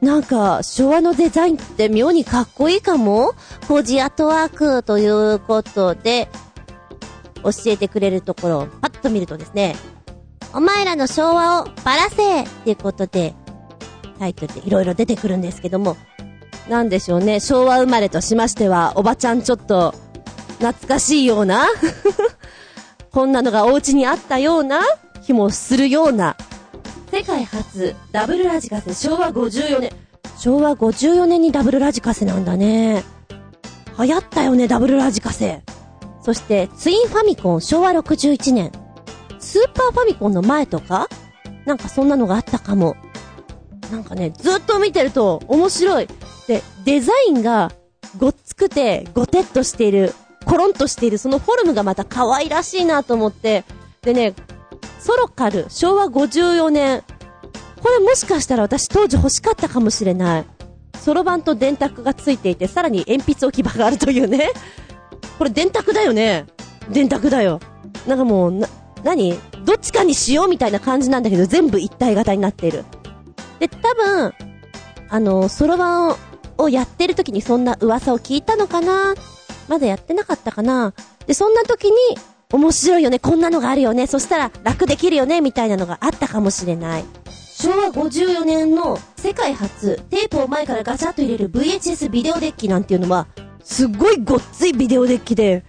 [0.02, 3.36] なんか、昭和のデザインって妙にかっこいいかも？
[3.70, 6.28] コジアトワークということで、
[7.42, 9.78] 教えてくれるところをパッと見るとですね、
[10.54, 13.36] お前らの昭和をばらせっていうことで、
[14.18, 15.96] タイトルでいろいろ出てくるんですけども、
[16.68, 19.94] なんでしょうね、昭和生まれとしましては、おばちゃんちょっと、
[20.60, 21.68] 懐かしいような
[23.12, 24.82] こんなのがお家にあったような
[25.26, 26.36] 気もするような、
[27.12, 29.92] 世界初ダブルラジカセ昭和54年。
[30.38, 33.04] 昭和54年にダブルラジカセなんだね。
[34.00, 35.62] 流行ったよね、ダブルラジカセ。
[36.24, 38.72] そして、ツインファミコン昭和61年。
[39.40, 41.08] スーパーファミコンの前とか？
[41.66, 42.96] なんかそんなのがあったかも。
[43.92, 46.08] なんかね、ずっと見てると面白い。
[46.48, 47.72] で、デザインが
[48.18, 50.14] ごっつくて、ごてっとしている、
[50.46, 53.66] コロンとしている、そのフォルムがまた可愛らしいなと思って。
[54.02, 54.34] でね、
[55.00, 57.04] ソロカル、昭和54年。
[57.82, 60.46] これもしかしたら私当時欲しかったかもしれない。
[60.98, 64.52] ソロ版と電卓がついていて、さらに鉛筆置き場があるというね。
[65.38, 66.46] これ電卓だよね。
[66.90, 67.60] 電卓だよ。
[68.06, 68.62] なんかもう、
[69.04, 69.40] 何？
[69.66, 72.86] どっちかにしようみたいな感じなんだけど、全部一体型になってる。
[73.60, 74.34] で、多分、
[75.10, 76.16] あの、ソロ版
[76.58, 79.16] をやってる時にそんな噂を聞いたのかな？
[79.68, 80.94] まだやってなかったかな？
[81.28, 81.98] で、そんな時に、
[82.52, 87.06] 面白いよね、こんなのがあるよね、そしたら楽できるよね、みたいなのがあったかもしれない。
[87.56, 93.28] 昭和54年の世界初、テープを前からガチャッと入れる VHS ビデオデッキなんていうのは、
[93.64, 95.64] すっごいごっついビデオデッキで、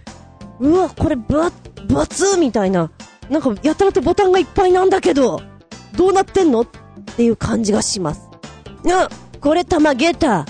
[0.59, 1.55] うわ、これ分厚、
[1.85, 2.89] 分厚みたいな。
[3.31, 5.41] なんか、やたらとボタンがいっぱいなんだけど、
[5.95, 6.61] どうなってんの？
[6.61, 6.67] っ
[7.15, 8.29] ていう感じがします。
[8.91, 9.09] あ、
[9.39, 10.45] これ玉ゲータ。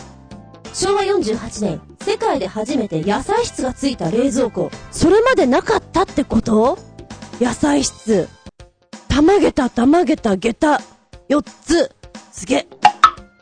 [0.74, 4.72] 昭和48年、世界で初めて野菜室がついた冷蔵庫。
[4.90, 6.80] それまでなかったってこと？
[7.40, 8.28] 野菜室。
[9.08, 10.82] 玉げた、玉げた、げた。
[11.30, 11.92] 4つ。
[12.32, 12.68] すげ。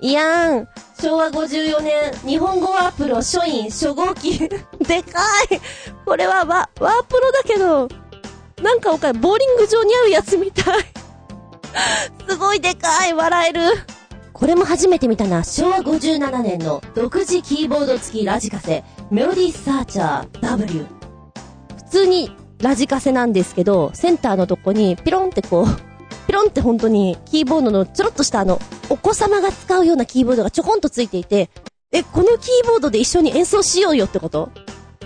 [0.02, 0.68] いやーん。
[1.02, 4.38] 昭和54年、日本語ワープロ書院初号機。
[4.86, 5.62] でかい。
[6.06, 7.88] これはワ、ワープロだけど、
[8.62, 10.86] なんかおかボーリング場に合うやつみたい。
[12.28, 13.14] すごいでかい。
[13.14, 13.62] 笑える。
[14.34, 15.44] これも初めて見たな。
[15.44, 20.86] 昭和57年の独自キーボード付きラジカセ、メロディサーチャー W。
[21.76, 25.66] 普通にラジカセなんですけど、センターのとこにピロンってこう、
[26.28, 28.60] ピロンって本当にキーボードのちょろっとしたあの、
[28.90, 31.50] お子様が使うようなキーボードがちょこんとついていて、
[31.92, 34.52] え、このキーボードで一緒に演奏しようよってこと？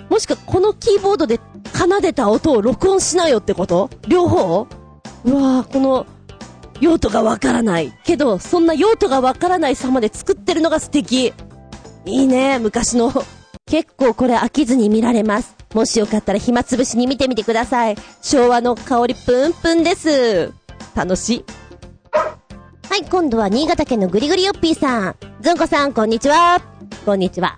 [0.09, 1.39] もしくはこのキーボードで
[1.73, 3.89] 奏でた音を録音しなよってこと？
[4.07, 4.67] 両方？
[5.25, 6.05] うわぁ、この
[6.81, 7.93] 用途がわからない。
[8.03, 11.33] けど、そんな用途がわからない様で作ってるのが素敵。
[12.05, 13.11] いいね、昔の。
[13.65, 15.55] 結構これ飽きずに見られます。
[15.73, 17.95] もしよかったら暇つぶしに見てみてください。
[18.21, 20.51] 昭和の香りプンプンです。
[20.93, 21.45] 楽しい。
[22.89, 25.15] はい、今度は新潟県のぐりぐりよっぴーさん。
[25.41, 26.61] ずんこさん、こんにちは。
[27.05, 27.57] こんにちは。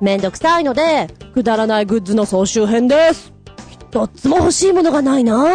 [0.00, 3.32] めんどくさいので、くだらないグッズの総集編です。
[3.70, 5.46] 一つも欲しいものがないな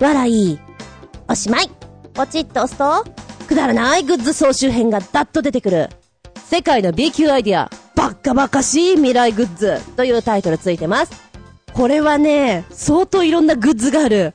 [0.00, 0.58] 笑い。
[1.28, 1.70] おしまい。
[2.14, 3.04] ポチッと押すと、
[3.46, 5.90] くだらないグッズ総集編がダッと出てくる。
[6.48, 11.12] 世界の B 級アイディア、バッカバカしい未来グッズというタイトルついてます。
[11.74, 14.34] これはね、相当いろんなグッズがある。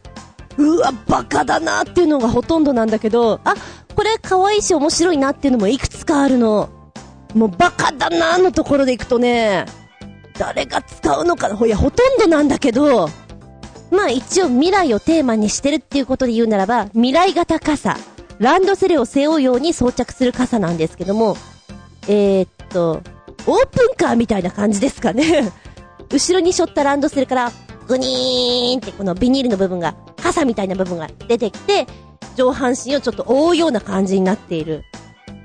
[0.58, 3.56] うわ、バカだなっていうのがほとんどなんだけど、あ、
[3.96, 6.70] これ可愛いし面白いなっていうのもいくつかあるの。
[7.34, 9.66] もうバカだなーのところでいくとね、
[10.38, 11.56] 誰が使うのかな？
[11.56, 13.10] ほや、ほとんどなんだけど、
[13.92, 17.98] まあ一応未来をテーマにしてるっていうことで言うならば、未来型傘。
[18.40, 21.38] ランドセルを背負うように装着する傘なんですけども、
[22.08, 23.04] えー、っと、
[23.46, 25.52] オープンカーみたいな感じですかね。
[26.12, 27.52] 後ろに背負ったランドセルから、
[27.88, 31.86] グニーンってこのビニールの部分が、傘みたいな部分が出てきて、
[32.36, 34.86] 上半身をちょっと覆うような感じになっている。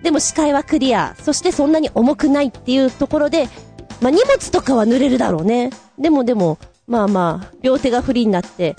[0.02, 1.14] でも視界はクリア。
[1.22, 3.48] そしてそんなに重くないっていうところで、
[4.00, 5.70] まあ、荷物とかは濡れるだろうね。
[5.98, 8.76] でもでも、まあまあ、両手がフリーになって、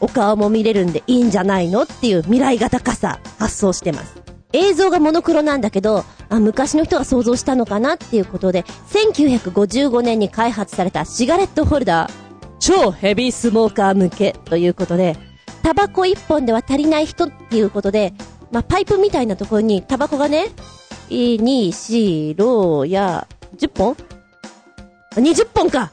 [0.00, 4.20] お顔も見れるんでいいんじゃないのっていう未来型傘発送してます。
[4.52, 12.10] 映像がモノクロなんだけど、あ、昔の人が想像したのかなっていうことで、1955年に開発されたシガレットホルダー、
[12.58, 15.16] 超ヘビースモーカー向けということで、
[15.62, 18.14] タバコ1本では足りない人っていうことで、
[18.50, 20.46] まあ、パイプみたいなところにタバコがね、
[21.08, 23.96] 1、2、4、6や、10本
[25.14, 25.92] ?20 本か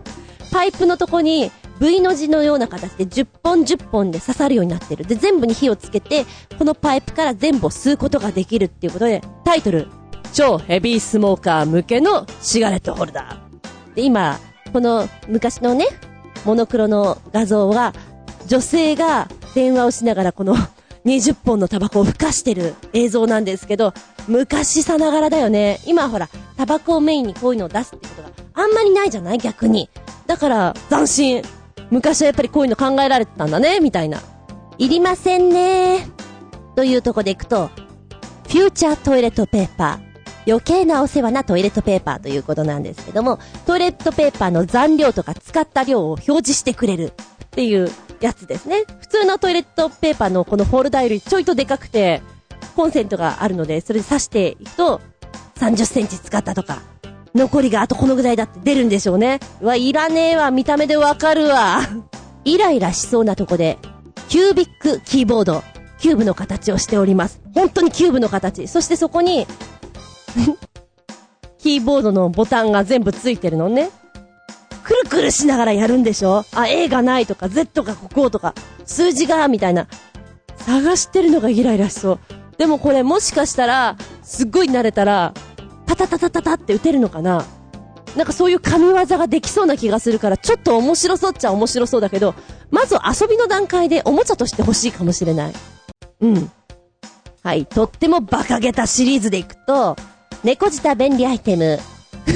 [0.52, 5.04] パイプのとこに V の字のような形で10本10本で刺さるようになってる。
[5.04, 6.26] で、全部に火をつけて、
[6.58, 9.88] このパイプから全部を吸うことができるっていうことで、タイトル、
[10.32, 13.94] 超ヘビースモーカー向けのシガレットホルダー。
[13.94, 14.38] で、今、
[14.72, 15.86] この昔のね、
[16.44, 17.94] モノクロの画像は、
[18.46, 20.56] 女性が電話をしながらこの
[21.04, 23.94] 20本のタバコを吹かしてる映像なんですけど、
[24.26, 25.80] 昔さながらだよね。
[25.86, 29.38] 今ほら、タバコをメインにこういうのを出すってことがあんまりないじゃない？
[29.38, 29.88] 逆に。
[30.26, 31.42] だから、斬新。
[31.90, 34.20] 昔はやっぱりこういうの考えられてたんだね、みたいな。
[34.76, 36.06] いりませんね
[36.76, 37.70] というとこでいくと、
[38.48, 40.08] フューチャートイレットペーパー。
[40.50, 47.12] 余計なお世話なトイレットペーパーということなんですけども、トイレットペーパーの残量とか使った量を表示してくれる
[47.48, 48.84] っていうやつですね。
[49.00, 52.22] 普通のトイレットペーパーのこのホールダーよりちょいとでかくて、
[52.76, 55.00] コンセントがあるので、それで刺していくと、
[55.56, 56.82] 30センチ使ったとか、
[57.34, 59.40] 残りがあとこのぐらいだって出るんでしょうね。
[59.60, 61.80] うわ、いらねえわ、見た目でわかるわ。
[62.44, 63.78] イライラしそうなとこで、
[64.28, 65.62] キュービックキーボード、
[65.98, 67.40] キューブの形をしております。
[67.54, 68.68] 本当にキューブの形。
[68.68, 69.46] そしてそこに、
[71.58, 73.90] キーボードのボタンが全部ついてるのね。
[74.88, 76.46] くるくるしながらやるんでしょ？
[76.54, 78.54] あ、A がないとか、Z がこことか、
[78.86, 79.86] 数字が、みたいな。
[80.56, 82.18] 探してるのがイライラしそう。
[82.56, 85.34] でもこれもしかしたら、すっごい慣れたら、
[85.84, 87.44] タタタタタタって打てるのかな？
[88.16, 92.34] なんかそういう神業ができそうな気がするから、ちょっと面白そうっちゃ面白そうだけど、
[92.70, 95.52] まず遊びの段階でおもちゃとして欲しいかもしれない。
[96.22, 96.50] うん。
[97.42, 99.96] はい、とってもバカげたシリーズでいくと、
[100.44, 101.78] 猫舌便利アイテム。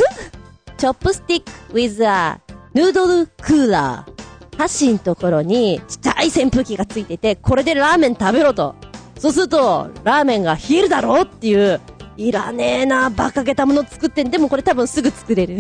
[0.77, 2.41] チョップスティック with a
[2.75, 4.23] ヌードルクーラー。
[4.57, 8.75] 箸のところにちっちゃい扇風機がついてて、これでラーメン食べろと。
[9.19, 11.81] そうすると、ラーメンが冷えるだろうっていう、
[12.17, 14.31] いらねえな、バカげたもの作ってん。
[14.31, 15.59] でもこれ多分すぐ作れる。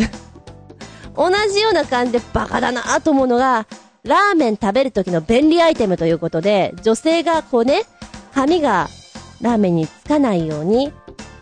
[1.17, 3.67] 同じような感じでバカだなと思うのが、
[4.05, 7.85] ラーメン食べる時の便利アイテムということで、女性がこうね、
[8.35, 8.89] 髪が
[9.41, 10.93] ラーメンにつかないように、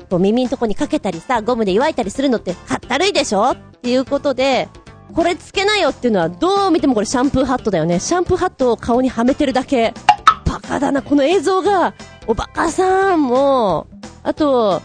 [0.08, 4.68] こう耳のとこにかけたりさ、ゴムで祝いたりするのってかったるいでしょっていうことで、
[5.14, 8.00] これつけなよっていうのはどう見てもこれシャンプーハットだよね。
[8.00, 9.94] シャンプーハットを顔にはめてるだけ。
[10.44, 11.94] バカだな、この映像が、
[12.26, 14.82] おバカさん、もう、あと、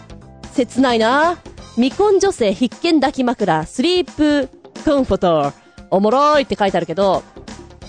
[0.52, 1.38] 切ないな。
[1.74, 4.48] 未婚女性必見抱き枕、スリープ
[4.84, 5.52] コンフォト、
[5.90, 7.22] おもろいって書いてあるけど、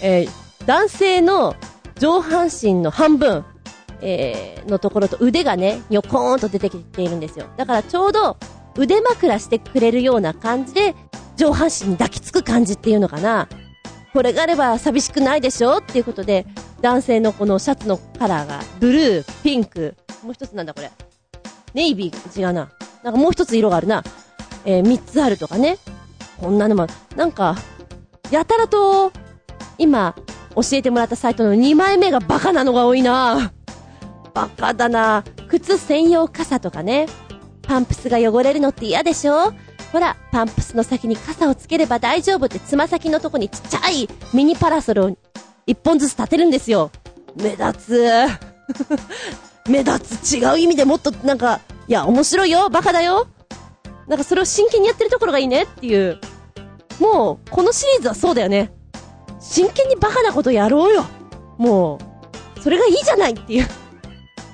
[0.02, 0.30] えー
[0.66, 1.56] 男性の
[1.98, 3.46] 上半身の半分、
[4.02, 7.46] えーのところと腕がね、にょこーんと出てきているんですよ。
[7.56, 8.36] だからちょうど
[8.76, 10.94] 腕枕してくれるような感じで、
[11.38, 13.48] 上半身に抱きつく感じっていうのかな。
[14.12, 16.46] これがあれば寂しくないでしょっていうことで、
[16.82, 20.92] 男性のこのシャツのカラーが、ブルー、ピンク、もう一つなんだこれ。
[21.74, 22.70] ネイビー、違うな。
[23.04, 24.04] なんかもう一つ色があるな。
[24.66, 25.78] えー、三つあるとかね。
[26.42, 27.56] こんなのも、なんか、
[28.32, 29.12] やたらと、
[29.78, 30.16] 今、
[30.56, 33.54] 教えてもらったサイトの2枚目がバカなのが多いな
[34.34, 37.08] バカだな靴専用傘とかね。
[37.62, 39.54] パンプスが汚れるのって嫌でしょ
[39.98, 45.18] ほら、パンプスの先に傘をつければ大丈夫ってつま先のとこにちっちゃいミニパラソルを
[45.66, 46.92] 一本ずつ立てるんですよ。
[47.36, 48.08] 目立つ。
[49.68, 50.38] 目立つ。
[50.38, 52.70] 違う意味でもっとなんか、いや、面白いよ。
[52.70, 53.26] バカだよ。
[54.08, 56.20] なんかそれを真剣にやってるところがいいねっていう。
[57.00, 58.72] もう、このシリーズはそうだよね。
[59.40, 61.06] 真剣にバカなことやろうよ。
[61.58, 61.98] も
[62.56, 63.68] う、それがいいじゃないっていう。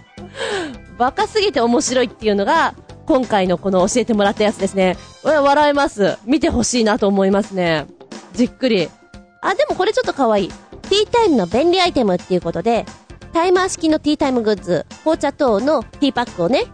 [0.98, 2.76] バカすぎて面白いっていうのが、
[3.06, 4.98] 今回のこの教えてもらったやつですね。
[5.24, 6.18] 笑えます。
[6.26, 7.86] 見てほしいなと思いますね。
[8.34, 8.90] じっくり。
[9.42, 10.48] あ、でもこれちょっと可愛い。
[10.48, 12.86] ティータイムの便利アイテムっていうことで、
[13.34, 16.66] タイマー式のティータイムグッズ、紅茶等のティーパックをね、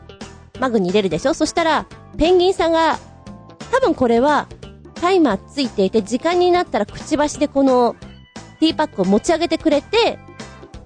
[0.59, 1.87] マグに入れるでしょそしたら、
[2.17, 2.99] ペンギンさんが、
[3.71, 4.47] 多分これは、
[4.95, 7.95] タイマーついていて、時間になったらくちばしでこの、
[8.59, 10.19] ティーパックを持ち上げてくれて、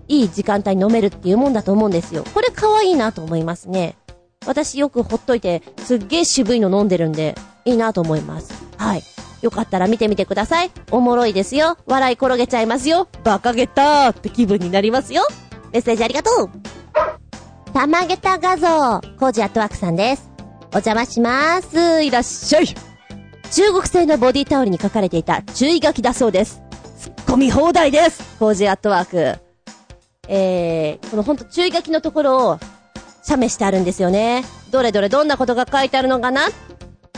[0.07, 2.23] いい時間帯に飲めるっていうもんだと思うんですよ。
[2.33, 3.95] これ可愛いなと思いますね。
[4.45, 8.53] 私よくほっといて、すっげえ渋いの飲んでるんで、いいなと思います。
[8.77, 9.03] はい。
[9.41, 10.71] よかったら見てみてください。
[10.91, 11.77] おもろいですよ。
[11.85, 13.07] 笑い転げちゃいますよ。
[13.23, 15.27] バカげたーって気分になりますよ。
[15.71, 16.49] メッセージありがとう
[17.73, 20.29] たまげた画像、コージアットワークさんです。
[20.67, 22.03] お邪魔します。
[22.03, 22.67] いらっしゃい。
[22.67, 26.61] 中国製のボディタオルに書かれていた注意書きだそうです。
[26.99, 28.37] 突っ込み放題です。
[28.39, 29.39] コージアットワーク。
[30.27, 32.59] えー、このほんと注意書きのところを、
[33.23, 34.43] 写メしてあるんですよね。
[34.71, 36.49] どれどれどんなことが書いてあるのかな？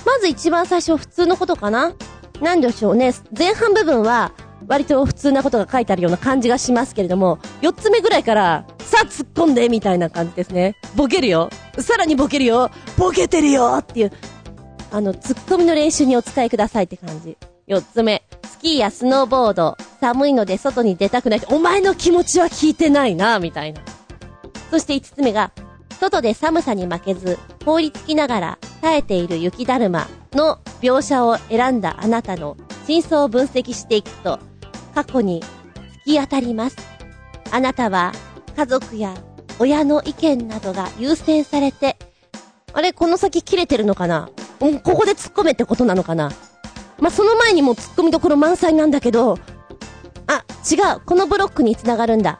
[0.06, 1.94] まず一番最初普通のことかな？
[2.41, 3.14] なんでしょうね。
[3.38, 4.34] 前半部分は、
[4.68, 10.76] 割と普通なことが書いてあるような感じがしますけれども、四つ目ぐらいから、さあ突っ込んでみたいな感じですね。
[10.95, 11.49] ボケるよ。
[11.80, 12.69] さらにボケるよ。
[12.98, 14.11] ボケてるよっていう、
[14.91, 17.38] あの、突っ込みの練習にお使いくださいって感じ。
[17.68, 18.23] 四つ目。
[18.44, 19.77] スキーやスノーボード。
[20.02, 21.41] 寒いので外に出たくない。
[21.49, 23.82] お前の気持ちは聞いてないな、みたいな。
[24.72, 25.52] そして五つ目が、
[25.99, 34.39] 外で寒さに負けず、凍りつきながら耐えている雪だるまの描写を選んだあなたの真相を分析していくと、
[34.93, 36.77] 過去に突き当たります。
[37.51, 38.11] あなたは
[38.55, 39.15] 家族や
[39.59, 41.97] 親の意見などが優先されて、
[42.73, 44.30] あれ、この先切れてるのかな？
[44.59, 46.31] うんここで突っ込めってことなのかな？
[46.99, 49.38] まあ、その前にも突っ込みどころ満載なんだけど、
[50.27, 51.01] あ、違う。
[51.05, 52.39] このブロックに繋がるんだ。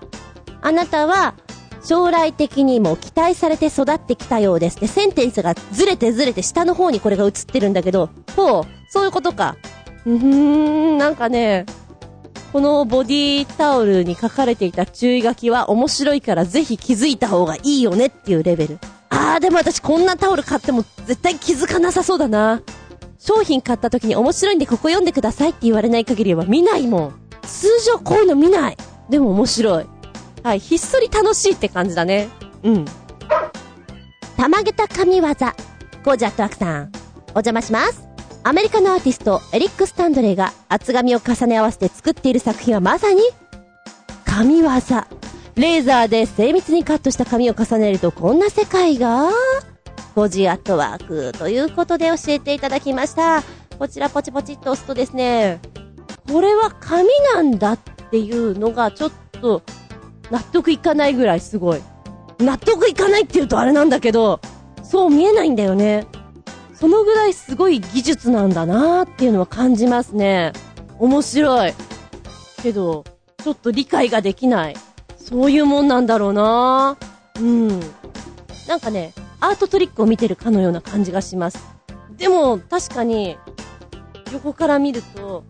[0.62, 1.36] あなたは、
[1.86, 4.80] 将来的にも期待されて育ってきたようです。
[4.80, 9.56] で、センテンスがずれてずれて下の方にこれが映ってるんだけど、ほう、そういうことか。
[10.06, 11.66] うーん、なんかね、
[12.52, 18.80] このボディタオルに書かれていた注意書きは面白いからぜひ気づいた方がいいよねっていうレベル。
[19.10, 22.62] あー、でも私こんなタオル買っても絶対気づかなさそうだな。
[23.20, 27.14] 商品買った時に面白いんでここ読んでくださいって言われない限りは見ないもん。
[27.44, 28.78] 通常こういうの見ない。
[29.10, 29.86] でも面白い。
[30.46, 32.30] はい、ひっそり楽しいって感じだね。
[32.62, 32.86] うん。
[34.38, 35.22] たまげた神業。
[35.24, 36.92] ゴージャットアクさん。
[37.30, 38.08] お邪魔します。
[38.44, 43.22] アメリカのアーティスト、エリック・スタンドレーが厚紙を重ね合わせて作っている作品はまさに、
[44.24, 44.70] 神業。
[45.56, 49.32] レーザーで精密にカットした紙を重ねるとこんな世界が、
[50.14, 53.42] ゴジアットワークということで教えていただきました。
[53.80, 55.60] こちらポチポチっと押すとですね、
[56.32, 57.80] これは紙なんだっ
[58.12, 59.12] ていうのがちょっ
[59.42, 59.64] と
[60.32, 61.82] 納得いかないぐらいすごい。
[62.40, 64.40] 納得いかないって言うとあれなんだけど、
[64.84, 66.06] そう見えないんだよね。
[66.74, 70.52] そのぐらいすごい技術なんだなーっていうのは感じますね。
[71.00, 71.74] 面白い。
[72.62, 73.06] けど、
[73.44, 74.76] ちょっと理解ができない。
[75.18, 76.98] そういうもんなんだろうな
[77.40, 77.80] うん。
[78.68, 81.64] なんかね、アートトリックを見てるかのような感じがします。
[82.18, 83.38] でも、確かに、
[84.34, 85.44] 横から見ると、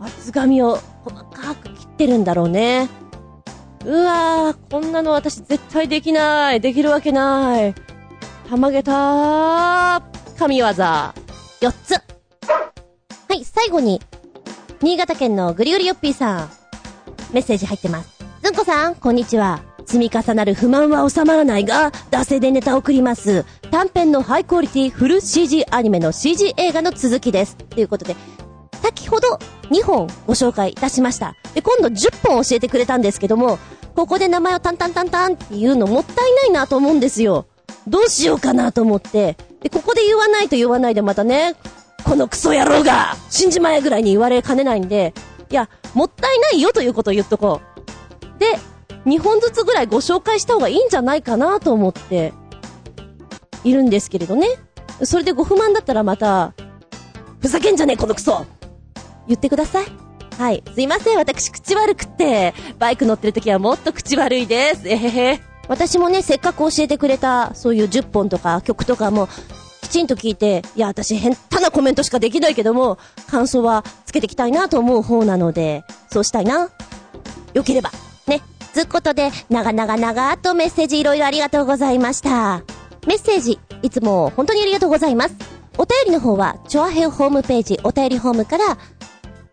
[0.00, 2.88] 厚紙を細かく切ってるんだろうね。
[3.84, 6.60] うわー、こんなの私絶対できない。
[6.60, 7.74] できるわけない。
[8.48, 10.02] たまげたー、
[10.38, 10.66] 神業。
[10.66, 10.74] 4
[11.72, 11.92] つ。
[11.94, 12.00] は
[13.34, 14.00] い、最後に、
[14.80, 16.50] 新潟県のグリグリヨッピーさん。
[17.32, 18.10] メッセージ入ってます。
[18.42, 19.60] ずんこさん、こんにちは。
[19.84, 23.44] 積み重なる不満は収まらないが、惰性でネタを送ります。
[23.72, 27.56] 短編のハイクオリティフル CG アニメの CG 映画の続きです。
[27.56, 28.14] ということで、
[28.82, 29.38] 先ほど
[29.70, 31.36] 2本ご紹介いたしました。
[31.54, 33.58] で、今度10本教えてくれたんですけども、
[33.94, 37.46] ここで名前をタンタンタンタンっていうのもったいないなと思うんですよ。
[37.86, 39.36] どうしようかなと思って。
[39.60, 41.54] で、ここで言わないと言わないでまたね、
[42.04, 45.14] このクソ野郎が死んじまえぐらいに言われかねないんで、
[45.50, 47.60] いや、もったいないよということを言っとこ
[48.36, 48.38] う。
[48.40, 48.58] で、
[49.06, 52.32] 2本ずつぐらいご紹介した方がいいんじゃないかなと思って、
[53.64, 54.48] いるんですけれどね。
[55.04, 56.54] それでご不満だったらまた、
[57.40, 58.46] ふざけんじゃねえこのクソ
[59.26, 59.86] 言ってください。
[60.38, 60.62] はい。
[60.74, 64.88] すいません、私口悪くって、バイク乗ってる時はもっと口悪いです。
[64.88, 65.40] えへへ。
[65.68, 69.28] 私もね、せっかく教えてくれた、そういう10本とか曲とかも、
[69.82, 76.70] きちんと聞いて、いや、私変たなコメントしかできないけども、感想はつけていきたいなと思う方なので、そうしたいな。
[77.52, 77.90] よければ、
[78.26, 78.40] ね。
[78.72, 82.62] つうことで、長々長とメッセージいろいろありがとうございました。
[83.06, 85.34] メッセージ、いつも本当にありがとうございます。
[85.78, 88.78] お便りの方は、チョアヘオホームページ、お便りホームから、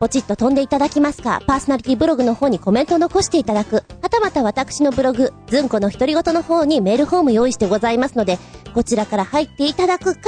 [0.01, 8.39] ポチッと飛んでいただきますか、パーソナリティブログの方にコメントを残していただく、はたまた私のブログ、ズンコの独り言の方にメールフォーム用意してございますので、
[8.73, 10.21] こちらから入っていただくか、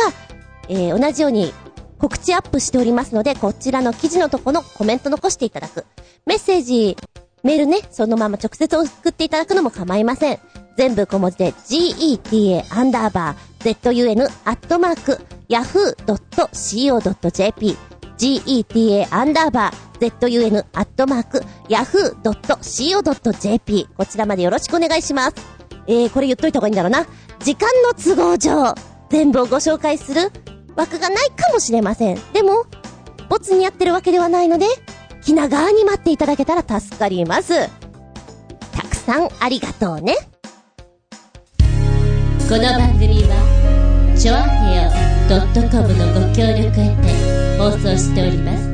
[0.67, 1.53] えー、同じように
[1.99, 5.85] 告知アップしておりますので、こちらの記事のとこのコメント残していただく。
[6.25, 6.97] メッセージ、
[7.43, 10.39] メールね、そのまま直接送っていただくのも構いません。
[10.75, 16.51] 全部小文字で geta アンダーバー zun アットマーク yahoo.co.jp
[18.21, 21.39] geta アンダーバー zun アットマーク
[21.69, 22.27] yahoo.co.jp
[23.97, 25.35] こちらまでよろしくお願いします。
[25.87, 27.07] えー、これ言っといた方がいいんだろうな。
[27.39, 28.75] 時間の都合上、
[29.09, 30.31] 全部をご紹介する
[30.75, 32.19] 枠がないかもしれません。
[32.33, 32.65] でも、
[33.29, 34.67] ボツにやってるわけではないので、
[35.23, 37.67] 気長に待っていただけたら助かります。
[38.71, 40.15] たくさんありがとうね。
[42.47, 45.11] この番組はチョアヘオ
[45.71, 47.20] .com のご協力へて
[47.61, 48.71] 放送しております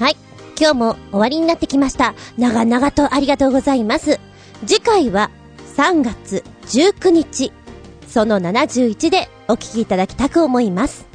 [0.00, 0.16] はい。
[0.58, 2.16] 今日も終わりになってきました。
[2.36, 4.18] 長々とありがとうございます。
[4.66, 5.30] 次回は
[5.76, 7.52] 3月19日、
[8.08, 11.06] その71でお聞きいただきたく思います。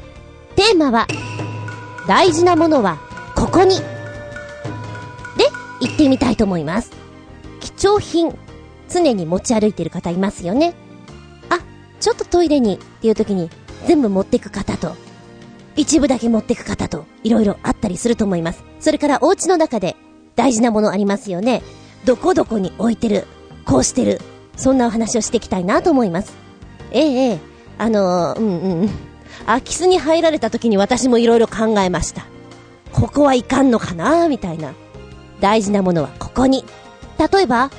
[0.56, 1.06] テーマは、
[2.08, 2.98] 大事なものは
[3.36, 3.78] ここに。
[3.78, 3.84] で、
[5.82, 6.92] 行ってみたいと思います。
[7.60, 8.34] 貴重品、
[8.88, 10.74] 常に持ち歩いている方いますよね。
[12.00, 13.50] ちょっとトイレにっていう時に
[13.86, 14.96] 全部持っていく方と、
[15.76, 18.64] 一部だけ持っていく方と、いろいろあったりすると思います。
[18.80, 19.96] それからお家の中で
[20.36, 21.62] 大事なものありますよね。
[22.06, 23.26] どこどこに置いてる、
[23.66, 24.20] こうしてる、
[24.56, 26.34] そんなお話をしていきたいなと思います。
[26.92, 27.40] ええええ、
[27.78, 28.90] あのー、うんうん。
[29.46, 32.26] 空き巣に入られた時に私もいろいろ考えました。
[32.92, 34.74] ここはいかんのかなみたいな。
[35.40, 36.66] 大事なものはここに。
[37.18, 37.70] 例えば、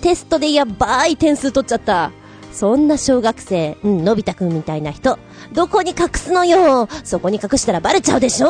[0.00, 2.10] テストでやばい点数取っちゃった。
[2.58, 5.16] そんな小学生、うん、のび太くんみたいな人、
[5.52, 6.88] どこに隠すのよ？
[7.04, 8.48] そこに隠したらバレちゃうでしょ？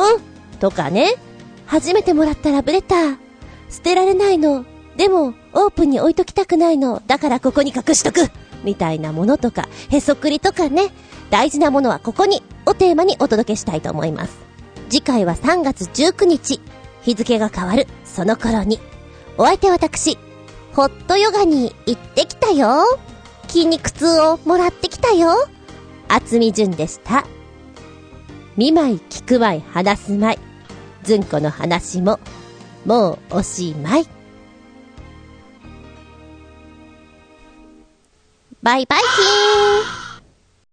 [0.59, 1.13] とかね。
[1.67, 3.17] 初めてもらったラブレター。
[3.69, 4.65] 捨てられないの。
[4.97, 7.03] でも、オープンに置いときたくないの。
[7.05, 8.31] だからここに隠しとく
[8.63, 10.89] みたいなものとか、へそくりとかね。
[11.29, 14.39] 大事なものはここに、をテーマにお届けしたいと思います。
[14.89, 16.59] 次回は3月19日。
[17.03, 18.79] 日付が変わる、その頃に。
[19.37, 20.17] お相手は私、
[20.73, 22.83] ホットヨガに行ってきたよ。
[23.49, 25.33] 筋肉痛をもらってきたよ。
[26.07, 27.25] 厚み純でした。
[28.55, 30.37] 見舞い、聞く舞い、話す舞い。
[31.03, 32.19] ずんこの話も、
[32.85, 34.07] もうおしまい。
[38.61, 40.08] バイバイキーン